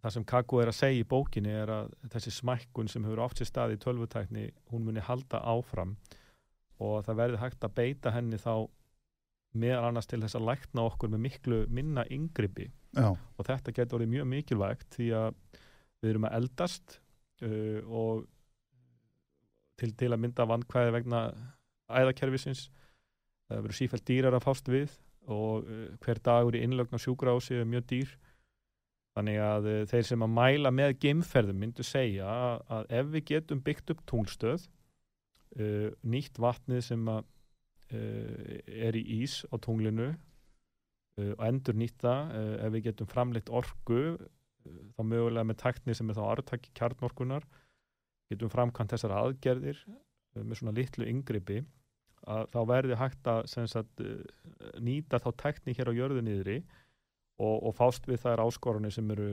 það 0.00 0.16
sem 0.16 0.26
Kaku 0.32 0.60
er 0.60 0.70
að 0.72 0.78
segja 0.78 1.02
í 1.02 1.08
bókinni 1.08 1.54
er 1.62 1.72
að 1.72 1.94
þessi 2.12 2.34
smækkun 2.40 2.90
sem 2.92 3.06
hefur 3.06 3.24
oft 3.24 3.40
sér 3.40 3.48
stað 3.48 3.76
í 3.76 3.80
tölvutækni 3.80 4.50
hún 4.72 4.84
muni 4.86 5.04
halda 5.04 5.40
áfram 5.40 5.96
og 6.80 7.00
það 7.06 7.18
verði 7.20 7.40
hægt 7.42 7.66
að 7.66 7.74
beita 7.76 8.12
henni 8.14 8.40
þá 8.40 8.68
meðal 9.58 9.88
annars 9.88 10.08
til 10.10 10.20
þess 10.22 10.38
að 10.38 10.48
lækna 10.50 10.86
okkur 10.86 11.12
með 11.12 11.24
miklu 11.26 11.60
minna 11.72 12.04
yngripi 12.12 12.68
já, 12.70 13.08
og 13.10 13.46
þetta 13.46 13.74
getur 13.74 13.98
orðið 13.98 14.12
mjög 14.14 14.28
mikilvægt 14.34 14.98
því 14.98 15.08
að 15.18 15.40
við 16.00 16.12
erum 16.12 16.28
að 16.28 16.36
eldast 16.38 16.98
uh, 17.42 17.80
og 17.86 18.26
til, 19.80 19.90
til 19.96 20.12
að 20.12 20.20
mynda 20.22 20.46
vandkvæði 20.48 20.94
vegna 20.98 21.22
æðakerfisins 21.90 22.68
það 23.50 23.64
verður 23.64 23.78
sífælt 23.80 24.06
dýrar 24.06 24.36
að 24.38 24.46
fást 24.46 24.70
við 24.70 24.98
og 25.30 25.66
uh, 25.66 25.86
hver 26.02 26.20
dagur 26.24 26.56
í 26.56 26.62
innlögn 26.64 26.96
á 26.96 27.00
sjúkrási 27.02 27.60
er 27.60 27.68
mjög 27.68 27.86
dýr. 27.90 28.12
Þannig 29.16 29.40
að 29.42 29.68
uh, 29.70 29.80
þeir 29.90 30.06
sem 30.06 30.24
að 30.24 30.34
mæla 30.36 30.72
með 30.74 30.96
geimferðum 31.02 31.60
myndu 31.64 31.86
segja 31.86 32.30
að, 32.30 32.86
ef 33.00 33.10
við 33.14 33.26
getum 33.32 33.62
byggt 33.66 33.94
upp 33.94 34.04
tungstöð 34.08 34.68
uh, 35.58 35.90
nýtt 36.02 36.40
vatnið 36.40 36.84
sem 36.92 37.10
að 37.10 37.26
er 37.90 38.96
í 38.98 39.02
ís 39.20 39.40
á 39.50 39.56
tunglinu 39.62 40.10
uh, 40.12 41.32
og 41.36 41.42
endur 41.46 41.78
nýtta 41.78 42.14
uh, 42.28 42.54
ef 42.66 42.74
við 42.76 42.86
getum 42.90 43.10
framleitt 43.10 43.50
orku 43.50 44.00
uh, 44.14 44.20
þá 44.96 45.02
mögulega 45.02 45.46
með 45.48 45.60
tækni 45.64 45.96
sem 45.96 46.10
er 46.12 46.18
þá 46.18 46.24
artaki 46.36 46.72
kjarnorkunar 46.78 47.46
getum 48.30 48.52
framkvæmt 48.52 48.94
þessar 48.94 49.16
aðgerðir 49.18 49.82
með 50.38 50.60
svona 50.60 50.76
litlu 50.76 51.08
yngripi 51.10 51.64
að 52.30 52.44
þá 52.52 52.58
verði 52.68 52.98
hægt 53.00 53.26
að 53.32 53.40
sagt, 53.72 54.02
nýta 54.78 55.18
þá 55.18 55.30
tækni 55.40 55.74
hér 55.74 55.90
á 55.90 55.96
jörðu 55.96 56.22
niðri 56.22 56.58
og, 57.40 57.56
og 57.66 57.72
fást 57.74 58.06
við 58.06 58.20
þær 58.22 58.44
áskorunni 58.44 58.92
sem 58.94 59.08
eru 59.10 59.32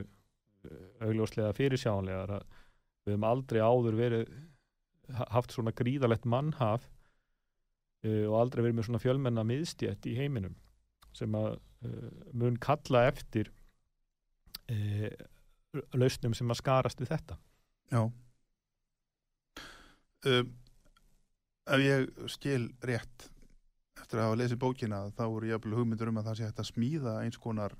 augljóslega 1.06 1.54
fyrirsjánlegar 1.54 2.34
við 3.06 3.14
höfum 3.14 3.28
aldrei 3.30 3.60
áður 3.62 4.00
verið 4.00 4.32
ha- 5.20 5.30
haft 5.36 5.54
svona 5.54 5.76
gríðalegt 5.78 6.26
mannhaf 6.26 6.88
og 8.06 8.36
aldrei 8.42 8.62
verið 8.64 8.78
með 8.78 8.88
svona 8.90 9.02
fjölmenna 9.02 9.44
miðstjætt 9.48 10.06
í 10.10 10.18
heiminum 10.20 10.56
sem 11.18 11.34
að 11.38 11.58
uh, 11.58 12.12
mun 12.38 12.60
kalla 12.62 13.08
eftir 13.10 13.50
uh, 14.70 15.10
lausnum 15.98 16.36
sem 16.38 16.52
að 16.54 16.62
skarast 16.62 17.02
við 17.02 17.14
þetta. 17.16 17.36
já 17.92 18.02
um, 20.26 20.54
Ef 21.68 21.82
ég 21.84 22.08
skil 22.32 22.70
rétt 22.88 23.26
eftir 24.00 24.22
að 24.22 24.30
hafa 24.30 24.38
lesið 24.40 24.60
bókina 24.62 25.02
þá 25.18 25.24
voru 25.28 25.50
jafnvel 25.50 25.76
hugmyndur 25.76 26.12
um 26.14 26.20
að 26.22 26.30
það 26.30 26.38
sé 26.40 26.48
hægt 26.48 26.62
að 26.64 26.70
smíða 26.70 27.16
eins 27.26 27.40
konar 27.44 27.76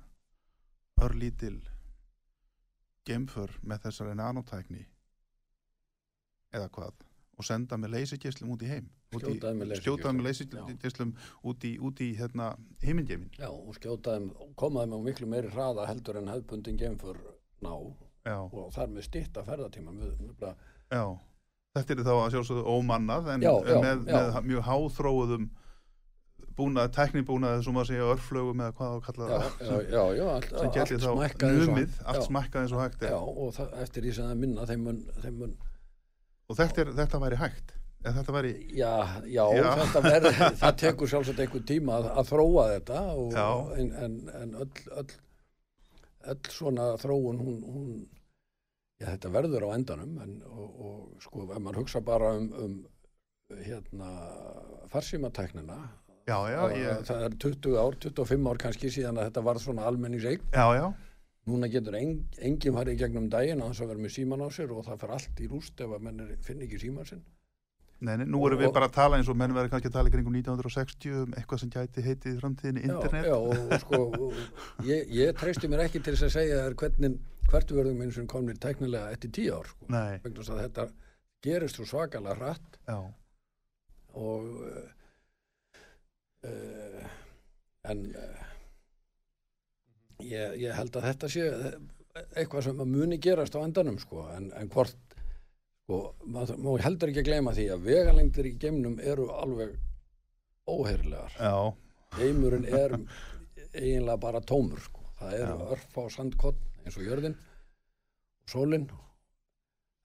örlítil 1.00 1.56
gemför 3.08 3.54
með 3.62 3.86
þessari 3.86 4.16
nanotækni 4.18 4.82
eða 6.52 6.68
hvað 6.74 7.06
og 7.38 7.48
senda 7.48 7.78
með 7.80 7.94
leysigeslum 7.96 8.52
út 8.52 8.64
í 8.66 8.68
heim 8.68 8.90
út 9.14 9.22
í- 9.24 9.34
Skjóta 9.34 9.48
þeim 9.48 9.60
með 9.62 9.68
með 10.18 10.26
leysigeslum 10.26 11.12
út 11.48 11.64
í, 11.64 11.72
út 11.80 12.00
í 12.04 12.08
hérna, 12.18 12.50
heimingemin 12.82 13.30
já, 13.38 13.48
og 13.48 13.74
skjóta 13.78 14.16
þeim, 14.18 14.26
koma 14.60 14.84
þeim 14.84 14.96
á 14.96 15.00
miklu 15.06 15.26
meiri 15.30 15.52
hraða 15.54 15.86
heldur 15.88 16.18
en 16.20 16.28
hefðbundin 16.28 16.76
gemfur 16.80 17.16
ná. 17.64 17.72
Já, 18.28 18.36
og 18.44 18.68
þar 18.74 18.90
með 18.92 19.06
stýtta 19.08 19.44
ferðatíma 19.46 19.94
með, 19.96 20.18
með, 20.20 20.52
já. 20.92 21.04
Þetta 21.78 21.94
er 21.94 22.02
þá 22.04 22.12
að 22.18 22.30
sjálfsögðu 22.34 22.62
ómannað 22.74 23.28
en, 23.34 23.42
Já, 23.44 23.52
með, 23.80 24.04
með 24.08 24.38
mjög 24.48 24.62
háþróuðum 24.68 25.48
búnað, 26.58 26.88
tæknibúnað 26.96 27.60
sem 27.64 27.76
að 27.78 27.86
segja 27.92 28.06
örflögum 28.12 28.60
eða 28.64 28.74
hvað 28.74 28.88
á 28.90 28.96
að 28.98 29.02
kalla 29.06 29.28
það 29.28 29.44
já, 29.94 30.02
já, 30.18 30.24
allt, 30.34 30.48
sem 30.50 31.12
allt 31.14 31.36
þá 31.38 31.52
numið, 31.54 31.98
allt 32.04 32.24
smakkað 32.26 32.64
eins 32.64 32.74
og 32.74 32.82
hægt 32.82 33.04
er. 33.06 33.12
Já, 33.14 33.20
og 33.44 33.52
það, 33.54 33.74
eftir 33.84 34.06
því 34.08 34.14
sem 34.16 34.28
það 34.32 34.40
minna 34.42 34.66
þeim 34.66 34.82
mun, 34.88 34.98
þeim 35.22 35.36
mun 35.44 35.52
og 36.48 36.58
þetta, 36.58 36.82
er, 36.82 36.90
þetta 36.98 37.20
væri 37.22 37.38
hægt 37.44 37.74
eða 38.04 38.12
þetta 38.20 38.34
væri, 38.36 38.52
já, 38.78 38.90
já, 39.26 39.42
Já. 39.58 39.70
þetta 39.82 40.02
verður 40.04 40.36
það 40.62 40.76
tekur 40.82 41.10
sjálfsagt 41.12 41.40
einhver 41.44 41.64
tíma 41.66 41.96
að, 41.98 42.10
að 42.20 42.28
þróa 42.32 42.66
þetta 42.74 43.00
og, 43.14 43.32
en, 43.82 43.88
en, 44.04 44.18
en 44.42 44.54
öll, 44.64 44.84
öll, 45.02 45.16
öll 46.34 46.52
svona 46.54 46.92
þróun 47.02 47.40
hún, 47.42 47.56
hún 47.66 47.88
já, 49.00 49.08
þetta 49.10 49.32
verður 49.34 49.66
á 49.66 49.70
endanum 49.74 50.20
en, 50.24 50.36
og, 50.46 50.68
og 50.90 51.24
sko, 51.24 51.48
ef 51.48 51.58
maður 51.58 51.82
hugsa 51.82 52.04
bara 52.06 52.34
um, 52.38 52.48
um 52.62 52.78
hérna 53.64 54.12
það, 56.60 56.76
ég, 56.76 57.04
það 57.08 57.22
er 57.26 57.36
20 57.40 57.76
ár, 57.80 57.98
25 58.04 58.48
ár 58.52 58.58
kannski 58.60 58.90
síðan 58.92 59.18
að 59.18 59.30
þetta 59.30 59.44
varð 59.46 59.64
svona 59.64 59.86
almenningseign 59.88 60.42
já, 60.52 60.66
já. 60.76 60.86
Núna 61.48 61.70
getur 61.72 61.94
en, 61.96 62.10
enginn 62.44 62.74
farið 62.76 62.98
gegnum 63.00 63.30
daginn 63.32 63.62
að 63.64 63.70
þess 63.72 63.82
að 63.86 63.90
vera 63.94 64.02
með 64.04 64.12
síman 64.18 64.42
á 64.44 64.48
sér 64.52 64.74
og 64.76 64.82
það 64.84 64.98
fer 65.00 65.14
allt 65.16 65.40
í 65.40 65.46
rúst 65.48 65.80
ef 65.80 65.94
að 65.96 66.02
menn 66.04 66.18
finna 66.44 66.66
ekki 66.66 66.80
síman 66.82 67.08
sinn 67.08 67.22
Nei, 67.98 68.12
nei, 68.20 68.28
nú 68.30 68.38
erum 68.46 68.60
við 68.60 68.70
bara 68.76 68.86
að 68.86 68.94
tala 68.94 69.18
eins 69.18 69.28
og 69.30 69.34
menn 69.38 69.50
verður 69.56 69.72
kannski 69.72 69.90
að 69.90 69.96
tala 69.96 70.10
í 70.10 70.12
kringum 70.12 70.36
1960 70.38 71.16
um 71.18 71.32
eitthvað 71.34 71.62
sem 71.64 71.72
gæti 71.74 72.04
heitið 72.04 72.36
í 72.36 72.38
framtíðinni 72.38 72.84
internet. 72.86 73.26
Já, 73.26 73.32
já 73.32 73.38
og, 73.38 73.56
og 73.58 73.82
sko, 73.82 74.00
og 74.28 74.86
ég, 74.86 75.10
ég 75.18 75.32
treysti 75.40 75.70
mér 75.72 75.82
ekki 75.88 76.02
til 76.06 76.14
þess 76.14 76.28
að 76.28 76.34
segja 76.36 76.60
hvernig, 76.78 77.16
hvert 77.50 77.74
verðum 77.74 78.04
eins 78.04 78.20
og 78.22 78.28
komnir 78.30 78.60
tæknilega 78.62 79.16
eftir 79.16 79.32
tíu 79.34 79.56
ár, 79.58 79.72
sko. 79.72 79.88
Nei, 79.90 80.20
Vegna 80.22 80.46
að 80.46 80.62
þetta 80.62 80.86
gerist 81.48 81.80
svo 81.80 81.88
svakalega 81.90 82.38
hratt 82.38 82.78
já, 82.86 82.98
og 84.18 84.46
uh, 84.68 84.86
uh, 86.46 87.10
en 87.90 88.06
uh, 88.14 88.46
ég, 90.22 90.54
ég 90.62 90.78
held 90.78 90.98
að 90.98 91.10
þetta 91.10 91.34
sé 91.34 91.50
eitthvað 92.38 92.68
sem 92.68 92.80
að 92.82 92.94
muni 92.94 93.18
gerast 93.22 93.58
á 93.58 93.62
endanum 93.62 93.98
sko, 94.02 94.28
en, 94.34 94.52
en 94.58 94.70
hvort 94.70 95.07
sko, 95.88 95.98
maður 96.28 96.84
heldur 96.84 97.08
ekki 97.08 97.22
að 97.24 97.28
gleyma 97.30 97.54
því 97.56 97.66
að 97.72 97.84
vegalengdir 97.88 98.48
í 98.50 98.54
geimnum 98.60 98.98
eru 99.00 99.30
alveg 99.32 99.74
óheirilegar 100.68 101.36
Já, 101.40 101.72
heimurinn 102.18 102.66
er 102.68 102.96
eiginlega 103.72 104.18
bara 104.20 104.42
tómur 104.44 104.82
sko. 104.84 105.00
það 105.18 105.36
eru 105.38 105.54
Já. 105.54 105.68
örf 105.76 105.96
á 105.96 106.04
sandkott 106.12 106.60
eins 106.84 106.98
og 107.00 107.08
jörðin 107.08 107.38
og 107.38 108.52
sólin 108.52 108.84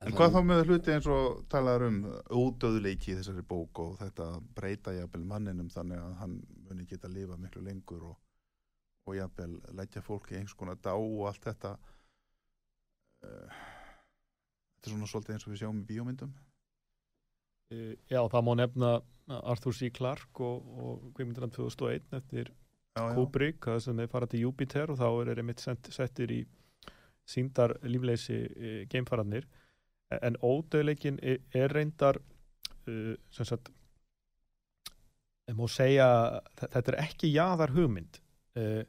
en 0.03 0.15
hvað 0.15 0.33
þá 0.35 0.39
með 0.47 0.63
hluti 0.69 0.95
eins 0.95 1.07
og 1.11 1.43
talaður 1.51 1.85
um 1.89 1.99
ódöðleiki 2.31 3.11
í 3.11 3.17
þessari 3.19 3.43
bók 3.47 3.83
og 3.83 3.99
þetta 3.99 4.29
breyta 4.55 4.95
jafnvel 4.95 5.23
manninum 5.27 5.69
þannig 5.71 5.99
að 5.99 6.17
hann 6.23 6.39
muni 6.63 6.87
geta 6.87 7.11
að 7.11 7.19
lifa 7.19 7.39
miklu 7.39 7.63
lengur 7.67 8.07
og, 8.13 8.17
og 9.07 9.19
jafnvel 9.19 9.59
leggja 9.75 10.03
fólki 10.03 10.39
einhvers 10.39 10.55
konar 10.59 10.79
dá 10.79 10.95
og 10.95 11.27
allt 11.27 11.43
þetta 11.51 11.75
uh, 13.27 13.63
Þetta 14.83 14.91
er 14.91 14.95
svona 14.97 15.07
svolítið 15.07 15.33
eins 15.37 15.45
og 15.47 15.53
við 15.53 15.59
sjáum 15.61 15.77
í 15.79 15.85
bíómyndum. 15.87 16.31
Eh, 17.71 17.93
Já, 18.11 18.19
það 18.27 18.43
má 18.49 18.53
nefna 18.59 18.89
Arthur 19.39 19.71
C. 19.77 19.87
Clarke 19.95 20.43
og, 20.43 20.65
og 20.83 21.05
Guðmyndirna 21.15 21.47
2001 21.55 22.17
eftir 22.19 22.49
Já, 22.97 23.05
Kubrick, 23.15 23.63
það 23.63 23.79
sem 23.85 24.01
þeir 24.01 24.09
fara 24.11 24.27
til 24.29 24.41
Júpiter 24.43 24.91
og 24.91 24.99
þá 24.99 25.05
er 25.07 25.29
þeir 25.31 25.39
sent, 25.63 25.87
settir 25.95 26.33
í 26.35 26.41
síndar 27.25 27.77
lífleysi 27.87 28.35
e, 28.51 28.73
geimfararnir. 28.91 29.47
En 30.21 30.35
ódöðleikin 30.45 31.15
er, 31.23 31.39
er 31.57 31.71
reyndar 31.73 32.19
uh, 32.19 33.13
sem 33.33 33.47
sagt 33.49 33.71
ég 35.49 35.55
má 35.57 35.63
segja 35.71 36.05
þe- 36.59 36.69
þetta 36.75 36.91
er 36.93 36.97
ekki 37.07 37.31
jaðar 37.33 37.73
hugmynd 37.73 38.19
uh, 38.59 38.83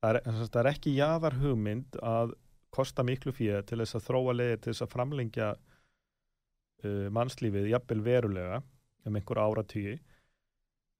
það, 0.00 0.14
er, 0.14 0.22
sagt, 0.38 0.54
það 0.54 0.62
er 0.62 0.70
ekki 0.70 0.94
jaðar 0.96 1.36
hugmynd 1.42 1.98
að 2.00 2.32
kosta 2.74 3.04
miklu 3.06 3.34
fyrir 3.34 3.66
til 3.66 3.80
þess 3.82 3.98
að 3.98 4.06
þróa 4.08 4.36
leiðir 4.36 4.62
til 4.62 4.72
þess 4.72 4.86
að 4.86 4.94
framlengja 4.94 5.50
uh, 5.56 7.06
mannslífið 7.14 7.70
jafnvel 7.72 8.00
verulega 8.06 8.62
um 9.08 9.16
einhver 9.16 9.40
áratugji 9.42 9.96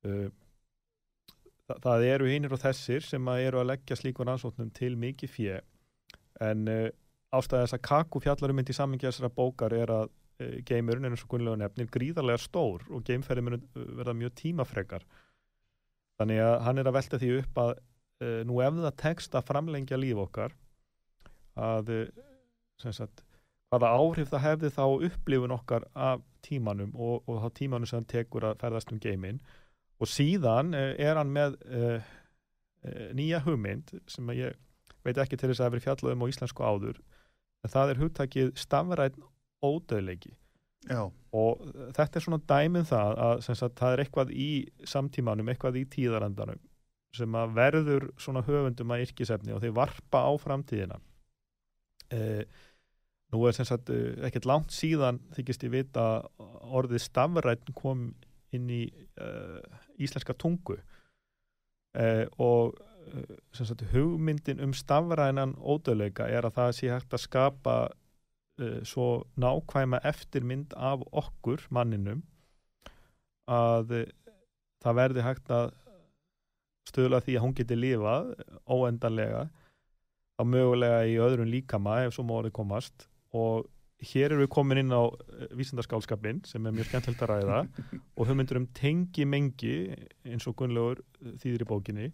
uh, 0.06 0.28
það, 1.66 1.82
það 1.86 2.06
eru 2.08 2.30
einir 2.30 2.56
og 2.56 2.62
þessir 2.62 3.04
sem 3.06 3.28
að 3.32 3.44
eru 3.48 3.62
að 3.62 3.70
leggja 3.72 3.98
slíkur 3.98 4.28
rannsóknum 4.28 4.72
til 4.76 4.96
mikið 5.00 5.34
fjö 5.34 5.60
en 6.40 6.66
uh, 6.70 6.88
ástæða 7.36 7.66
þess 7.66 7.76
að 7.78 7.84
Kaku 7.86 8.22
fjallar 8.24 8.52
um 8.52 8.58
mynd 8.58 8.72
í 8.72 8.76
samingi 8.76 9.06
þessara 9.06 9.32
bókar 9.34 9.74
er 9.76 9.92
að 9.94 10.08
uh, 10.08 10.56
geimurinn 10.66 11.06
er 11.06 11.14
eins 11.14 11.24
og 11.26 11.34
gunnlega 11.34 11.60
nefnir 11.62 11.90
gríðarlega 11.94 12.42
stór 12.42 12.86
og 12.90 13.04
geimferði 13.06 13.46
mun 13.46 13.58
uh, 13.60 13.84
verða 14.00 14.16
mjög 14.18 14.34
tímafrekar. 14.40 15.06
Þannig 16.20 16.42
að 16.44 16.56
hann 16.66 16.80
er 16.80 16.90
að 16.90 16.96
velta 16.98 17.20
því 17.20 17.30
upp 17.38 17.62
að 17.64 17.70
uh, 17.76 18.40
nú 18.48 18.58
ef 18.64 18.80
það 18.80 18.98
tekst 19.04 19.38
að 19.38 19.46
framlengja 19.52 20.00
líf 20.00 20.24
okkar 20.26 20.56
að 21.60 21.92
sem 22.80 22.94
sagt 22.96 23.24
hvaða 23.70 23.90
áhrif 24.00 24.30
það 24.32 24.44
hefði 24.46 24.70
þá 24.74 24.84
upplifun 25.08 25.54
okkar 25.54 25.86
af 25.94 26.24
tímanum 26.42 26.94
og, 26.96 27.20
og 27.28 27.42
þá 27.44 27.58
tímanum 27.60 27.86
sem 27.86 28.00
hann 28.00 28.08
tekur 28.10 28.48
að 28.48 28.58
ferðast 28.62 28.90
um 28.94 28.98
geiminn. 29.02 29.38
Og 30.00 30.08
síðan 30.08 30.72
uh, 30.74 30.94
er 30.98 31.20
hann 31.20 31.30
með 31.34 31.58
uh, 31.68 32.10
nýja 33.14 33.42
hugmynd 33.44 33.92
sem 34.08 34.32
ég 34.34 34.56
veit 35.04 35.20
ekki 35.20 35.36
til 35.36 35.50
þess 35.50 35.60
að 35.60 35.66
það 35.66 35.74
verið 35.74 35.86
fjallað 35.86 36.14
um 36.14 36.24
á 36.24 36.30
íslensku 36.32 36.64
áður 36.64 37.00
en 37.64 37.72
það 37.72 37.92
er 37.92 38.00
hugtakið 38.00 38.52
stafræn 38.58 39.18
ódöðleiki 39.64 40.32
já, 40.88 41.02
og 41.36 41.62
þetta 41.96 42.18
er 42.18 42.24
svona 42.24 42.40
dæmið 42.52 42.88
það 42.90 43.20
að 43.26 43.44
sagt, 43.46 43.76
það 43.80 43.92
er 43.92 44.02
eitthvað 44.04 44.32
í 44.32 44.50
samtímanum, 44.88 45.52
eitthvað 45.52 45.80
í 45.82 45.84
tíðarandanum 45.92 46.60
sem 47.16 47.36
að 47.36 47.54
verður 47.56 48.08
svona 48.22 48.44
höfundum 48.46 48.92
að 48.94 49.06
yrkisefni 49.08 49.54
og 49.54 49.64
þeir 49.64 49.74
varpa 49.74 50.22
á 50.22 50.32
framtíðina. 50.38 51.00
eh, 51.00 51.09
nú 53.30 53.46
er 53.46 53.54
sem 53.54 53.66
sagt 53.68 53.90
eh, 53.94 54.18
ekkert 54.26 54.48
langt 54.48 54.74
síðan 54.74 55.20
þykist 55.36 55.64
ég 55.66 55.74
vita 55.74 56.06
orðið 56.70 57.04
stafræn 57.06 57.74
kom 57.78 58.10
inn 58.50 58.70
í 58.74 58.84
uh, 59.22 59.60
íslenska 60.02 60.34
tungu. 60.34 60.80
Eh, 61.94 62.26
og 62.42 62.74
uh, 62.74 63.36
sagt 63.54 63.84
hugmyndin 63.92 64.62
um 64.62 64.74
stafrænan 64.74 65.54
ódöðleika 65.58 66.26
er 66.26 66.48
að 66.48 66.56
það 66.58 66.72
sé 66.78 66.90
hægt 66.90 67.14
að 67.14 67.24
skapa 67.24 67.76
uh, 67.90 68.80
svo 68.82 69.22
nákvæma 69.38 70.02
eftirmynd 70.10 70.74
af 70.74 71.06
okkur 71.12 71.62
manninum 71.70 72.24
að 73.50 73.94
uh, 74.00 74.34
það 74.82 74.98
verði 74.98 75.26
hægt 75.26 75.54
að 75.54 75.70
stöðla 76.90 77.22
því 77.22 77.38
að 77.38 77.44
hún 77.44 77.58
geti 77.58 77.78
lifað 77.78 78.34
óendanlega 78.66 79.46
þá 80.40 80.48
mögulega 80.48 81.04
í 81.08 81.18
öðrum 81.20 81.50
líkama 81.50 82.00
ef 82.06 82.16
svo 82.16 82.24
mórið 82.24 82.54
komast. 82.56 83.06
Og 83.36 83.68
hér 84.10 84.30
erum 84.30 84.44
við 84.46 84.52
komin 84.54 84.80
inn 84.80 84.94
á 84.96 85.04
vísindaskálskapin 85.56 86.40
sem 86.48 86.64
er 86.64 86.72
mjög 86.72 86.88
skemmtilegt 86.88 87.24
að 87.26 87.32
ræða 87.34 87.58
og 88.16 88.28
hugmyndur 88.30 88.62
um 88.62 88.68
tengi 88.76 89.26
mengi 89.28 89.74
eins 90.24 90.48
og 90.48 90.56
Gunnlaugur 90.56 91.02
eh, 91.20 91.34
þýðir 91.42 91.66
í 91.66 91.68
bókinni. 91.68 92.10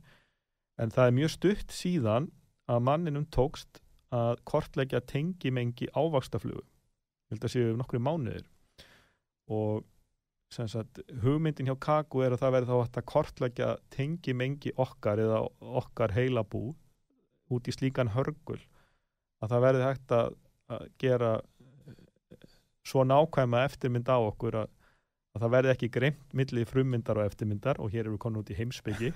En 0.83 0.91
það 0.93 1.11
er 1.11 1.19
mjög 1.21 1.35
stutt 1.37 1.75
síðan 1.75 2.31
að 2.67 2.87
manninum 2.89 3.29
tókst 3.31 3.81
að 4.15 4.43
kortleggja 4.47 5.01
tengi 5.07 5.53
mengi 5.55 5.89
ávaxtaflugu 5.95 6.65
ég 7.27 7.35
held 7.35 7.47
að 7.47 7.53
séu 7.55 7.77
nokkru 7.79 8.01
mánuðir. 8.03 8.45
Og 9.51 9.87
sagt, 10.55 11.01
hugmyndin 11.23 11.67
hjá 11.67 11.75
Kaku 11.83 12.23
er 12.23 12.35
að 12.35 12.43
það 12.43 12.55
verði 12.55 12.71
þá 12.71 12.77
að 13.01 13.07
kortleggja 13.11 13.71
tengi 13.95 14.35
mengi 14.35 14.73
okkar 14.79 15.23
eða 15.23 15.41
okkar 15.83 16.15
heilabú 16.15 16.69
út 17.53 17.69
í 17.69 17.75
slíkan 17.75 18.13
hörgul 18.15 18.61
að 19.43 19.53
það 19.53 19.67
verði 19.67 19.85
hægt 19.87 20.15
að, 20.17 20.33
að 20.73 20.87
gera 21.03 21.33
eh, 21.37 22.49
svo 22.87 23.05
nákvæma 23.07 23.65
eftirmynd 23.69 24.09
á 24.11 24.19
okkur 24.19 24.61
að, 24.63 24.71
að 25.37 25.45
það 25.45 25.55
verði 25.57 25.75
ekki 25.75 25.93
greimt 25.99 26.37
milli 26.37 26.65
frummyndar 26.69 27.21
og 27.21 27.31
eftirmyndar 27.31 27.83
og 27.83 27.93
hér 27.93 28.07
eru 28.07 28.17
við 28.17 28.23
komin 28.25 28.43
út 28.43 28.53
í 28.55 28.59
heimsbyggi 28.59 29.13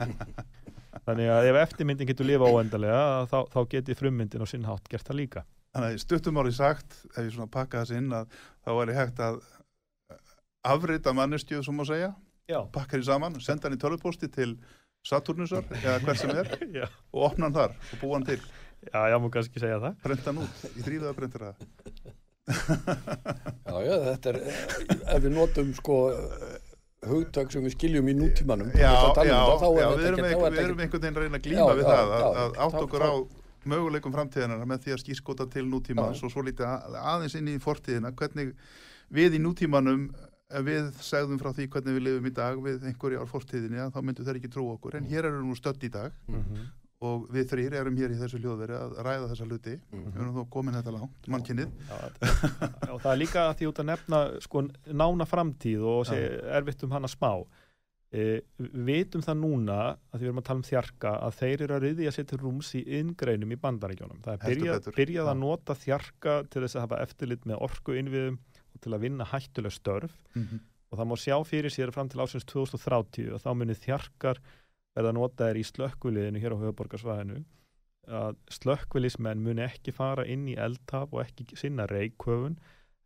þannig 1.06 1.32
að 1.32 1.48
ef 1.52 1.62
eftirmyndin 1.64 2.10
getur 2.10 2.28
lifa 2.28 2.50
óendalega 2.50 3.24
þá, 3.30 3.40
þá 3.52 3.60
geti 3.74 3.96
frummyndin 3.98 4.44
á 4.44 4.48
sinn 4.50 4.68
hátt 4.68 4.90
gert 4.90 5.06
það 5.06 5.20
líka. 5.22 5.46
Þannig 5.70 5.94
að 5.94 6.02
stuttum 6.02 6.38
árið 6.40 6.56
sagt, 6.56 6.96
ef 7.14 7.22
ég 7.22 7.30
svona 7.34 7.50
pakka 7.50 7.84
þess 7.84 7.94
inn, 7.94 8.10
að 8.10 8.32
þá 8.66 8.70
væri 8.74 8.96
hægt 8.96 9.20
að 9.22 9.36
afrita 10.66 11.12
mannestjöð, 11.14 11.62
sem 11.66 11.78
má 11.78 11.84
segja, 11.86 12.10
pakka 12.74 12.96
henni 12.96 13.06
saman, 13.06 13.38
senda 13.42 13.68
henni 13.68 13.78
tölvupósti 13.80 14.28
til 14.34 14.56
Saturnusar, 15.06 15.64
eða 15.80 15.98
hver 16.04 16.18
sem 16.20 16.30
er, 16.36 16.50
já, 16.82 16.86
og 17.14 17.22
opna 17.30 17.48
hann 17.48 17.54
þar 17.56 17.76
og 17.78 18.00
búa 18.02 18.18
hann 18.18 18.26
til, 18.28 18.40
já, 18.84 19.00
já, 19.12 19.16
má 19.22 19.28
kannski 19.32 19.62
segja 19.62 19.78
það 19.80 19.94
prenta 20.04 20.30
hann 20.32 20.42
út, 20.44 20.64
í 20.76 20.84
þrýðaða 20.84 21.14
prentir 21.16 21.46
það. 21.46 21.54
Já, 22.50 23.76
já, 23.86 23.94
þetta 24.10 24.32
er, 24.32 24.38
ef 25.14 25.22
við 25.24 25.32
notum 25.36 25.70
sko 25.76 25.96
hugtök 27.10 27.52
sem 27.54 27.64
við 27.64 27.74
skiljum 27.76 28.08
í 28.12 28.14
nútímanum 28.18 28.72
Já, 28.76 28.90
að 28.92 29.28
já, 29.30 29.36
það, 29.38 29.62
þá 29.62 29.68
já, 29.80 29.86
við 29.96 30.06
erum, 30.10 30.18
ekki- 30.20 30.30
ekki, 30.30 30.40
þá 30.40 30.46
er 30.46 30.50
við 30.50 30.58
þetta 30.58 30.64
erum 30.64 30.80
ekki- 30.80 30.84
einhvern 30.84 31.04
veginn 31.04 31.16
að 31.16 31.22
reyna 31.24 31.38
að 31.40 31.44
glíma 31.46 31.60
Já, 31.60 31.76
við 31.78 31.84
já, 31.84 31.90
það, 31.90 32.10
að, 32.10 32.20
já, 32.20 32.42
að 32.42 32.58
átt 32.66 32.80
okkur 32.84 33.04
á 33.06 33.12
möguleikum 33.70 34.14
framtíðinar 34.16 34.66
með 34.68 34.82
því 34.84 34.94
að 34.96 35.00
skýrskota 35.04 35.46
til 35.52 35.64
nútímans 35.70 36.20
Já. 36.20 36.24
og 36.28 36.34
svo 36.34 36.44
lítið 36.44 36.66
að- 36.68 36.98
aðeins 37.14 37.36
inn 37.40 37.48
í 37.48 37.56
fortíðina, 37.60 38.12
hvernig 38.16 38.52
við 39.16 39.36
í 39.38 39.40
nútímanum 39.46 40.04
ef 40.50 40.64
við 40.66 40.90
segðum 41.06 41.38
frá 41.40 41.52
því 41.54 41.68
hvernig 41.70 41.96
við 41.98 42.04
lifum 42.08 42.26
í 42.26 42.34
dag 42.34 42.60
við 42.64 42.84
einhverja 42.90 43.22
á 43.22 43.26
fortíðinni, 43.30 43.78
að 43.84 43.92
þá 43.94 44.00
myndu 44.08 44.24
þeir 44.26 44.40
ekki 44.40 44.50
trú 44.56 44.66
okkur, 44.74 44.96
en 44.98 45.04
hér 45.10 45.28
eru 45.30 45.42
nú 45.46 45.54
stödd 45.58 45.84
í 45.86 45.90
dag 45.94 46.12
og 47.00 47.22
við 47.32 47.46
þrýr 47.48 47.72
erum 47.80 47.96
hér 47.96 48.12
í 48.12 48.18
þessu 48.20 48.36
hljóðveri 48.42 48.74
að 48.76 48.98
ræða 49.06 49.28
þessa 49.30 49.46
hluti, 49.48 49.76
við 49.94 50.18
erum 50.20 50.34
þó 50.36 50.42
komin 50.52 50.74
þetta 50.76 50.92
langt, 50.92 51.28
þetta- 51.30 52.90
og 52.92 53.00
það 53.00 53.12
er 53.14 53.20
líka 53.22 53.46
að 53.48 53.54
því 53.56 53.68
út 53.70 53.80
að 53.80 53.88
nefna 53.88 54.18
sko, 54.44 54.62
nána 54.92 55.24
framtíð 55.26 55.80
og 55.94 56.04
sé 56.10 56.18
erfitt 56.58 56.84
um 56.84 56.90
hana 56.92 57.08
smá. 57.08 57.32
E, 58.12 58.40
vitum 58.58 59.22
það 59.22 59.36
núna 59.38 59.74
að 60.10 60.18
því 60.18 60.24
við 60.24 60.28
erum 60.28 60.38
að 60.42 60.46
tala 60.48 60.58
um 60.58 60.66
þjarka 60.66 61.10
að 61.22 61.34
þeir 61.38 61.60
eru 61.62 61.74
að 61.76 61.82
riðja 61.86 62.12
sér 62.16 62.24
til 62.26 62.38
rúms 62.42 62.74
í 62.74 62.80
inngreinum 62.98 63.52
í 63.54 63.58
bandaríkjónum 63.62 64.18
það 64.24 64.32
er 64.34 64.40
byrjað, 64.50 64.88
byrjað 64.96 65.28
að 65.30 65.38
nota 65.38 65.74
þjarka 65.78 66.34
til 66.50 66.62
þess 66.64 66.74
að 66.74 66.80
hafa 66.88 66.98
eftirlit 67.06 67.46
með 67.46 67.62
orku 67.62 67.94
innviðum 67.94 68.40
og 68.40 68.49
til 68.80 68.94
að 68.96 69.06
vinna 69.06 69.28
hættuleg 69.28 69.72
störf 69.72 70.16
Mm 70.34 70.60
og 70.90 70.98
það 70.98 71.06
má 71.06 71.16
sjá 71.22 71.36
fyrir 71.46 71.70
sér 71.70 71.92
fram 71.94 72.08
til 72.10 72.18
ásins 72.22 72.46
2030 72.50 73.30
og 73.34 73.42
þá 73.44 73.50
munið 73.54 73.82
þjarkar 73.84 74.40
verða 74.96 75.14
notaðir 75.14 75.60
í 75.60 75.66
slökkviliðinu 75.68 76.42
hér 76.42 76.56
á 76.58 76.62
höfuborgarsvæðinu 76.64 77.44
að 78.10 78.38
slökkvilismenn 78.50 79.42
muni 79.44 79.62
ekki 79.62 79.94
fara 79.94 80.24
inn 80.26 80.48
í 80.50 80.56
eldtap 80.58 81.12
og 81.14 81.22
ekki 81.22 81.46
sinna 81.58 81.86
reikhöfun 81.90 82.58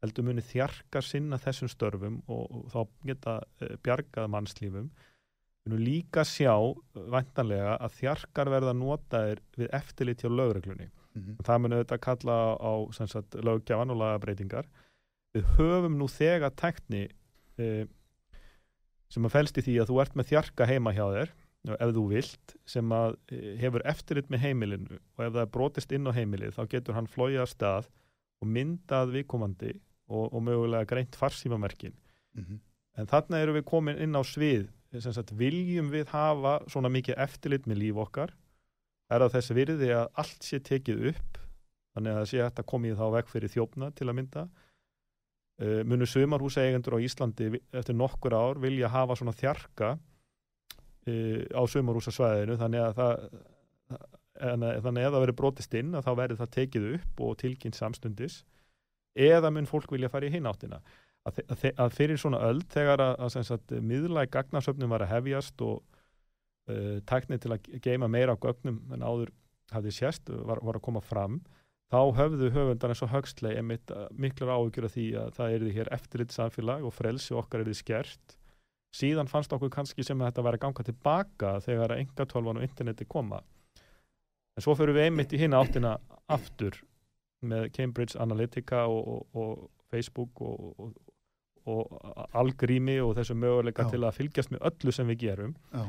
heldur 0.05 0.27
muni 0.29 0.45
þjarkar 0.45 1.05
sinna 1.05 1.39
þessum 1.41 1.71
störfum 1.73 2.21
og, 2.25 2.45
og 2.45 2.71
þá 2.73 2.81
geta 3.11 3.35
uh, 3.43 3.75
bjargað 3.85 4.31
mannslífum. 4.33 4.89
Nú 5.69 5.79
líka 5.81 6.25
sjá 6.29 6.53
uh, 6.57 6.77
væntanlega 7.13 7.77
að 7.85 7.99
þjarkar 8.01 8.53
verða 8.53 8.75
notaðir 8.77 9.41
við 9.57 9.71
eftirlit 9.77 10.25
hjá 10.25 10.31
lögreglunni. 10.33 10.89
-hmm. 11.15 11.45
það 11.45 11.61
mun 11.61 11.77
auðvitað 11.77 12.01
kalla 12.01 12.37
á 12.61 12.73
löggjafan 13.49 13.91
og 13.91 14.01
lagabreitingar 14.01 14.69
við 15.35 15.49
höfum 15.59 15.99
nú 15.99 16.09
þegar 16.11 16.55
tækni 16.59 17.09
e, 17.59 17.87
sem 19.11 19.27
að 19.27 19.35
felst 19.35 19.59
í 19.59 19.65
því 19.67 19.81
að 19.83 19.91
þú 19.91 20.03
ert 20.03 20.19
með 20.19 20.31
þjarka 20.33 20.69
heima 20.71 20.95
hjá 20.95 21.07
þér 21.17 21.35
ef 21.73 21.95
þú 21.97 22.05
vilt, 22.11 22.55
sem 22.69 22.93
að 22.93 23.17
eh, 23.33 23.55
hefur 23.63 23.85
eftirlit 23.89 24.29
með 24.33 24.43
heimilinu 24.45 24.99
og 24.99 25.25
ef 25.25 25.35
það 25.37 25.51
brotist 25.55 25.95
inn 25.97 26.09
á 26.11 26.13
heimilið 26.13 26.57
þá 26.59 26.63
getur 26.75 26.97
hann 26.99 27.09
flóið 27.09 27.41
af 27.45 27.53
stað 27.55 27.89
og 28.43 28.51
myndað 28.53 29.15
viðkomandi 29.15 29.73
og, 30.13 30.27
og 30.29 30.41
mögulega 30.45 30.89
greint 30.91 31.17
farsímamerkin. 31.17 31.97
Mhm. 32.37 32.61
En 33.01 33.09
þarna 33.11 33.41
erum 33.43 33.57
við 33.57 33.65
komin 33.67 33.99
inn 33.99 34.15
á 34.15 34.23
svið, 34.23 34.69
sem 34.95 35.15
sagt, 35.15 35.33
viljum 35.35 35.89
við 35.91 36.13
hafa 36.13 36.61
svona 36.71 36.93
mikið 36.93 37.19
eftirlit 37.25 37.65
með 37.67 37.81
líf 37.81 37.97
okkar? 38.05 38.35
Er 39.11 39.25
það 39.25 39.33
þess 39.35 39.55
virði 39.57 39.89
að 39.97 40.05
allt 40.23 40.47
sé 40.47 40.61
tekið 40.63 41.09
upp, 41.11 41.41
þannig 41.97 42.13
að 42.13 42.21
það 42.21 42.29
sé 42.31 42.45
hægt 42.45 42.61
að 42.63 42.69
komið 42.71 43.01
þá 43.01 43.07
veg 43.17 43.33
fyrir 43.33 43.55
þjófna 43.57 43.91
til 43.99 44.07
að 44.07 44.17
mynda? 44.21 44.45
Uh, 45.63 45.85
munu 45.87 46.07
sumarhúseigendur 46.11 46.97
á 46.99 47.05
Íslandi 47.05 47.53
eftir 47.71 47.95
nokkur 47.95 48.35
ár 48.35 48.59
vilja 48.59 48.89
hafa 48.91 49.15
svona 49.15 49.37
þjarka 49.39 49.93
uh, 49.95 51.43
á 51.55 51.63
sumarhúsasvæðinu 51.71 52.57
þannig 52.59 52.83
að 52.83 52.97
það 52.99 53.29
þannig 54.35 55.07
að 55.07 55.15
það 55.15 55.23
verið 55.23 55.39
brotist 55.39 55.77
inn 55.79 55.95
að 55.95 56.09
þá 56.09 56.13
verið 56.19 56.41
það 56.43 56.53
tekið 56.57 56.87
upp 56.97 57.23
og 57.23 57.37
tilkynnt 57.39 57.79
samstundis 57.79 58.41
eða 59.15 59.53
mun 59.55 59.69
fólk 59.71 59.93
vilja 59.95 60.11
fara 60.11 60.27
í 60.27 60.33
hinn 60.35 60.49
áttina. 60.51 60.81
Að, 61.25 61.39
að, 61.49 61.65
að 61.81 61.95
fyrir 61.95 62.21
svona 62.21 62.43
öld 62.45 62.67
þegar 62.73 63.01
að, 63.01 63.39
að 63.39 63.77
miðlæg 63.87 64.33
gagnasöfnum 64.35 64.91
var 64.93 65.07
að 65.07 65.13
hefjast 65.15 65.63
og 65.65 65.85
uh, 66.69 66.99
tækni 67.07 67.39
til 67.41 67.55
að 67.55 67.71
geima 67.85 68.11
meira 68.11 68.35
á 68.35 68.43
gögnum 68.43 68.83
en 68.93 69.07
áður 69.07 69.33
hafði 69.73 69.95
sérst 69.95 70.29
var, 70.29 70.61
var 70.61 70.81
að 70.81 70.85
koma 70.85 71.01
fram 71.05 71.39
þá 71.93 72.01
höfðu 72.19 72.51
höfundar 72.55 72.95
eins 72.95 73.03
og 73.05 73.13
högslei 73.13 73.55
einmitt 73.59 73.93
uh, 73.93 74.07
miklar 74.11 74.55
áhugjur 74.57 74.89
af 74.89 74.95
því 74.97 75.09
að 75.21 75.35
það 75.37 75.57
er 75.57 75.67
því 75.67 75.75
hér 75.79 75.93
eftirlit 75.99 76.35
samfélag 76.35 76.87
og 76.87 76.95
frelsi 76.95 77.37
okkar 77.37 77.63
er 77.63 77.71
því 77.71 77.77
skert 77.81 78.39
síðan 78.95 79.31
fannst 79.31 79.53
okkur 79.55 79.73
kannski 79.75 80.07
sem 80.07 80.21
að 80.21 80.31
þetta 80.31 80.47
væri 80.47 80.61
að 80.61 80.65
ganga 80.65 80.87
tilbaka 80.89 81.53
þegar 81.65 81.97
engatólvan 81.99 82.61
og 82.61 82.67
interneti 82.67 83.07
koma 83.11 83.41
en 84.55 84.65
svo 84.65 84.77
fyrir 84.79 84.97
við 84.97 85.09
einmitt 85.09 85.35
í 85.35 85.41
hinn 85.41 85.57
áttina 85.57 85.97
aftur 86.31 86.79
með 87.45 87.69
Cambridge 87.77 88.19
Analytica 88.21 88.87
og, 88.89 89.09
og, 89.09 89.27
og 89.37 89.91
Facebook 89.93 90.41
og, 90.41 90.79
og, 90.81 90.95
og 91.69 92.31
algrími 92.39 92.97
og 93.05 93.15
þessu 93.19 93.37
möguleika 93.37 93.85
Já. 93.85 93.91
til 93.93 94.03
að 94.05 94.17
fylgjast 94.21 94.55
með 94.55 94.65
öllu 94.71 94.95
sem 94.95 95.11
við 95.13 95.21
gerum 95.27 95.55
Já. 95.75 95.85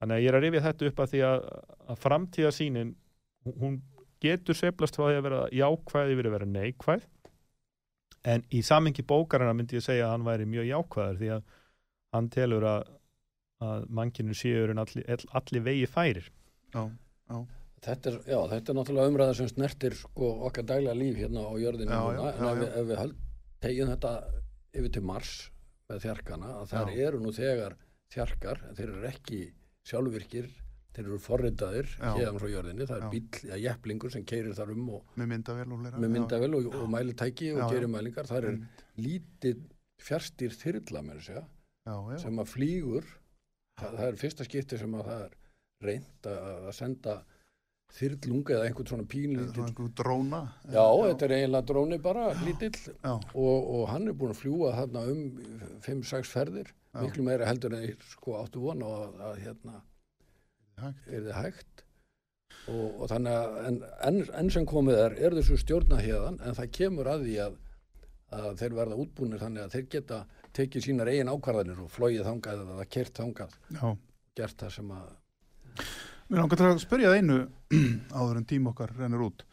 þannig 0.00 0.16
að 0.16 0.24
ég 0.24 0.30
er 0.30 0.38
að 0.38 0.46
rifja 0.46 0.64
þetta 0.68 0.90
upp 0.90 1.04
að 1.04 1.12
því 1.12 1.22
að, 1.28 1.46
að 1.88 2.02
framtíðasýnin 2.06 2.94
hún 3.58 3.80
getur 4.24 4.58
sveiflast 4.58 4.98
frá 4.98 5.08
því 5.08 5.18
að 5.18 5.26
vera 5.28 5.40
jákvæð 5.60 6.14
yfir 6.14 6.28
að 6.28 6.36
vera 6.36 6.50
neikvæð 6.54 7.06
en 8.32 8.44
í 8.50 8.62
samingi 8.66 9.04
bókarina 9.06 9.54
myndi 9.56 9.78
ég 9.78 9.84
segja 9.84 10.08
að 10.08 10.16
hann 10.16 10.26
væri 10.26 10.48
mjög 10.50 10.70
jákvæður 10.72 11.20
því 11.20 11.30
að 11.36 11.52
hann 12.16 12.32
telur 12.34 12.66
að, 12.66 12.90
að 13.68 13.86
mannkinu 14.00 14.34
séur 14.36 14.72
en 14.72 14.82
allir, 14.82 15.06
allir 15.38 15.64
vegi 15.70 15.86
færir 15.90 16.32
Já. 16.74 16.82
Þetta 17.78 18.10
er, 18.10 18.16
já, 18.26 18.38
þetta 18.50 18.72
er 18.72 18.76
náttúrulega 18.76 19.10
umræða 19.12 19.34
sem 19.38 19.48
snertir 19.52 19.94
sko, 19.94 20.32
okkar 20.48 20.64
daglega 20.66 20.98
líf 20.98 21.18
hérna 21.20 21.44
á 21.46 21.52
jörðinu 21.62 21.94
Já, 21.94 22.00
núna, 22.02 22.16
já, 22.16 22.32
en 22.32 22.42
já, 22.42 22.48
ef, 22.48 22.48
já. 22.48 22.58
við, 22.58 22.72
ef 22.80 22.88
við 22.88 23.12
tegjum 23.62 23.92
þetta 23.92 24.12
yfir 24.78 24.94
til 24.96 25.02
Mars 25.06 25.34
með 25.88 26.02
þjarkana, 26.04 26.54
að 26.62 26.72
þar 26.72 26.90
Já. 26.92 26.98
eru 27.06 27.20
nú 27.22 27.32
þegar 27.34 27.76
þjarkar, 28.12 28.62
en 28.68 28.78
þeir 28.78 28.90
eru 28.90 29.06
ekki 29.08 29.38
sjálfvirkir, 29.88 30.48
þeir 30.96 31.04
eru 31.04 31.18
forritaðir 31.22 31.90
Já. 31.94 32.10
hérna 32.16 32.42
frá 32.42 32.48
jörðinni, 32.52 32.86
það 32.88 33.00
Já. 33.00 33.04
er 33.04 33.12
bíll 33.14 33.40
eða 33.48 33.60
jepplingur 33.64 34.14
sem 34.14 34.26
keirir 34.28 34.56
þar 34.58 34.74
um 34.74 34.90
og, 34.96 35.14
Með 35.20 35.30
myndavél 35.34 35.72
og 35.76 36.04
myndavel 36.04 36.58
og, 36.58 36.68
og 36.74 36.90
mælitæki 36.94 37.52
og 37.54 37.60
Já, 37.60 37.64
já. 37.64 37.70
gerir 37.74 37.92
mælingar, 37.92 38.30
þar 38.30 38.48
er 38.50 38.60
lítið 38.98 39.64
fjárstýr 40.02 40.54
þyrla 40.58 41.04
með 41.06 41.24
Já, 41.28 41.94
já. 42.12 42.18
sem 42.20 42.38
að 42.42 42.52
flýgur 42.52 43.06
það, 43.78 43.98
það 43.98 44.06
er 44.08 44.20
fyrsta 44.20 44.46
skipti 44.46 44.78
sem 44.80 44.96
að 44.98 45.10
það 45.10 45.26
er 45.26 45.36
reynd 45.88 46.28
að, 46.28 46.48
að 46.68 46.72
senda 46.76 47.18
þyrlunga 47.96 48.54
eða 48.56 48.66
einhvern 48.68 48.90
svona 48.90 49.04
Svona 49.04 49.12
pínlítið 49.14 49.62
einhver 49.64 49.92
dróna. 49.96 50.40
Já, 50.68 50.84
þetta 50.84 51.26
er 51.26 51.34
eiginlega 51.38 51.68
dróni 51.70 51.98
bara, 52.04 52.24
lítill 52.44 52.74
Já, 52.90 53.14
og, 53.14 53.70
og 53.78 53.84
hann 53.92 54.10
er 54.10 54.16
búin 54.18 54.34
að 54.34 54.40
fljúa 54.42 54.74
þarna 54.76 55.04
um 55.12 55.22
5-6 55.86 56.32
ferðir, 56.34 56.72
Já. 56.92 57.00
miklu 57.00 57.24
meira 57.24 57.48
heldur 57.48 57.76
en 57.78 57.86
ég 57.86 58.04
sko 58.12 58.36
áttu 58.42 58.60
von 58.66 58.84
á 58.84 58.88
að, 58.90 59.22
að 59.30 59.40
hérna. 59.46 59.80
Er 60.86 61.22
þið 61.28 61.36
hægt 61.36 61.84
og, 62.68 62.84
og 62.88 63.06
þannig 63.12 63.38
að 63.38 63.56
en, 63.68 63.78
en, 64.08 64.20
enn 64.40 64.50
sem 64.54 64.66
komið 64.68 65.00
er, 65.04 65.16
er 65.28 65.38
þessu 65.38 65.58
stjórna 65.62 66.00
hérðan 66.02 66.40
en 66.44 66.58
það 66.58 66.74
kemur 66.80 67.10
að 67.12 67.24
því 67.26 67.38
að, 67.44 67.56
að 68.38 68.50
þeir 68.62 68.76
verða 68.80 69.00
útbúinir 69.04 69.42
þannig 69.44 69.64
að 69.64 69.76
þeir 69.76 69.88
geta 69.94 70.20
tekið 70.58 70.84
sínar 70.84 71.12
eigin 71.12 71.32
ákvarðanir 71.32 71.80
og 71.84 71.90
flóið 71.92 72.26
þangað 72.26 72.62
eða 72.64 72.86
kert 72.96 73.22
þangað, 73.22 73.56
Já. 73.76 73.88
gert 74.40 74.62
það 74.64 74.76
sem 74.78 74.92
að 74.96 75.08
Mér 76.28 76.42
langar 76.42 76.60
til 76.60 76.66
að 76.68 76.82
spyrja 76.82 77.08
það 77.08 77.18
einu 77.22 77.36
áður 78.18 78.38
en 78.40 78.46
tím 78.48 78.66
okkar 78.68 78.90
rennur 78.98 79.22
út. 79.30 79.44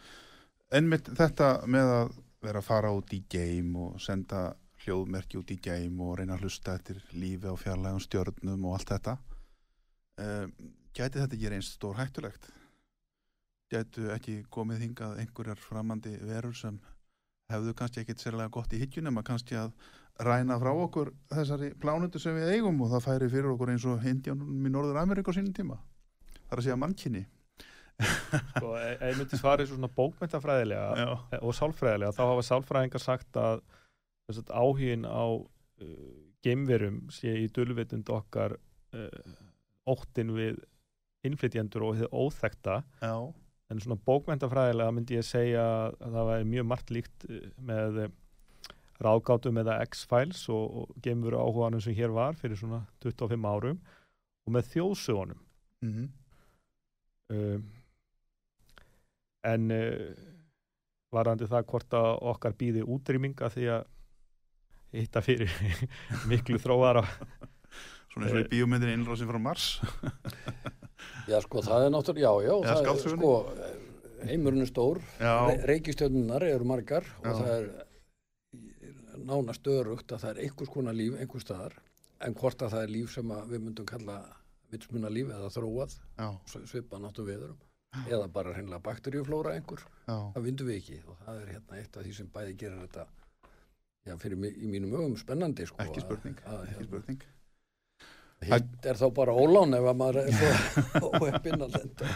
Einmitt 0.75 1.07
þetta 1.15 1.49
með 1.71 1.91
að 1.93 2.09
vera 2.43 2.59
að 2.59 2.67
fara 2.67 2.91
út 2.91 3.13
í 3.15 3.21
game 3.31 3.85
og 3.85 4.01
senda 4.03 4.49
hljóðmerki 4.83 5.39
út 5.39 5.53
í 5.55 5.57
game 5.63 6.03
og 6.03 6.17
reyna 6.19 6.35
að 6.35 6.45
hlusta 6.45 6.75
eftir 6.75 6.99
lífi 7.15 7.47
á 7.47 7.55
fjarlægum 7.57 8.03
stjörnum 8.03 8.67
og 8.67 8.75
allt 8.75 8.91
þetta. 8.91 9.15
Um, 10.19 10.51
gæti 10.95 11.21
þetta 11.21 11.37
ekki 11.37 11.51
reynst 11.51 11.75
stór 11.77 11.99
hættulegt? 11.99 12.49
Gætu 13.73 14.09
ekki 14.13 14.39
komið 14.53 14.83
hingað 14.85 15.21
einhverjar 15.23 15.59
framandi 15.59 16.15
verur 16.21 16.55
sem 16.55 16.79
hefðu 17.51 17.75
kannski 17.77 18.01
ekkit 18.01 18.23
sérlega 18.23 18.53
gott 18.53 18.73
í 18.73 18.79
hyggjun 18.81 19.07
nema 19.09 19.23
kannski 19.25 19.57
að 19.59 19.73
ræna 20.25 20.57
frá 20.61 20.71
okkur 20.71 21.11
þessari 21.33 21.73
plánundu 21.81 22.21
sem 22.21 22.37
við 22.37 22.55
eigum 22.55 22.79
og 22.85 22.93
það 22.93 23.07
færi 23.09 23.31
fyrir 23.33 23.51
okkur 23.53 23.73
eins 23.73 23.85
og 23.89 24.05
Indiánum 24.07 24.67
í 24.67 24.71
Norður 24.71 25.01
Ameríku 25.01 25.33
á 25.33 25.37
sínum 25.37 25.53
tíma. 25.55 25.79
Það 26.45 26.53
er 26.53 26.61
að 26.61 26.67
segja 26.67 26.79
mannkynni. 26.81 27.25
sko, 28.57 28.73
ef 28.75 29.03
ég 29.07 29.19
myndi 29.19 29.39
svarið 29.39 29.69
svona 29.71 29.89
bókmentafræðilega 29.95 30.87
Já. 30.99 31.09
og 31.39 31.53
sálfræðilega, 31.55 32.15
þá 32.17 32.23
hafa 32.25 32.45
sálfræðingar 32.49 33.03
sagt 33.03 33.39
að 33.39 33.61
að 34.25 34.51
áhugin 34.51 35.05
á 35.05 35.25
uh, 35.31 36.15
geimverum 36.43 37.05
sé 37.13 37.31
í 37.39 37.45
dulvitund 37.53 38.09
okkar 38.11 38.57
uh, 38.57 39.35
óttin 39.87 40.33
við 40.35 40.59
innflytjendur 41.29 41.85
og 41.87 41.97
þið 41.99 42.13
óþekta 42.13 42.81
Já. 43.01 43.15
en 43.71 43.81
svona 43.83 43.97
bókmentafræðilega 44.07 44.95
myndi 44.95 45.17
ég 45.17 45.27
segja 45.27 45.65
að 45.89 46.17
það 46.17 46.29
væri 46.31 46.49
mjög 46.53 46.69
margt 46.71 46.93
líkt 46.95 47.27
uh, 47.29 47.47
með 47.71 48.01
uh, 48.05 48.11
ráðgátum 49.05 49.59
eða 49.59 49.79
X-Files 49.89 50.45
og, 50.53 50.77
og 50.81 50.99
geimveru 51.03 51.41
áhuganum 51.41 51.83
sem 51.83 51.95
hér 51.97 52.13
var 52.15 52.37
fyrir 52.39 52.59
svona 52.59 52.85
25 53.03 53.49
árum 53.49 53.81
og 54.45 54.55
með 54.57 54.71
þjóðsögunum 54.75 55.41
Mm 55.85 56.05
um, 57.33 57.65
en 59.45 59.71
uh, 59.73 60.13
varandi 61.13 61.45
það 61.49 61.67
hvort 61.69 61.93
að 61.97 62.07
okkar 62.31 62.55
býði 62.57 62.81
útrýminga 62.81 63.49
því 63.53 63.67
að 63.75 63.83
hitta 64.95 65.21
fyrir 65.25 65.51
miklu 66.31 66.57
þróara 66.61 67.03
Svona 68.15 68.29
eins 68.29 68.37
og 68.37 68.45
í 68.45 68.51
bíómyndin 68.53 68.93
innrásin 68.95 69.27
frá 69.27 69.39
Mars. 69.43 69.65
Já, 71.27 71.39
sko, 71.41 71.61
það 71.65 71.85
er 71.87 71.91
náttúrulega, 71.95 72.29
já, 72.29 72.33
já, 72.45 72.55
Eða 72.61 72.75
það 72.75 72.91
er, 72.91 73.17
sko, 73.17 73.31
heimurinn 74.25 74.61
er 74.65 74.69
stór, 74.69 75.01
Já. 75.19 75.33
Re 75.49 75.57
reikistjörnunar 75.71 76.43
eru 76.43 76.65
margar 76.65 77.03
og 77.19 77.25
Já. 77.25 77.33
það 77.39 77.51
er 77.55 77.67
nánast 79.25 79.67
örugt 79.71 80.11
að 80.11 80.21
það 80.23 80.31
er 80.35 80.41
einhvers 80.45 80.71
konar 80.73 80.95
líf 80.97 81.15
einhvers 81.19 81.45
staðar, 81.47 81.75
en 82.25 82.35
hvort 82.37 82.61
að 82.65 82.73
það 82.75 82.83
er 82.87 82.93
líf 82.95 83.13
sem 83.15 83.31
að 83.35 83.53
við 83.53 83.63
myndum 83.67 83.87
kalla 83.89 84.17
vitsmuna 84.73 85.09
líf 85.13 85.29
eða 85.33 85.49
þróað, 85.53 85.95
Já. 86.19 86.27
svipa 86.67 86.99
náttu 87.01 87.25
viðurum, 87.27 87.59
eða 88.09 88.27
bara 88.31 88.53
hreinlega 88.55 88.81
bakteríuflóra 88.85 89.55
einhver, 89.57 89.85
Já. 90.07 90.17
það 90.35 90.47
vindum 90.49 90.67
við 90.71 90.79
ekki 90.81 90.99
og 91.07 91.21
það 91.25 91.41
er 91.43 91.53
hérna 91.55 91.79
eitt 91.81 91.97
af 91.97 92.05
því 92.05 92.15
sem 92.19 92.31
bæði 92.33 92.57
gerir 92.63 92.81
þetta 92.85 93.05
já, 94.05 94.17
fyrir 94.21 94.37
mig, 94.37 94.57
í 94.61 94.67
mínum 94.69 94.93
ögum 94.99 95.15
spennandi, 95.17 95.65
sko. 95.69 95.79
Ekki 95.81 96.01
að- 96.01 96.05
spurning. 96.05 96.35
að, 96.45 96.59
Ekki 96.65 96.75
hérna, 96.75 96.87
spurning. 96.91 97.23
Hitt 98.43 98.85
er 98.85 98.99
þá 98.99 99.07
bara 99.15 99.33
ólán 99.33 99.77
ef 99.77 99.87
að 99.87 99.97
maður 100.01 100.17
er 100.21 100.35
svo 100.35 101.11
óheppinn 101.15 101.63
að 101.63 101.77
lenda. 101.79 102.09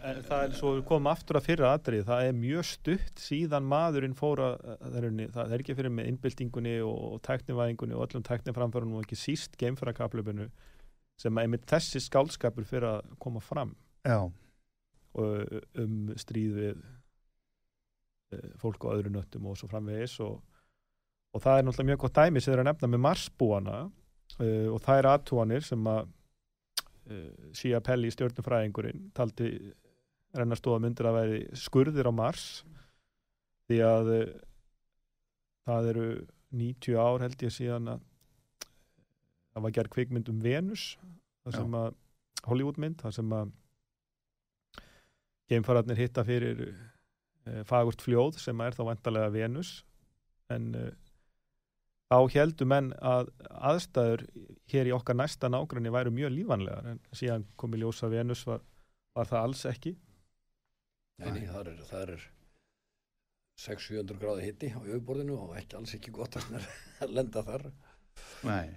en 0.00 0.20
það 0.24 0.42
er 0.42 0.54
svo 0.56 0.72
við 0.76 0.82
komum 0.88 1.08
aftur 1.10 1.38
að 1.38 1.46
fyrra 1.46 1.72
atrið 1.76 2.06
það 2.08 2.26
er 2.26 2.36
mjög 2.36 2.66
stutt 2.70 3.20
síðan 3.20 3.66
maðurinn 3.68 4.16
fór 4.16 4.42
að 4.44 4.54
það 4.80 4.98
er, 5.00 5.08
er 5.44 5.56
ekki 5.58 5.76
fyrir 5.76 5.94
með 5.94 6.10
innbyltingunni 6.12 6.74
og 6.86 7.18
tæknivæðingunni 7.26 7.96
og 7.96 8.06
öllum 8.06 8.24
tækniframförunum 8.26 8.98
og 8.98 9.06
ekki 9.06 9.18
síst 9.20 9.58
geimfærakaplöfinu 9.60 10.48
sem 11.20 11.36
að 11.36 11.46
einmitt 11.46 11.68
þessi 11.68 12.00
skálskapur 12.02 12.66
fyrir 12.68 12.88
að 12.94 13.12
koma 13.20 13.42
fram 13.44 13.74
Já. 14.08 14.24
og 15.20 15.56
um 15.82 16.12
stríð 16.20 16.56
við 16.56 16.84
eh, 18.34 18.50
fólk 18.60 18.88
á 18.88 18.94
öðru 18.96 19.12
nöttum 19.12 19.50
og 19.50 19.58
svo 19.60 19.68
framvegis 19.70 20.16
og, 20.24 20.40
og 21.34 21.44
það 21.44 21.60
er 21.60 21.68
náttúrulega 21.68 21.92
mjög 21.92 22.04
gott 22.06 22.20
dæmi 22.22 22.40
sem 22.40 22.54
þeir 22.54 22.64
að 22.64 22.70
nefna 22.72 22.92
með 22.94 23.04
Marsbúana 23.08 23.80
uh, 24.38 24.68
og 24.74 24.80
það 24.84 25.00
er 25.00 25.08
aðtúanir 25.10 25.66
sem 25.66 25.88
að 25.90 26.02
uh, 26.06 27.30
Shia 27.56 27.80
Pelli 27.84 28.10
stjórnufræðingurinn 28.14 29.10
taldi 29.16 29.50
renna 30.36 30.58
stóða 30.58 30.84
myndir 30.84 31.08
að 31.10 31.18
veri 31.18 31.40
skurðir 31.58 32.10
á 32.10 32.12
Mars 32.14 32.44
því 33.70 33.80
að 33.86 34.12
uh, 34.16 34.28
það 35.68 35.90
eru 35.94 36.06
90 36.60 37.00
ár 37.00 37.24
held 37.26 37.46
ég 37.46 37.54
síðan 37.54 37.94
að 37.96 38.06
það 39.50 39.66
var 39.66 39.74
gerð 39.78 39.94
kvikmynd 39.96 40.30
um 40.30 40.40
Venus 40.42 40.86
það 41.44 41.54
Já. 41.54 41.58
sem 41.58 41.76
að 41.80 41.90
Hollywoodmynd, 42.40 42.96
það 43.02 43.16
sem 43.18 43.32
að 43.36 43.50
geimfararnir 45.50 45.98
hitta 45.98 46.22
fyrir 46.24 46.60
fagurt 47.68 48.00
fljóð 48.00 48.38
sem 48.40 48.60
er 48.64 48.76
þá 48.76 48.84
vantarlega 48.86 49.32
Venus 49.34 49.72
en 50.54 50.70
þá 52.10 52.18
heldur 52.34 52.68
menn 52.70 52.90
að 53.06 53.30
aðstæður 53.70 54.26
hér 54.72 54.90
í 54.90 54.94
okkar 54.96 55.18
næsta 55.18 55.50
nágranni 55.52 55.92
væru 55.94 56.12
mjög 56.14 56.34
lífanlegar 56.34 56.92
en 56.92 57.02
síðan 57.14 57.46
kom 57.60 57.74
í 57.76 57.82
ljósa 57.82 58.10
Venus 58.10 58.42
var, 58.48 58.64
var 59.14 59.30
það 59.30 59.46
alls 59.46 59.64
ekki 59.70 59.94
Nei, 61.20 61.32
nei, 61.36 61.46
það 61.50 61.68
er, 61.68 61.80
það 61.84 62.02
er 62.06 62.22
600-700 63.60 64.20
gráði 64.22 64.44
hitti 64.46 64.70
á 64.72 64.80
yfirborðinu 64.80 65.36
og 65.36 65.56
ekki 65.60 65.76
alls 65.76 65.92
ekki 65.98 66.12
gott 66.16 66.38
að 66.40 67.10
lenda 67.16 67.42
þar. 67.44 67.66
Nei. 68.48 68.70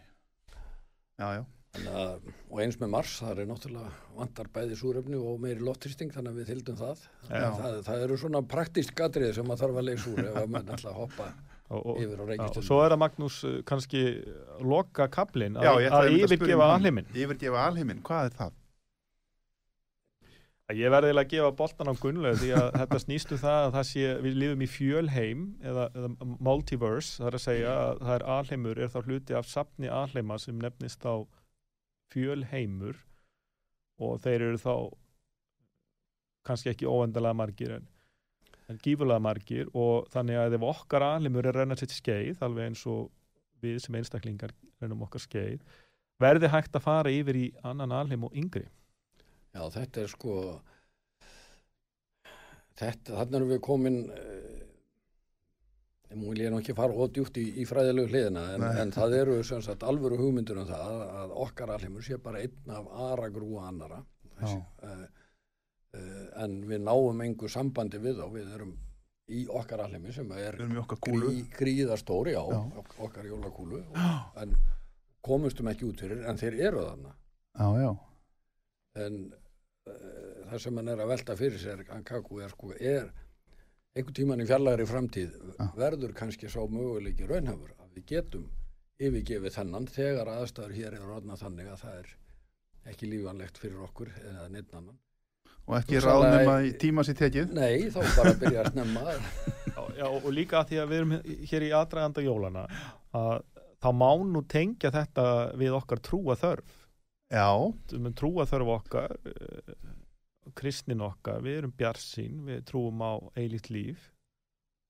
Já, 1.21 1.27
já. 1.39 1.43
Þannig 1.73 1.95
Að, 2.03 2.25
og 2.51 2.59
eins 2.61 2.75
með 2.81 2.91
Mars, 2.93 3.13
það 3.23 3.39
er 3.41 3.47
náttúrulega 3.49 3.93
vantar 4.17 4.49
bæði 4.53 4.75
súrefni 4.77 5.17
og 5.17 5.39
meiri 5.41 5.63
loftrýsting 5.63 6.11
þannig 6.13 6.36
að 6.36 6.41
við 6.41 6.51
þildum 6.51 6.77
það. 6.84 7.05
Já. 7.29 7.47
það. 7.61 7.79
Það 7.88 8.03
eru 8.07 8.19
svona 8.21 8.43
praktist 8.51 8.93
gatrið 8.99 9.34
sem 9.39 9.47
maður 9.47 9.63
þarf 9.63 9.79
að 9.79 9.88
leysa 9.88 10.11
úr 10.11 10.21
ef 10.27 10.59
ætla 10.59 10.91
að 10.91 10.99
hoppa 10.99 11.29
og, 11.70 11.86
og, 11.86 12.01
yfir 12.01 12.18
á 12.18 12.18
Já, 12.18 12.24
og 12.24 12.32
reykistunum. 12.32 12.66
svo 12.68 12.82
er 12.84 12.93
það 12.93 13.01
Magnús 13.03 13.38
eh, 13.47 13.61
kannski 13.70 14.01
loka 14.64 15.07
kablin 15.11 15.55
Já, 15.59 15.72
að, 15.72 15.88
að 15.88 15.95
að 15.99 16.18
yfirgefa 16.20 16.59
um 16.68 16.76
alheimin 16.76 17.07
Yfirgefa 17.14 17.64
alheiminn, 17.70 18.03
hvað 18.05 18.30
er 18.30 18.38
það? 18.41 18.59
Ég 20.74 20.89
verði 20.89 21.11
að 21.11 21.30
gefa 21.30 21.51
boltan 21.53 21.91
á 21.91 21.93
Gunnlaug 21.99 22.38
því 22.41 22.51
að 22.57 22.68
þetta 22.80 22.99
snýstu 23.03 23.38
það 23.41 23.59
að 23.68 23.74
það 23.76 23.88
sé, 23.89 24.11
við 24.24 24.38
lifum 24.41 24.64
í 24.64 24.70
fjölheim 24.72 25.45
eða, 25.61 25.88
eða 25.93 26.11
multiverse, 26.47 27.18
það 27.20 27.30
er 27.30 27.38
að 27.38 27.45
segja 27.45 27.74
að 27.84 28.03
það 28.03 28.16
er 28.16 28.28
alheimur, 28.38 28.80
er 28.80 28.93
þá 28.93 28.99
hluti 29.03 29.38
af 29.38 29.49
safni 29.51 29.91
alheima 29.91 30.39
sem 30.41 30.59
nefnist 30.61 31.05
á 31.05 31.16
fjölheimur 32.14 33.01
og 34.03 34.22
þeir 34.24 34.47
eru 34.49 34.61
þá 34.61 34.76
kannski 36.47 36.72
ekki 36.74 36.89
óendalega 36.89 37.38
margir 37.38 37.76
en 37.78 37.86
gífurlega 38.84 39.24
margir 39.24 39.71
og 39.74 40.09
þannig 40.13 40.39
að 40.39 40.57
ef 40.57 40.67
okkar 40.74 41.05
alheimur 41.07 41.45
er 41.45 41.53
að 41.53 41.61
renna 41.61 41.78
sitt 41.80 41.95
skeið, 41.95 42.41
alveg 42.45 42.71
eins 42.71 42.84
og 42.89 43.09
við 43.63 43.80
sem 43.84 43.95
einstaklingar 43.99 44.53
rennum 44.82 45.05
okkar 45.05 45.24
skeið, 45.24 45.63
verði 46.21 46.51
hægt 46.51 46.76
að 46.78 46.86
fara 46.86 47.13
yfir 47.13 47.39
í 47.39 47.47
annan 47.63 47.95
alheim 47.95 48.28
og 48.28 48.36
yngri. 48.38 48.65
Já, 49.53 49.63
þetta 49.74 50.01
er 50.01 50.11
sko 50.11 50.36
þetta, 52.80 53.17
þannig 53.19 53.39
erum 53.39 53.51
við 53.53 53.63
komin 53.63 53.99
nú 56.13 56.30
vil 56.30 56.43
ég 56.43 56.53
nú 56.53 56.59
ekki 56.61 56.76
fara 56.78 56.93
ódjútt 56.93 57.38
í, 57.41 57.45
í 57.61 57.65
fræðilegu 57.65 58.11
hliðina 58.11 58.43
en, 58.53 58.65
en 58.84 58.93
það 58.93 59.15
eru 59.21 59.38
sem 59.47 59.61
sagt 59.65 59.86
alvöru 59.88 60.19
hugmyndur 60.19 60.61
um 60.61 60.69
það 60.69 61.03
að 61.24 61.36
okkar 61.45 61.74
alheimur 61.76 62.05
sé 62.05 62.19
bara 62.21 62.43
einn 62.43 62.74
af 62.74 62.89
aragrúa 63.09 63.67
annara 63.69 64.01
þessi, 64.39 64.59
en 66.43 66.55
við 66.67 66.81
náum 66.87 67.21
engu 67.25 67.49
sambandi 67.51 67.99
við 68.01 68.17
þá, 68.21 68.25
við 68.33 68.53
erum 68.55 68.71
í 69.33 69.43
okkar 69.47 69.83
alheimi 69.85 70.11
sem 70.13 70.31
er 70.35 70.57
grí, 71.05 71.43
gríðastóri 71.55 72.33
á 72.35 72.43
Já. 72.43 72.59
ok- 72.81 72.95
okkar 73.07 73.27
jólakúlu 73.29 73.83
og, 73.93 74.39
en 74.41 74.55
komumstum 75.23 75.69
ekki 75.71 75.85
út 75.87 76.01
fyrir 76.03 76.25
en 76.27 76.39
þeir 76.41 76.57
eru 76.69 76.81
þarna 76.87 77.13
Já, 77.53 77.67
já. 77.85 77.91
en 79.05 79.19
uh, 79.29 80.49
það 80.49 80.57
sem 80.65 80.81
hann 80.81 80.89
er 80.95 81.03
að 81.05 81.11
velta 81.13 81.37
fyrir 81.39 81.61
sér 81.61 81.85
Ankaku 81.93 82.41
er 82.43 82.51
sko 82.51 82.73
er 82.79 83.11
einhvern 83.93 84.17
tíman 84.17 84.41
í 84.41 84.49
fjarlægri 84.49 84.89
framtíð 84.89 85.37
verður 85.77 86.15
kannski 86.17 86.49
sá 86.49 86.59
möguleiki 86.65 87.27
raunhafur 87.29 87.75
að 87.77 87.93
við 87.99 88.07
getum 88.15 88.49
yfirgefið 89.03 89.53
þennan 89.59 89.87
þegar 89.93 90.29
aðstæður 90.39 90.75
hér 90.79 90.97
er 90.97 91.05
orðna 91.15 91.37
þannig 91.37 91.69
að 91.69 91.81
það 91.85 91.99
er 92.01 92.11
ekki 92.91 93.09
lífanlegt 93.13 93.57
fyrir 93.61 93.83
okkur 93.85 94.09
eða 94.19 94.47
neitt 94.51 94.73
annan. 94.75 94.97
Og 95.64 95.78
ekki 95.80 95.95
Hugsanlega- 95.95 96.30
ráðnema 96.36 96.55
í 96.68 96.72
tíma 96.82 97.03
sér 97.07 97.16
tekið. 97.22 97.53
Nei, 97.55 97.89
þá 97.93 97.99
bara 98.18 98.34
byrja 98.41 98.64
að 98.66 98.72
snemma. 98.74 99.03
Já, 99.74 99.82
já, 99.97 100.05
og 100.05 100.28
líka 100.30 100.59
að 100.59 100.68
því 100.70 100.78
að 100.84 100.89
við 100.91 100.99
erum 100.99 101.14
hér 101.49 101.64
í 101.66 101.70
aðdraganda 101.74 102.22
jólana 102.22 102.64
að 103.18 103.39
þá 103.82 103.88
má 103.97 104.09
nú 104.22 104.41
tengja 104.45 104.91
þetta 104.93 105.24
við 105.57 105.74
okkar 105.80 106.01
trúa 106.05 106.36
þörf. 106.38 106.76
Já, 107.34 107.47
við 107.89 108.14
trúa 108.20 108.45
þörf 108.45 108.70
okkar 108.76 109.16
eh, 109.32 109.74
kristnin 110.53 111.01
okkar, 111.01 111.41
við 111.41 111.57
erum 111.64 111.74
bjarsín 111.80 112.43
við 112.45 112.61
trúum 112.70 113.01
á 113.01 113.18
eilíkt 113.39 113.72
líf. 113.74 114.11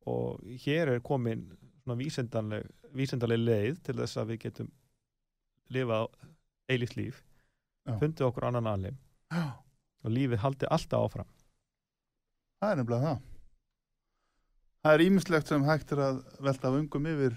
Og 0.04 0.44
hér 0.66 0.98
er 0.98 1.00
komin 1.06 1.46
svona 1.86 1.96
vísindanleg, 2.02 2.68
vísindanleg 2.92 3.40
leið 3.40 3.80
til 3.88 3.96
þess 4.02 4.20
að 4.20 4.34
við 4.34 4.42
getum 4.50 4.72
lifað 5.72 6.10
eilíkt 6.68 6.98
líf. 7.00 7.24
Já. 7.88 7.98
fundið 8.00 8.28
okkur 8.30 8.46
annan 8.48 8.68
aðlim 8.72 9.00
já. 9.32 9.63
Og 10.04 10.14
lífið 10.14 10.44
haldi 10.44 10.70
alltaf 10.70 11.08
áfram 11.08 11.32
Það 12.64 12.72
er 12.72 12.78
nefnilega 12.80 13.08
það. 13.10 13.24
Það 14.84 14.94
er 14.94 15.02
ímislegt 15.04 15.50
sem 15.52 15.66
hægt 15.68 15.90
er 15.92 16.02
að 16.06 16.20
velta 16.46 16.70
vöngum 16.72 17.10
yfir 17.12 17.34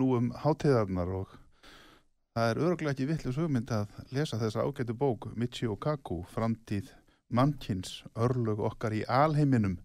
nú 0.00 0.06
um 0.16 0.30
hátíðarnar 0.40 1.10
og 1.18 1.34
það 2.32 2.48
er 2.52 2.60
örgulega 2.62 2.94
ekki 2.94 3.08
vitlis 3.10 3.36
hugmynd 3.36 3.74
að 3.76 3.98
lesa 4.16 4.38
þessa 4.40 4.64
ágætu 4.64 4.96
bók 4.96 5.28
Michio 5.36 5.76
Kaku, 5.76 6.22
framtíð 6.32 6.94
mannkins, 7.28 7.98
örlög 8.16 8.62
okkar 8.70 8.96
í 8.96 9.02
alheiminum 9.04 9.76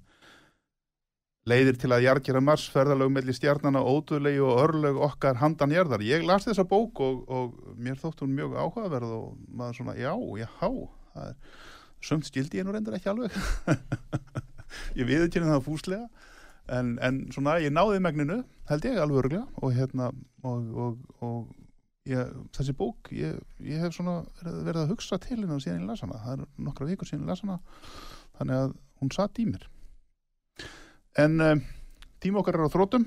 leiðir 1.43 1.75
til 1.81 1.91
að 1.91 2.05
jargjara 2.05 2.39
mars 2.39 2.69
ferðalög 2.71 3.11
melli 3.11 3.35
stjarnana, 3.35 3.83
ódöðlegi 3.83 4.39
og 4.47 4.61
örlög 4.63 5.01
okkar 5.09 5.41
handan 5.43 5.75
jarðar. 5.75 6.07
Ég 6.07 6.23
las 6.23 6.47
þessa 6.47 6.63
bók 6.63 7.03
og, 7.03 7.25
og 7.27 7.75
mér 7.75 7.99
þótt 7.99 8.23
hún 8.23 8.35
mjög 8.37 8.55
áhugaverð 8.55 9.15
og 9.17 9.33
maður 9.51 9.81
svona, 9.81 9.99
já, 9.99 10.13
já, 10.39 10.49
það 10.63 11.27
er 11.27 11.63
sömt 12.03 12.27
skildi 12.27 12.59
ég 12.59 12.67
nú 12.67 12.75
reyndar 12.75 12.97
ekki 12.97 13.11
alveg. 13.11 13.35
Ég 14.99 15.05
viðkynna 15.05 15.51
það 15.51 15.65
fúslega. 15.67 16.29
En, 16.73 16.95
en 17.03 17.19
svona 17.35 17.57
ég 17.59 17.73
náði 17.75 17.99
megninu 18.01 18.39
held 18.69 18.85
ég 18.87 18.99
alveg 19.03 19.19
örglega 19.19 19.43
og 19.59 19.73
hérna 19.75 20.05
og, 20.47 20.69
og, 20.79 20.93
og 21.19 22.09
ég, 22.09 22.29
þessi 22.55 22.75
bók 22.79 23.11
ég, 23.11 23.35
ég 23.67 23.83
hef 23.83 23.97
svona 23.97 24.21
verið, 24.39 24.79
að 24.85 24.93
hugsa 24.93 25.19
til 25.21 25.41
hennar 25.41 25.59
síðan 25.63 25.83
ég 25.83 25.89
las 25.89 26.03
hana. 26.05 26.21
Það 26.23 26.33
er 26.37 26.45
nokkra 26.69 26.87
vikur 26.87 27.09
síðan 27.09 27.25
ég 27.25 27.33
las 27.33 27.43
hana. 27.43 27.59
Þannig 28.39 28.61
að 28.61 28.75
hún 29.01 29.13
satt 29.13 29.41
í 29.43 29.47
mér. 29.49 29.67
En 31.19 31.33
um, 31.43 31.63
tíma 32.23 32.41
okkar 32.41 32.57
er 32.57 32.65
á 32.65 32.73
þrótum 32.73 33.05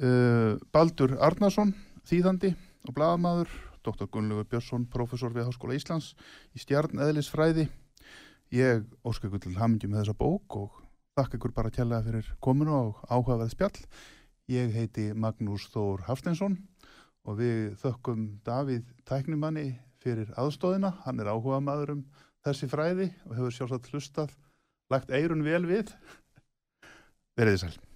uh, 0.00 0.56
Baldur 0.74 1.18
Arnason 1.22 1.76
þýðandi 2.08 2.54
og 2.88 2.96
blaðamaður 2.96 3.52
Dr. 3.82 4.08
Gunnlaugur 4.08 4.48
Björnsson, 4.48 4.86
professor 4.90 5.34
við 5.34 5.48
Háskóla 5.48 5.76
Íslands 5.76 6.12
í 6.54 6.62
stjarneðlisfræði. 6.62 7.68
Ég 8.52 8.82
óska 9.06 9.28
ykkur 9.28 9.42
til 9.42 9.54
hamingjum 9.56 9.94
með 9.94 10.02
þessa 10.02 10.18
bók 10.18 10.56
og 10.60 10.80
þakka 11.18 11.38
ykkur 11.38 11.54
bara 11.56 11.72
kjærlega 11.72 12.06
fyrir 12.08 12.32
kominu 12.44 12.74
og 12.76 13.04
áhugaverð 13.08 13.54
spjall. 13.54 13.86
Ég 14.52 14.74
heiti 14.76 15.10
Magnús 15.14 15.68
Þór 15.72 16.04
Hafsteinsson 16.08 16.58
og 17.28 17.38
við 17.38 17.76
þökkum 17.82 18.26
Davíð 18.46 18.88
Tæknumanni 19.08 19.70
fyrir 20.02 20.32
aðstóðina. 20.38 20.94
Hann 21.06 21.22
er 21.22 21.30
áhuga 21.32 21.62
maður 21.62 21.96
um 21.96 22.02
þessi 22.46 22.68
fræði 22.70 23.12
og 23.28 23.38
hefur 23.38 23.56
sjálfsagt 23.56 23.92
hlustað, 23.92 24.34
lagt 24.90 25.14
eirun 25.14 25.46
vel 25.46 25.64
við. 25.68 25.94
Verðið 27.38 27.64
sæl. 27.64 27.91